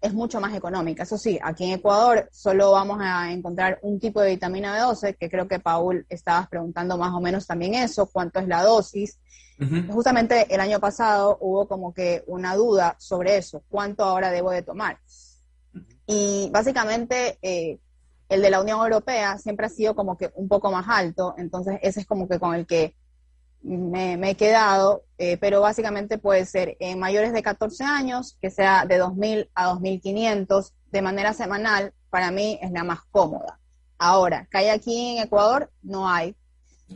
es 0.00 0.14
mucho 0.14 0.40
más 0.40 0.54
económica. 0.54 1.02
Eso 1.02 1.18
sí, 1.18 1.38
aquí 1.42 1.64
en 1.64 1.72
Ecuador 1.72 2.28
solo 2.32 2.72
vamos 2.72 2.98
a 3.00 3.32
encontrar 3.32 3.78
un 3.82 3.98
tipo 3.98 4.20
de 4.20 4.30
vitamina 4.30 4.76
B12, 4.78 5.16
que 5.16 5.28
creo 5.28 5.48
que 5.48 5.58
Paul 5.58 6.06
estabas 6.08 6.48
preguntando 6.48 6.96
más 6.96 7.12
o 7.12 7.20
menos 7.20 7.46
también 7.46 7.74
eso, 7.74 8.06
cuánto 8.06 8.38
es 8.40 8.48
la 8.48 8.62
dosis. 8.62 9.18
Justamente 9.90 10.54
el 10.54 10.60
año 10.60 10.78
pasado 10.78 11.36
hubo 11.40 11.66
como 11.66 11.92
que 11.92 12.22
una 12.28 12.54
duda 12.54 12.94
sobre 13.00 13.36
eso, 13.36 13.64
cuánto 13.68 14.04
ahora 14.04 14.30
debo 14.30 14.52
de 14.52 14.62
tomar. 14.62 14.98
Y 16.06 16.48
básicamente 16.52 17.38
eh, 17.42 17.78
el 18.28 18.40
de 18.40 18.50
la 18.50 18.60
Unión 18.60 18.78
Europea 18.78 19.36
siempre 19.36 19.66
ha 19.66 19.68
sido 19.68 19.96
como 19.96 20.16
que 20.16 20.30
un 20.36 20.46
poco 20.46 20.70
más 20.70 20.86
alto, 20.88 21.34
entonces 21.38 21.80
ese 21.82 22.00
es 22.00 22.06
como 22.06 22.28
que 22.28 22.38
con 22.38 22.54
el 22.54 22.66
que 22.66 22.94
me, 23.62 24.30
he 24.30 24.34
quedado, 24.36 25.04
eh, 25.18 25.36
pero 25.38 25.60
básicamente 25.60 26.18
puede 26.18 26.44
ser 26.46 26.76
en 26.80 26.98
mayores 26.98 27.32
de 27.32 27.42
14 27.42 27.84
años, 27.84 28.36
que 28.40 28.50
sea 28.50 28.84
de 28.86 29.00
2.000 29.00 29.48
a 29.54 29.72
2.500 29.72 30.72
de 30.90 31.02
manera 31.02 31.32
semanal, 31.34 31.92
para 32.10 32.30
mí 32.30 32.58
es 32.62 32.70
la 32.70 32.84
más 32.84 33.00
cómoda. 33.10 33.58
Ahora, 33.98 34.46
que 34.50 34.58
hay 34.58 34.68
aquí 34.68 35.16
en 35.16 35.24
Ecuador, 35.24 35.70
no 35.82 36.08
hay. 36.08 36.36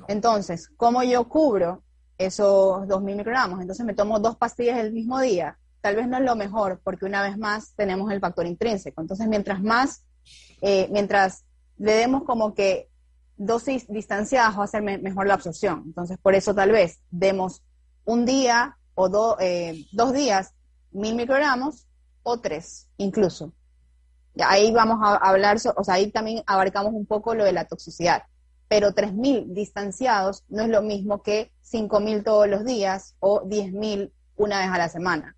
Entonces, 0.08 0.70
¿cómo 0.76 1.02
yo 1.02 1.28
cubro 1.28 1.82
esos 2.16 2.86
2.000 2.86 3.16
microgramos? 3.16 3.60
Entonces 3.60 3.84
me 3.84 3.94
tomo 3.94 4.20
dos 4.20 4.36
pastillas 4.36 4.78
el 4.78 4.92
mismo 4.92 5.20
día. 5.20 5.58
Tal 5.80 5.96
vez 5.96 6.06
no 6.06 6.16
es 6.16 6.22
lo 6.22 6.36
mejor, 6.36 6.80
porque 6.84 7.04
una 7.04 7.22
vez 7.22 7.36
más 7.36 7.74
tenemos 7.74 8.10
el 8.12 8.20
factor 8.20 8.46
intrínseco. 8.46 9.00
Entonces, 9.00 9.26
mientras 9.26 9.60
más, 9.62 10.04
eh, 10.60 10.88
mientras 10.92 11.44
le 11.76 11.92
demos 11.94 12.22
como 12.22 12.54
que 12.54 12.88
dosis 13.36 13.86
distanciadas 13.88 14.58
va 14.58 14.64
a 14.64 14.68
ser 14.68 14.82
mejor 14.82 15.26
la 15.26 15.34
absorción. 15.34 15.82
Entonces, 15.86 16.18
por 16.18 16.34
eso 16.34 16.54
tal 16.54 16.72
vez 16.72 17.00
demos 17.10 17.62
un 18.04 18.24
día 18.24 18.76
o 18.94 19.36
eh, 19.40 19.86
dos 19.92 20.12
días 20.12 20.54
mil 20.90 21.14
microgramos 21.14 21.86
o 22.22 22.40
tres 22.40 22.88
incluso. 22.96 23.52
Ahí 24.40 24.72
vamos 24.72 24.98
a 25.02 25.16
hablar, 25.16 25.58
o 25.76 25.84
sea, 25.84 25.94
ahí 25.94 26.10
también 26.10 26.42
abarcamos 26.46 26.92
un 26.94 27.04
poco 27.04 27.34
lo 27.34 27.44
de 27.44 27.52
la 27.52 27.66
toxicidad. 27.66 28.22
Pero 28.68 28.92
3.000 28.92 29.52
distanciados 29.52 30.44
no 30.48 30.62
es 30.62 30.70
lo 30.70 30.80
mismo 30.80 31.22
que 31.22 31.52
5.000 31.70 32.24
todos 32.24 32.48
los 32.48 32.64
días 32.64 33.14
o 33.20 33.42
10.000 33.42 34.10
una 34.36 34.60
vez 34.60 34.68
a 34.68 34.78
la 34.78 34.88
semana, 34.88 35.36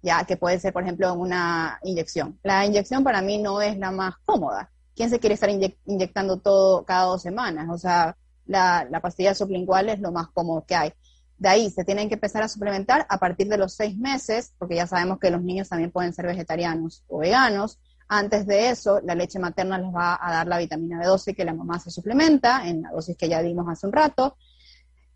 ya 0.00 0.24
que 0.24 0.38
puede 0.38 0.58
ser, 0.58 0.72
por 0.72 0.82
ejemplo, 0.82 1.12
una 1.12 1.78
inyección. 1.82 2.38
La 2.42 2.64
inyección 2.64 3.04
para 3.04 3.20
mí 3.20 3.36
no 3.36 3.60
es 3.60 3.76
la 3.76 3.90
más 3.90 4.14
cómoda, 4.24 4.70
¿quién 4.94 5.10
se 5.10 5.18
quiere 5.18 5.34
estar 5.34 5.50
inyectando 5.50 6.38
todo 6.38 6.84
cada 6.84 7.04
dos 7.04 7.22
semanas? 7.22 7.68
O 7.70 7.78
sea, 7.78 8.16
la, 8.46 9.00
pastilla 9.02 9.34
sublingual 9.34 9.88
es 9.88 10.00
lo 10.00 10.12
más 10.12 10.28
cómodo 10.28 10.64
que 10.66 10.74
hay. 10.74 10.92
De 11.38 11.48
ahí 11.48 11.70
se 11.70 11.84
tienen 11.84 12.08
que 12.08 12.14
empezar 12.14 12.42
a 12.42 12.48
suplementar 12.48 13.06
a 13.08 13.18
partir 13.18 13.48
de 13.48 13.58
los 13.58 13.74
seis 13.74 13.96
meses, 13.96 14.52
porque 14.58 14.76
ya 14.76 14.86
sabemos 14.86 15.18
que 15.18 15.30
los 15.30 15.42
niños 15.42 15.68
también 15.68 15.90
pueden 15.90 16.12
ser 16.12 16.26
vegetarianos 16.26 17.04
o 17.08 17.18
veganos. 17.18 17.78
Antes 18.06 18.46
de 18.46 18.68
eso, 18.68 19.00
la 19.02 19.14
leche 19.14 19.38
materna 19.38 19.78
les 19.78 19.92
va 19.92 20.18
a 20.20 20.32
dar 20.32 20.46
la 20.46 20.58
vitamina 20.58 21.02
B12 21.02 21.34
que 21.34 21.44
la 21.44 21.54
mamá 21.54 21.78
se 21.80 21.90
suplementa 21.90 22.68
en 22.68 22.82
la 22.82 22.90
dosis 22.90 23.16
que 23.16 23.28
ya 23.28 23.42
dimos 23.42 23.66
hace 23.68 23.86
un 23.86 23.92
rato. 23.92 24.36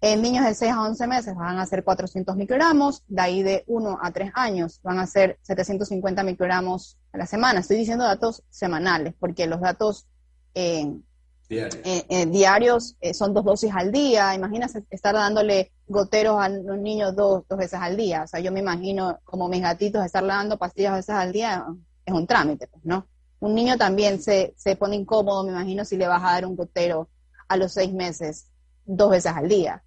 En 0.00 0.22
niños 0.22 0.44
de 0.44 0.54
6 0.54 0.72
a 0.72 0.82
11 0.82 1.06
meses 1.06 1.34
van 1.34 1.58
a 1.58 1.66
ser 1.66 1.82
400 1.82 2.36
microgramos, 2.36 3.02
de 3.08 3.20
ahí 3.20 3.42
de 3.42 3.64
1 3.66 3.98
a 4.00 4.10
3 4.12 4.30
años 4.34 4.80
van 4.82 5.00
a 5.00 5.06
ser 5.06 5.38
750 5.42 6.22
microgramos 6.22 6.97
a 7.12 7.18
la 7.18 7.26
semana. 7.26 7.61
Estoy 7.61 7.78
diciendo 7.78 8.04
datos 8.04 8.42
semanales, 8.50 9.14
porque 9.18 9.46
los 9.46 9.61
datos 9.61 10.06
eh, 10.54 10.92
diarios, 11.48 12.96
eh, 13.00 13.14
son 13.14 13.32
dos 13.32 13.44
dosis 13.44 13.72
al 13.74 13.90
día. 13.90 14.34
Imagínate 14.34 14.84
estar 14.90 15.14
dándole 15.14 15.72
goteros 15.86 16.38
a 16.40 16.48
los 16.48 16.78
niños 16.78 17.16
dos, 17.16 17.44
dos 17.48 17.59
veces 17.59 17.80
al 17.80 17.96
día. 17.96 18.22
O 18.24 18.26
sea, 18.26 18.40
yo 18.40 18.52
me 18.52 18.61
imagino 18.61 19.18
como 19.24 19.48
mis 19.48 19.62
gatitos 19.62 20.04
estar 20.04 20.26
dando 20.26 20.59
pastillas 20.59 20.92
dos 20.92 20.98
veces 20.98 21.14
al 21.14 21.32
día 21.32 21.66
es 22.04 22.14
un 22.14 22.26
trámite, 22.26 22.66
pues, 22.68 22.84
¿no? 22.84 23.06
Un 23.40 23.54
niño 23.54 23.76
también 23.76 24.20
se, 24.20 24.54
se 24.56 24.76
pone 24.76 24.96
incómodo, 24.96 25.44
me 25.44 25.52
imagino, 25.52 25.84
si 25.84 25.96
le 25.96 26.09
vas 26.09 26.22
a 26.22 26.32
dar 26.32 26.46
un 26.46 26.56
gotero 26.56 27.09
a 27.46 27.56
los 27.56 27.72
seis 27.72 27.92
meses 27.92 28.50
dos 28.84 29.11
veces 29.11 29.32
al 29.32 29.48
día. 29.48 29.82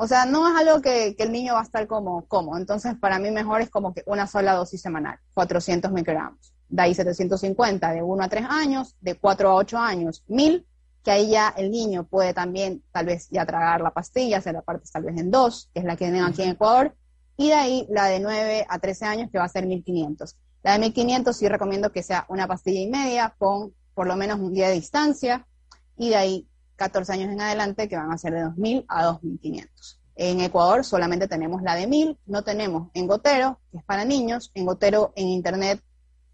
O 0.00 0.06
sea, 0.06 0.26
no 0.26 0.48
es 0.48 0.54
algo 0.56 0.80
que, 0.80 1.16
el 1.18 1.32
niño 1.32 1.54
va 1.54 1.60
a 1.60 1.64
estar 1.64 1.88
como, 1.88 2.24
como. 2.26 2.56
Entonces, 2.56 2.94
para 2.94 3.18
mí 3.18 3.32
mejor 3.32 3.62
es 3.62 3.68
como 3.68 3.92
que 3.92 4.04
una 4.06 4.28
sola 4.28 4.54
dosis 4.54 4.80
semanal, 4.80 5.18
400 5.34 5.90
microgramos. 5.90 6.54
De 6.68 6.82
ahí 6.82 6.94
750 6.94 7.90
de 7.90 8.02
1 8.04 8.22
a 8.22 8.28
3 8.28 8.46
años, 8.48 8.94
de 9.00 9.16
4 9.16 9.50
a 9.50 9.54
8 9.56 9.76
años, 9.76 10.22
1000, 10.28 10.64
que 11.02 11.10
ahí 11.10 11.30
ya 11.30 11.52
el 11.56 11.72
niño 11.72 12.04
puede 12.04 12.32
también 12.32 12.80
tal 12.92 13.06
vez 13.06 13.28
ya 13.30 13.44
tragar 13.44 13.80
la 13.80 13.90
pastilla, 13.90 14.40
se 14.40 14.52
la 14.52 14.62
parte 14.62 14.88
tal 14.92 15.02
vez 15.02 15.18
en 15.18 15.32
dos, 15.32 15.68
que 15.74 15.80
es 15.80 15.84
la 15.84 15.96
que 15.96 16.04
tienen 16.04 16.22
aquí 16.22 16.42
en 16.42 16.50
Ecuador. 16.50 16.94
Y 17.36 17.48
de 17.48 17.54
ahí 17.54 17.86
la 17.90 18.04
de 18.04 18.20
9 18.20 18.66
a 18.68 18.78
13 18.78 19.04
años, 19.04 19.30
que 19.32 19.38
va 19.38 19.46
a 19.46 19.48
ser 19.48 19.66
1500. 19.66 20.36
La 20.62 20.74
de 20.74 20.78
1500 20.78 21.36
sí 21.36 21.48
recomiendo 21.48 21.90
que 21.90 22.04
sea 22.04 22.24
una 22.28 22.46
pastilla 22.46 22.80
y 22.80 22.88
media 22.88 23.34
con 23.36 23.74
por 23.94 24.06
lo 24.06 24.14
menos 24.14 24.38
un 24.38 24.54
día 24.54 24.68
de 24.68 24.74
distancia. 24.74 25.44
Y 25.96 26.10
de 26.10 26.16
ahí 26.16 26.48
14 26.78 27.12
años 27.12 27.30
en 27.30 27.40
adelante, 27.40 27.88
que 27.88 27.96
van 27.96 28.12
a 28.12 28.18
ser 28.18 28.32
de 28.32 28.44
2.000 28.44 28.84
a 28.88 29.04
2.500. 29.12 29.98
En 30.14 30.40
Ecuador 30.40 30.84
solamente 30.84 31.28
tenemos 31.28 31.60
la 31.62 31.74
de 31.74 31.88
1.000, 31.88 32.18
no 32.26 32.42
tenemos 32.42 32.88
en 32.94 33.06
gotero, 33.06 33.60
que 33.70 33.78
es 33.78 33.84
para 33.84 34.04
niños. 34.04 34.50
En 34.54 34.64
gotero 34.64 35.12
en 35.16 35.26
Internet 35.28 35.82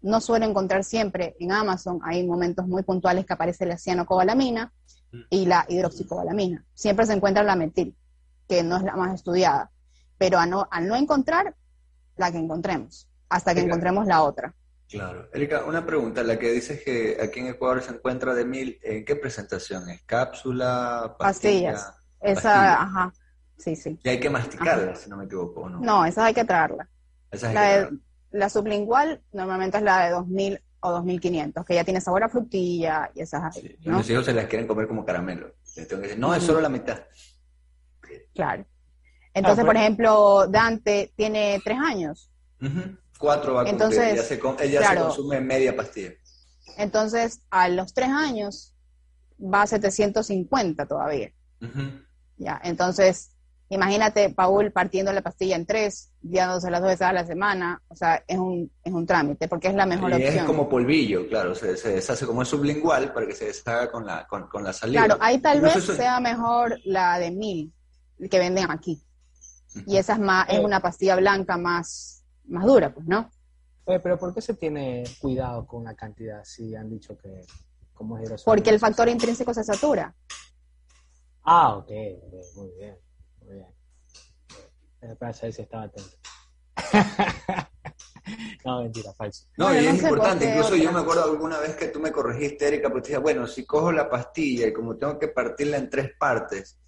no 0.01 0.21
suelo 0.21 0.45
encontrar 0.45 0.83
siempre 0.83 1.35
en 1.39 1.51
Amazon, 1.51 1.99
hay 2.03 2.25
momentos 2.25 2.67
muy 2.67 2.83
puntuales 2.83 3.25
que 3.25 3.33
aparece 3.33 3.65
la 3.65 3.77
cianocobalamina 3.77 4.71
y 5.31 5.47
la 5.47 5.65
hidroxicobalamina. 5.67 6.63
Siempre 6.75 7.07
se 7.07 7.13
encuentra 7.13 7.43
la 7.43 7.55
metil, 7.55 7.95
que 8.47 8.61
no 8.61 8.77
es 8.77 8.83
la 8.83 8.95
más 8.95 9.15
estudiada. 9.15 9.71
Pero 10.17 10.37
al 10.37 10.49
no, 10.49 10.67
al 10.69 10.87
no 10.87 10.95
encontrar, 10.95 11.55
la 12.17 12.31
que 12.31 12.37
encontremos, 12.37 13.09
hasta 13.29 13.55
que 13.55 13.61
encontremos 13.61 14.05
la 14.05 14.21
otra. 14.21 14.53
Claro. 14.89 15.29
Erika, 15.33 15.63
una 15.65 15.85
pregunta. 15.85 16.23
La 16.23 16.37
que 16.37 16.51
dices 16.51 16.83
que 16.83 17.17
aquí 17.21 17.39
en 17.39 17.47
Ecuador 17.47 17.81
se 17.81 17.91
encuentra 17.91 18.33
de 18.33 18.45
mil, 18.45 18.79
¿en 18.83 19.03
qué 19.03 19.15
presentación? 19.15 19.89
¿Es 19.89 20.03
cápsula? 20.03 21.15
Pastillas. 21.17 21.93
Esa, 22.21 22.81
ajá. 22.81 23.13
Sí, 23.57 23.75
sí. 23.75 23.97
Y 24.03 24.09
hay 24.09 24.19
que 24.19 24.29
masticarla, 24.29 24.95
si 24.95 25.09
no 25.09 25.17
me 25.17 25.25
equivoco, 25.25 25.69
¿no? 25.69 25.79
No, 25.79 26.05
esa 26.05 26.25
hay 26.25 26.33
que 26.33 26.43
traerla. 26.43 26.87
la, 27.31 27.89
la 28.31 28.49
sublingual 28.49 29.21
normalmente 29.31 29.77
es 29.77 29.83
la 29.83 30.05
de 30.05 30.11
2000 30.11 30.61
o 30.81 30.91
2500, 30.91 31.65
que 31.65 31.75
ya 31.75 31.83
tiene 31.83 32.01
sabor 32.01 32.23
a 32.23 32.29
frutilla 32.29 33.09
y 33.15 33.21
esas 33.21 33.55
sí. 33.55 33.75
¿no? 33.85 33.97
Mis 33.97 34.09
hijos 34.09 34.25
se 34.25 34.33
las 34.33 34.45
quieren 34.45 34.67
comer 34.67 34.87
como 34.87 35.05
caramelo. 35.05 35.55
Les 35.75 35.87
tengo 35.87 36.01
que 36.01 36.09
decir, 36.09 36.19
no, 36.19 36.33
es 36.33 36.43
solo 36.43 36.61
la 36.61 36.69
mitad. 36.69 36.99
Claro. 38.33 38.65
Entonces, 39.33 39.63
ah, 39.63 39.65
por 39.65 39.75
ejemplo, 39.75 40.47
Dante 40.47 41.11
tiene 41.15 41.59
tres 41.63 41.77
años. 41.79 42.31
Cuatro 43.25 43.53
va 43.55 43.63
a 43.63 43.69
Entonces, 43.69 44.13
ella, 44.13 44.23
se, 44.23 44.39
consume 44.99 45.41
media 45.41 45.75
pastilla. 45.75 46.11
Entonces, 46.77 47.41
a 47.49 47.69
los 47.69 47.93
tres 47.93 48.09
años 48.09 48.75
va 49.41 49.63
a 49.63 49.67
750 49.67 50.85
todavía. 50.85 51.31
Ya, 52.37 52.61
entonces, 52.63 53.31
imagínate, 53.69 54.29
Paul 54.29 54.71
partiendo 54.71 55.11
la 55.11 55.21
pastilla 55.21 55.55
en 55.55 55.65
tres, 55.65 56.11
las 56.21 56.61
dos 56.61 56.81
veces 56.83 57.01
a 57.01 57.13
la 57.13 57.25
semana, 57.25 57.81
o 57.87 57.95
sea, 57.95 58.23
es 58.27 58.37
un, 58.37 58.71
es 58.83 58.93
un 58.93 59.05
trámite, 59.05 59.47
porque 59.47 59.69
es 59.69 59.73
la 59.73 59.85
mejor 59.85 60.11
y 60.11 60.15
opción. 60.15 60.35
Es 60.35 60.43
como 60.43 60.69
polvillo, 60.69 61.27
claro, 61.27 61.55
se, 61.55 61.73
deshace 61.73 62.25
como 62.25 62.43
es 62.43 62.47
sublingual 62.47 63.13
para 63.13 63.25
que 63.25 63.33
se 63.33 63.45
deshaga 63.45 63.91
con 63.91 64.05
la, 64.05 64.27
con, 64.27 64.63
la 64.63 64.73
saliva. 64.73 65.05
Claro, 65.05 65.19
ahí 65.21 65.39
tal 65.39 65.61
vez 65.61 65.83
sea 65.83 66.19
mejor 66.19 66.79
la 66.85 67.17
de 67.17 67.31
mil, 67.31 67.73
que 68.29 68.39
venden 68.39 68.69
aquí. 68.69 69.01
Y 69.87 69.97
esa 69.97 70.13
es 70.13 70.19
más, 70.19 70.47
es 70.49 70.59
una 70.59 70.79
pastilla 70.79 71.15
blanca 71.15 71.57
más, 71.57 72.14
más 72.47 72.65
dura, 72.65 72.93
pues, 72.93 73.07
¿no? 73.07 73.29
pero 73.85 74.17
¿por 74.17 74.33
qué 74.33 74.41
se 74.41 74.55
tiene 74.55 75.03
cuidado 75.19 75.67
con 75.67 75.83
la 75.83 75.93
cantidad 75.93 76.43
si 76.43 76.75
han 76.75 76.89
dicho 76.89 77.15
que 77.15 77.45
como 77.93 78.17
es 78.17 78.43
Porque 78.43 78.69
el 78.69 78.79
factor 78.79 79.07
intrínseco 79.07 79.53
se 79.53 79.63
satura. 79.63 80.13
Ah, 81.43 81.77
ok, 81.77 81.89
muy 82.55 82.71
bien, 82.77 82.97
muy 83.41 83.55
bien. 83.55 85.17
Para 85.17 85.33
saber 85.33 85.53
si 85.53 85.61
estaba 85.61 85.83
atento. 85.83 86.17
no, 88.65 88.81
mentira, 88.81 89.13
falso. 89.13 89.45
No, 89.55 89.73
y 89.73 89.85
es 89.85 90.03
importante, 90.03 90.49
incluso 90.49 90.75
yo 90.75 90.91
me 90.91 90.99
acuerdo 90.99 91.23
alguna 91.23 91.59
vez 91.59 91.75
que 91.75 91.87
tú 91.87 91.99
me 91.99 92.11
corregiste, 92.11 92.67
Erika, 92.67 92.89
pues 92.89 93.03
te 93.03 93.09
dije, 93.09 93.19
bueno, 93.19 93.47
si 93.47 93.65
cojo 93.65 93.91
la 93.91 94.09
pastilla 94.09 94.67
y 94.67 94.73
como 94.73 94.97
tengo 94.97 95.19
que 95.19 95.27
partirla 95.27 95.77
en 95.77 95.89
tres 95.89 96.11
partes, 96.17 96.79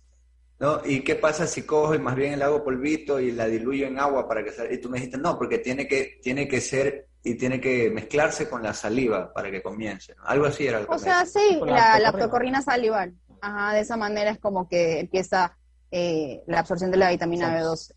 ¿no? 0.59 0.81
¿Y 0.85 1.01
qué 1.01 1.15
pasa 1.15 1.47
si 1.47 1.63
cojo 1.63 1.95
y 1.95 1.99
más 1.99 2.15
bien 2.15 2.37
le 2.37 2.45
hago 2.45 2.63
polvito 2.63 3.19
y 3.19 3.31
la 3.31 3.47
diluyo 3.47 3.87
en 3.87 3.99
agua 3.99 4.27
para 4.27 4.43
que 4.43 4.51
salga? 4.51 4.73
Y 4.73 4.79
tú 4.79 4.89
me 4.89 4.97
dijiste, 4.97 5.17
no, 5.17 5.37
porque 5.37 5.59
tiene 5.59 5.87
que, 5.87 6.19
tiene 6.21 6.47
que 6.47 6.61
ser 6.61 7.07
y 7.23 7.35
tiene 7.35 7.59
que 7.59 7.89
mezclarse 7.89 8.49
con 8.49 8.63
la 8.63 8.73
saliva 8.73 9.31
para 9.33 9.51
que 9.51 9.61
comience. 9.61 10.15
Algo 10.23 10.45
así 10.45 10.67
era. 10.67 10.85
o 10.87 10.97
sea, 10.97 11.25
sí, 11.25 11.59
la, 11.65 11.99
la 11.99 12.61
salival. 12.61 13.13
Ajá, 13.41 13.73
de 13.73 13.81
esa 13.81 13.97
manera 13.97 14.31
es 14.31 14.39
como 14.39 14.67
que 14.67 14.99
empieza 14.99 15.55
eh, 15.91 16.41
la 16.47 16.59
absorción 16.59 16.89
de 16.91 16.97
la 16.97 17.09
vitamina 17.09 17.55
B12. 17.59 17.93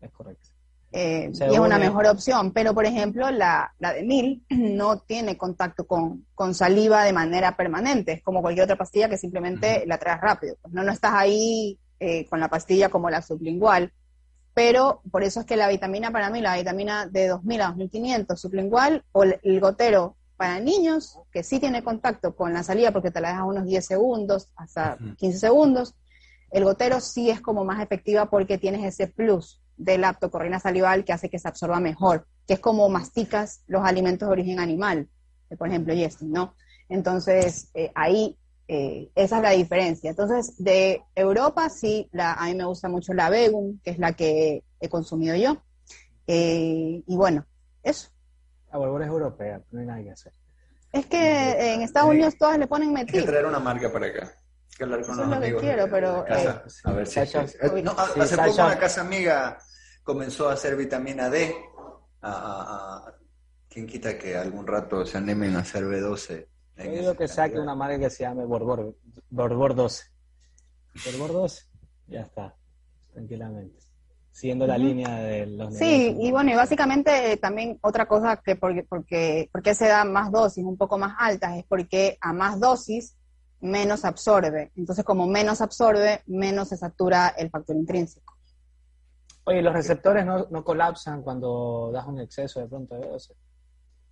es 0.00 0.12
correcto. 0.12 0.55
Eh, 0.98 1.30
y 1.30 1.54
es 1.54 1.58
una 1.58 1.78
mejor 1.78 2.06
opción, 2.06 2.52
pero 2.52 2.72
por 2.72 2.86
ejemplo 2.86 3.30
la, 3.30 3.74
la 3.80 3.92
de 3.92 4.02
mil 4.02 4.42
no 4.48 5.00
tiene 5.00 5.36
contacto 5.36 5.86
con, 5.86 6.24
con, 6.34 6.54
saliva 6.54 7.04
de 7.04 7.12
manera 7.12 7.54
permanente, 7.54 8.12
es 8.12 8.22
como 8.22 8.40
cualquier 8.40 8.64
otra 8.64 8.78
pastilla 8.78 9.06
que 9.06 9.18
simplemente 9.18 9.84
la 9.86 9.98
traes 9.98 10.22
rápido, 10.22 10.56
pues 10.62 10.72
no, 10.72 10.82
no 10.82 10.90
estás 10.90 11.12
ahí 11.12 11.78
eh, 12.00 12.24
con 12.30 12.40
la 12.40 12.48
pastilla 12.48 12.88
como 12.88 13.10
la 13.10 13.20
sublingual, 13.20 13.92
pero 14.54 15.02
por 15.10 15.22
eso 15.22 15.40
es 15.40 15.44
que 15.44 15.56
la 15.56 15.68
vitamina 15.68 16.10
para 16.10 16.30
mí, 16.30 16.40
la 16.40 16.56
vitamina 16.56 17.06
de 17.06 17.28
2000 17.28 17.60
a 17.60 17.66
2500 17.66 18.40
sublingual 18.40 19.04
o 19.12 19.24
el, 19.24 19.60
gotero 19.60 20.16
para 20.38 20.60
niños, 20.60 21.18
que 21.30 21.42
sí 21.42 21.60
tiene 21.60 21.84
contacto 21.84 22.34
con 22.34 22.54
la 22.54 22.62
salida 22.62 22.90
porque 22.90 23.10
te 23.10 23.20
la 23.20 23.28
dejas 23.28 23.44
unos 23.44 23.66
10 23.66 23.84
segundos 23.84 24.48
hasta 24.56 24.96
Ujú. 24.98 25.14
15 25.16 25.38
segundos, 25.38 25.94
el 26.50 26.64
gotero 26.64 27.00
sí 27.00 27.28
es 27.28 27.42
como 27.42 27.66
más 27.66 27.82
efectiva 27.82 28.30
porque 28.30 28.56
tienes 28.56 28.82
ese 28.82 29.08
plus 29.08 29.60
de 29.76 29.98
la 29.98 30.10
aptocorrina 30.10 30.58
salival 30.60 31.04
que 31.04 31.12
hace 31.12 31.28
que 31.28 31.38
se 31.38 31.48
absorba 31.48 31.80
mejor, 31.80 32.26
que 32.46 32.54
es 32.54 32.60
como 32.60 32.88
masticas 32.88 33.62
los 33.66 33.84
alimentos 33.84 34.28
de 34.28 34.32
origen 34.32 34.58
animal, 34.58 35.08
por 35.58 35.68
ejemplo, 35.68 35.94
Yestin, 35.94 36.32
¿no? 36.32 36.54
Entonces, 36.88 37.70
eh, 37.74 37.90
ahí 37.94 38.36
eh, 38.68 39.10
esa 39.14 39.36
es 39.36 39.42
la 39.42 39.50
diferencia. 39.50 40.10
Entonces, 40.10 40.54
de 40.58 41.02
Europa 41.14 41.68
sí, 41.68 42.08
la, 42.12 42.32
a 42.32 42.46
mí 42.46 42.54
me 42.54 42.64
gusta 42.64 42.88
mucho 42.88 43.12
la 43.14 43.30
Begum, 43.30 43.78
que 43.82 43.90
es 43.90 43.98
la 43.98 44.12
que 44.12 44.64
he 44.80 44.88
consumido 44.88 45.36
yo. 45.36 45.62
Eh, 46.26 47.02
y 47.06 47.16
bueno, 47.16 47.46
eso. 47.82 48.08
La 48.72 48.78
Borbor 48.78 49.02
es 49.02 49.08
europea, 49.08 49.60
no 49.70 49.80
hay 49.80 49.86
nada 49.86 50.02
que 50.02 50.10
hacer. 50.10 50.32
Es 50.92 51.06
que 51.06 51.74
en 51.74 51.82
Estados. 51.82 52.10
Unidos 52.10 52.36
todas 52.38 52.58
le 52.58 52.66
ponen 52.66 52.96
Hay 52.96 53.06
que 53.06 53.12
metil. 53.12 53.26
traer 53.26 53.46
una 53.46 53.58
marca 53.60 53.92
para 53.92 54.06
acá. 54.06 54.32
Que 54.76 54.84
hablar 54.84 55.02
con 55.02 55.12
Eso 55.12 55.22
es 55.22 55.28
los 55.28 55.28
lo 55.28 55.40
que 55.40 55.46
amigos 55.46 55.62
quiero, 55.62 55.84
de- 55.84 55.90
pero, 55.90 56.22
de 56.22 56.24
casa. 56.28 56.62
eh, 56.66 56.70
a 56.84 56.92
ver 56.92 57.06
si 57.06 57.20
eh, 57.20 57.82
no, 57.82 57.92
sí, 58.14 58.20
hace 58.20 58.36
poco 58.36 58.62
una 58.62 58.78
casa 58.78 59.00
amiga 59.00 59.58
comenzó 60.02 60.48
a 60.50 60.52
hacer 60.52 60.76
vitamina 60.76 61.30
D. 61.30 61.54
A, 62.20 62.30
a- 62.30 62.96
a- 63.08 63.14
¿Quién 63.68 63.86
quita 63.86 64.16
que 64.18 64.36
algún 64.36 64.66
rato 64.66 65.04
se 65.04 65.18
animen 65.18 65.54
a 65.56 65.60
hacer 65.60 65.84
B12? 65.84 66.46
Yo 66.78 66.90
digo 66.90 67.14
que 67.14 67.28
saque 67.28 67.58
una 67.58 67.74
marca 67.74 67.98
que 67.98 68.10
se 68.10 68.22
llame 68.24 68.44
Borbor, 68.44 68.96
Borbor 69.30 69.74
12. 69.74 70.04
Borbor 71.04 71.32
12, 71.32 71.64
ya 72.06 72.20
está, 72.22 72.54
tranquilamente. 73.12 73.78
Siguiendo 74.32 74.66
la 74.66 74.76
Ujú. 74.76 74.84
línea 74.86 75.14
de 75.16 75.46
los 75.46 75.74
Sí, 75.74 75.84
negocios. 75.84 76.26
y 76.26 76.30
bueno, 76.30 76.52
y 76.52 76.54
básicamente 76.54 77.32
eh, 77.32 77.36
también 77.38 77.78
otra 77.82 78.06
cosa 78.06 78.36
que 78.38 78.56
porque, 78.56 78.82
porque, 78.82 79.48
porque 79.52 79.74
se 79.74 79.88
da 79.88 80.04
más 80.04 80.30
dosis 80.30 80.64
un 80.64 80.76
poco 80.76 80.96
más 80.98 81.14
altas 81.18 81.56
es 81.56 81.64
porque 81.64 82.18
a 82.20 82.32
más 82.34 82.58
dosis 82.60 83.16
menos 83.60 84.04
absorbe. 84.04 84.70
Entonces, 84.76 85.04
como 85.04 85.26
menos 85.26 85.60
absorbe, 85.60 86.22
menos 86.26 86.68
se 86.68 86.76
satura 86.76 87.28
el 87.28 87.50
factor 87.50 87.76
intrínseco. 87.76 88.34
Oye, 89.44 89.62
los 89.62 89.72
receptores 89.72 90.26
no, 90.26 90.46
no 90.50 90.64
colapsan 90.64 91.22
cuando 91.22 91.90
das 91.92 92.06
un 92.06 92.20
exceso 92.20 92.60
de 92.60 92.66
pronto 92.66 92.96
de 92.96 93.02
B12. 93.08 93.32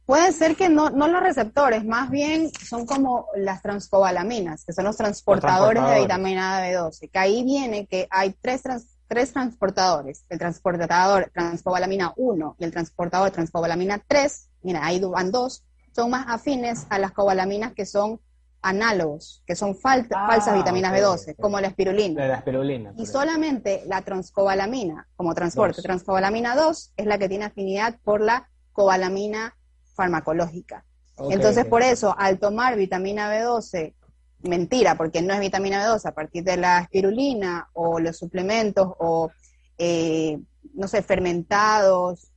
Puede 0.07 0.33
ser 0.33 0.55
que 0.55 0.69
no, 0.69 0.91
no 0.91 1.09
los 1.09 1.23
receptores, 1.23 1.85
más 1.85 2.11
bien 2.11 2.51
son 2.53 2.85
como 2.85 3.27
las 3.37 3.63
transcobalaminas, 3.63 4.65
que 4.65 4.73
son 4.75 4.85
los 4.85 4.97
transportadores, 4.99 5.83
de 5.83 5.89
transportadores. 5.91 6.03
vitamina 6.03 6.61
B12, 6.61 7.11
que 7.11 7.19
ahí 7.19 7.43
viene 7.43 7.87
que 7.87 8.07
hay 8.11 8.35
tres, 8.41 8.63
trans- 8.63 8.99
tres 9.09 9.33
transportadores, 9.33 10.27
el 10.29 10.39
transportador 10.39 11.31
transcobalamina 11.33 12.13
1 12.17 12.57
y 12.59 12.65
el 12.65 12.71
transportador 12.71 13.31
transcobalamina 13.31 14.03
3, 14.07 14.51
mira, 14.63 14.85
ahí 14.85 15.01
van 15.01 15.33
dos, 15.33 15.65
son 15.97 16.11
más 16.11 16.27
afines 16.29 16.87
a 16.91 16.99
las 16.99 17.13
cobalaminas 17.13 17.73
que 17.73 17.87
son 17.87 18.21
análogos, 18.65 19.43
que 19.47 19.55
son 19.55 19.75
fal- 19.77 20.07
Ah, 20.15 20.27
falsas 20.27 20.55
vitaminas 20.55 20.93
ok, 20.93 20.99
B12, 20.99 21.33
ok. 21.33 21.41
como 21.41 21.61
la 21.61 21.69
espirulina. 21.69 22.27
La 22.27 22.37
espirulina. 22.37 22.93
Y 22.97 23.07
solamente 23.07 23.83
la 23.87 24.01
transcobalamina, 24.03 25.07
como 25.17 25.35
transporte, 25.35 25.77
Dos. 25.77 25.85
transcobalamina 25.85 26.57
2, 26.57 26.93
es 26.97 27.07
la 27.07 27.19
que 27.19 27.29
tiene 27.29 27.45
afinidad 27.45 27.99
por 28.03 28.21
la 28.23 28.49
cobalamina 28.73 29.55
farmacológica. 29.95 30.85
Entonces, 31.31 31.67
por 31.67 31.83
eso, 31.83 32.15
al 32.19 32.39
tomar 32.39 32.77
vitamina 32.77 33.31
B12, 33.31 33.95
mentira, 34.41 34.97
porque 34.97 35.23
no 35.23 35.33
es 35.35 35.41
vitamina 35.41 35.85
B12, 35.87 36.07
a 36.09 36.12
partir 36.15 36.43
de 36.43 36.57
la 36.57 36.81
espirulina 36.81 37.69
o 37.75 38.01
los 38.01 38.17
suplementos 38.17 38.89
o, 38.99 39.31
eh, 39.79 40.39
no 40.75 40.89
sé, 40.89 41.03
fermentados 41.03 42.29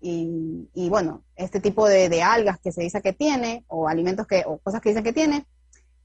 y, 0.00 0.68
y, 0.74 0.88
bueno, 0.88 1.24
este 1.36 1.60
tipo 1.60 1.88
de, 1.88 2.08
de 2.08 2.22
algas 2.22 2.58
que 2.60 2.72
se 2.72 2.82
dice 2.82 3.00
que 3.02 3.12
tiene 3.12 3.64
o 3.68 3.88
alimentos 3.88 4.26
que, 4.26 4.44
o 4.46 4.58
cosas 4.58 4.80
que 4.80 4.90
dicen 4.90 5.04
que 5.04 5.12
tiene, 5.12 5.46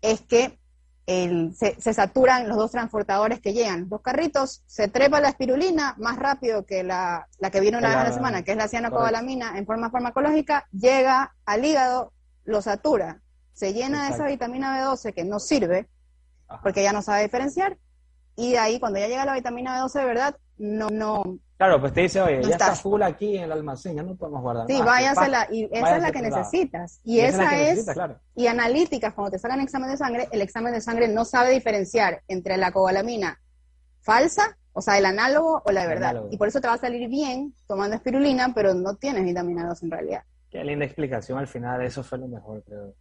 es 0.01 0.21
que 0.21 0.59
el- 1.05 1.55
se, 1.55 1.79
se 1.79 1.93
saturan 1.93 2.47
los 2.49 2.57
dos 2.57 2.71
transportadores 2.71 3.39
que 3.39 3.53
llegan. 3.53 3.81
Los 3.81 3.89
dos 3.89 4.01
carritos, 4.01 4.63
se 4.67 4.87
trepa 4.89 5.21
la 5.21 5.29
espirulina 5.29 5.95
más 5.97 6.17
rápido 6.17 6.65
que 6.65 6.83
la, 6.83 7.27
la 7.39 7.49
que 7.49 7.61
viene 7.61 7.77
una 7.77 7.87
vez 7.89 7.97
a 7.97 8.03
la- 8.05 8.11
semana, 8.13 8.43
que 8.43 8.51
es 8.51 8.57
la 8.57 8.67
cianocobalamina 8.67 9.57
en 9.57 9.65
forma 9.65 9.89
farmacológica, 9.89 10.67
llega 10.71 11.33
al 11.45 11.63
hígado, 11.63 12.11
lo 12.43 12.61
satura, 12.61 13.21
se 13.53 13.73
llena 13.73 14.07
de 14.07 14.15
esa 14.15 14.25
vitamina 14.27 14.77
B12 14.79 15.13
que 15.13 15.23
no 15.23 15.39
sirve, 15.39 15.87
Ajá. 16.47 16.61
porque 16.61 16.83
ya 16.83 16.91
no 16.93 17.01
sabe 17.01 17.23
diferenciar, 17.23 17.77
y 18.35 18.51
de 18.51 18.59
ahí 18.59 18.79
cuando 18.79 18.99
ya 18.99 19.07
llega 19.07 19.25
la 19.25 19.33
vitamina 19.33 19.79
B12 19.81 19.99
de 19.99 20.05
verdad, 20.05 20.35
no, 20.57 20.89
no, 20.89 21.39
Claro, 21.57 21.81
pues 21.81 21.91
te 21.91 22.01
dice, 22.01 22.21
oye, 22.21 22.37
No 22.37 22.43
ya 22.43 22.51
está 22.51 22.65
está. 22.65 22.75
full 22.75 23.01
aquí 23.01 23.37
en 23.37 23.45
el 23.45 23.51
almacén, 23.51 23.95
ya 23.95 24.03
no 24.03 24.15
podemos 24.15 24.41
guardar 24.43 24.67
sí, 24.67 24.79
váyasela, 24.79 25.47
y 25.51 25.63
esa 25.71 25.95
es 25.95 26.01
la 26.03 26.11
que 26.11 26.21
necesitas, 26.21 26.99
y, 27.03 27.19
esa 27.19 27.29
es 27.29 27.37
la 27.37 27.43
esa 27.43 27.49
que 27.49 27.61
es, 27.63 27.69
necesita, 27.69 27.93
claro. 27.95 28.19
y 28.35 28.47
analíticas, 28.47 29.13
cuando 29.15 29.31
te 29.31 29.39
sacan 29.39 29.59
examen 29.61 29.89
de 29.89 29.97
sangre, 29.97 30.27
el 30.31 30.41
examen 30.43 30.73
de 30.73 30.81
sangre 30.81 31.07
no 31.07 31.25
sabe 31.25 31.51
diferenciar 31.51 32.21
entre 32.27 32.57
la 32.57 32.71
cobalamina 32.71 33.39
falsa, 34.01 34.55
o 34.71 34.81
sea, 34.81 34.99
el 34.99 35.05
análogo 35.07 35.63
o 35.65 35.71
la 35.71 35.81
de 35.81 35.87
verdad. 35.87 36.09
análogo. 36.11 36.29
Y 36.31 36.37
por 36.37 36.47
eso 36.47 36.61
te 36.61 36.67
va 36.67 36.75
a 36.75 36.77
salir 36.77 37.09
bien 37.09 37.55
tomando 37.67 37.95
espirulina, 37.95 38.53
pero 38.53 38.75
no 38.75 38.95
tienes 38.95 39.23
vitamina 39.25 39.67
2 39.67 39.83
en 39.83 39.91
realidad. 39.91 40.23
Qué 40.51 40.63
linda 40.63 40.85
explicación 40.85 41.39
al 41.39 41.47
final, 41.47 41.81
eso 41.81 42.03
fue 42.03 42.19
lo 42.19 42.27
mejor, 42.27 42.63
creo. 42.63 42.93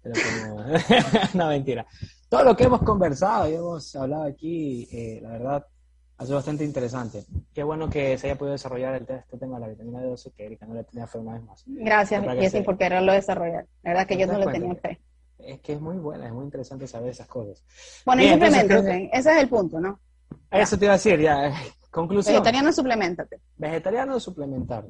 Pero 0.00 0.14
como... 0.14 0.64
no, 1.34 1.48
mentira. 1.48 1.84
Todo 2.28 2.44
lo 2.44 2.56
que 2.56 2.64
hemos 2.64 2.82
conversado 2.82 3.48
y 3.48 3.54
hemos 3.54 3.96
hablado 3.96 4.22
aquí, 4.22 4.88
eh, 4.92 5.18
la 5.20 5.30
verdad, 5.30 5.66
ha 6.16 6.24
sido 6.24 6.36
bastante 6.36 6.64
interesante. 6.64 7.24
Qué 7.52 7.62
bueno 7.62 7.90
que 7.90 8.16
se 8.18 8.28
haya 8.28 8.38
podido 8.38 8.52
desarrollar 8.52 8.94
el, 8.94 9.02
este 9.02 9.36
tema 9.38 9.56
de 9.56 9.60
la 9.62 9.68
vitamina 9.68 10.00
D12, 10.00 10.32
que 10.32 10.46
Erika 10.46 10.66
no 10.66 10.74
le 10.74 10.84
tenía 10.84 11.06
fe 11.06 11.18
una 11.18 11.34
vez 11.34 11.42
más. 11.42 11.64
Gracias, 11.66 12.24
Jessy, 12.38 12.62
por 12.62 12.78
quererlo 12.78 13.12
desarrollar. 13.12 13.66
La 13.82 13.90
verdad 13.90 14.06
que 14.06 14.14
¿Te 14.14 14.20
yo 14.20 14.26
no 14.26 14.38
le 14.38 14.46
tenía 14.46 14.74
fe. 14.76 15.00
Es 15.38 15.60
que 15.60 15.72
es 15.74 15.80
muy 15.80 15.96
buena, 15.96 16.26
es 16.26 16.32
muy 16.32 16.44
interesante 16.44 16.86
saber 16.86 17.10
esas 17.10 17.26
cosas. 17.26 17.62
Bueno, 18.06 18.20
Bien, 18.20 18.30
y 18.30 18.34
entonces 18.34 18.62
suplementate. 18.62 19.10
Ese 19.12 19.30
es 19.32 19.42
el 19.42 19.48
punto, 19.48 19.80
¿no? 19.80 20.00
Eso 20.50 20.78
te 20.78 20.84
iba 20.84 20.94
a 20.94 20.96
decir, 20.96 21.20
ya. 21.20 21.48
eh, 21.48 21.54
Conclusión. 21.90 22.34
Vegetariano, 22.34 22.72
suplementate. 22.72 23.40
Vegetariano 23.56 24.18
suplementar, 24.18 24.84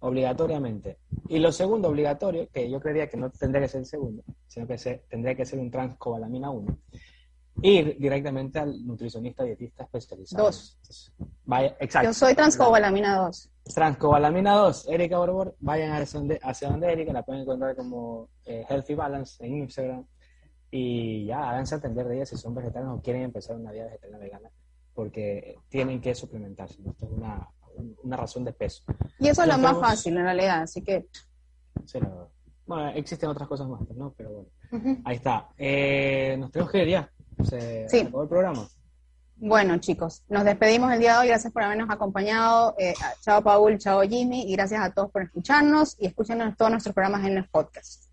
obligatoriamente. 0.00 0.98
Y 1.28 1.38
lo 1.38 1.52
segundo 1.52 1.88
obligatorio, 1.88 2.48
que 2.52 2.68
yo 2.68 2.80
creería 2.80 3.08
que 3.08 3.16
no 3.16 3.30
tendría 3.30 3.62
que 3.62 3.68
ser 3.68 3.80
el 3.80 3.86
segundo, 3.86 4.24
sino 4.48 4.66
que 4.66 4.76
se, 4.76 5.04
tendría 5.08 5.36
que 5.36 5.44
ser 5.44 5.60
un 5.60 5.70
transcobalamina 5.70 6.50
1. 6.50 6.78
Ir 7.62 7.98
directamente 7.98 8.58
al 8.58 8.86
nutricionista 8.86 9.44
dietista 9.44 9.84
especializado. 9.84 10.44
Dos. 10.44 10.78
Vaya, 11.44 11.76
exacto. 11.80 12.08
Yo 12.08 12.14
soy 12.14 12.34
transcobalamina 12.34 13.16
2. 13.18 13.50
Transcobalamina 13.74 14.54
2, 14.54 14.88
Erika 14.88 15.18
Borbor, 15.18 15.56
vayan 15.60 15.92
hacia 15.92 16.18
donde, 16.18 16.40
hacia 16.42 16.68
donde 16.68 16.92
Erika, 16.92 17.12
la 17.12 17.22
pueden 17.22 17.42
encontrar 17.42 17.76
como 17.76 18.28
eh, 18.46 18.64
Healthy 18.68 18.94
Balance 18.94 19.44
en 19.44 19.58
Instagram. 19.58 20.06
Y 20.70 21.26
ya, 21.26 21.50
háganse 21.50 21.74
atender 21.74 22.06
de 22.06 22.16
ella 22.16 22.26
si 22.26 22.36
son 22.36 22.54
vegetarianos 22.54 22.98
o 22.98 23.02
quieren 23.02 23.22
empezar 23.22 23.56
una 23.56 23.72
dieta 23.72 23.88
vegetariana 23.88 24.18
vegana, 24.24 24.50
porque 24.94 25.56
tienen 25.68 26.00
que 26.00 26.14
suplementarse. 26.14 26.80
¿no? 26.80 26.92
Esto 26.92 27.06
es 27.06 27.12
una, 27.12 27.48
una 28.02 28.16
razón 28.16 28.44
de 28.44 28.52
peso. 28.52 28.84
Y 29.18 29.28
eso 29.28 29.42
es 29.42 29.48
lo 29.48 29.58
más 29.58 29.78
fácil 29.78 30.16
en 30.16 30.24
realidad, 30.24 30.62
así 30.62 30.82
que... 30.82 31.08
Sí, 31.84 31.98
verdad. 31.98 32.28
Bueno, 32.66 32.88
existen 32.90 33.28
otras 33.28 33.48
cosas 33.48 33.66
más, 33.68 33.80
¿no? 33.96 34.14
Pero 34.16 34.30
bueno, 34.30 35.00
ahí 35.04 35.16
está. 35.16 35.48
Eh, 35.58 36.36
nos 36.38 36.52
tenemos 36.52 36.70
que 36.70 36.82
ir 36.82 36.88
ya. 36.88 37.10
Se 37.44 37.88
Sí. 37.88 38.00
acabó 38.00 38.22
el 38.22 38.28
programa. 38.28 38.68
Bueno, 39.36 39.78
chicos, 39.78 40.22
nos 40.28 40.44
despedimos 40.44 40.92
el 40.92 40.98
día 41.00 41.14
de 41.14 41.18
hoy. 41.20 41.28
Gracias 41.28 41.52
por 41.52 41.62
habernos 41.62 41.88
acompañado. 41.88 42.74
Eh, 42.78 42.92
chao, 43.22 43.42
Paul, 43.42 43.78
chao, 43.78 44.02
Jimmy. 44.02 44.42
Y 44.50 44.52
gracias 44.52 44.82
a 44.82 44.92
todos 44.92 45.10
por 45.10 45.22
escucharnos 45.22 45.96
y 45.98 46.06
escúchenos 46.06 46.54
todos 46.56 46.70
nuestros 46.70 46.94
programas 46.94 47.26
en 47.26 47.36
los 47.36 47.48
podcasts. 47.48 48.10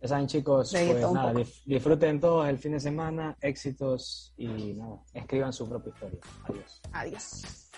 Ya 0.00 0.08
saben, 0.08 0.26
chicos, 0.26 0.70
pues 0.70 1.12
nada, 1.12 1.32
disfruten 1.64 2.20
todos 2.20 2.46
el 2.48 2.58
fin 2.58 2.72
de 2.72 2.80
semana, 2.80 3.36
éxitos 3.40 4.34
y 4.36 4.74
nada, 4.74 4.98
escriban 5.14 5.52
su 5.52 5.66
propia 5.68 5.92
historia. 5.94 6.20
Adiós. 6.44 6.80
Adiós. 6.92 7.70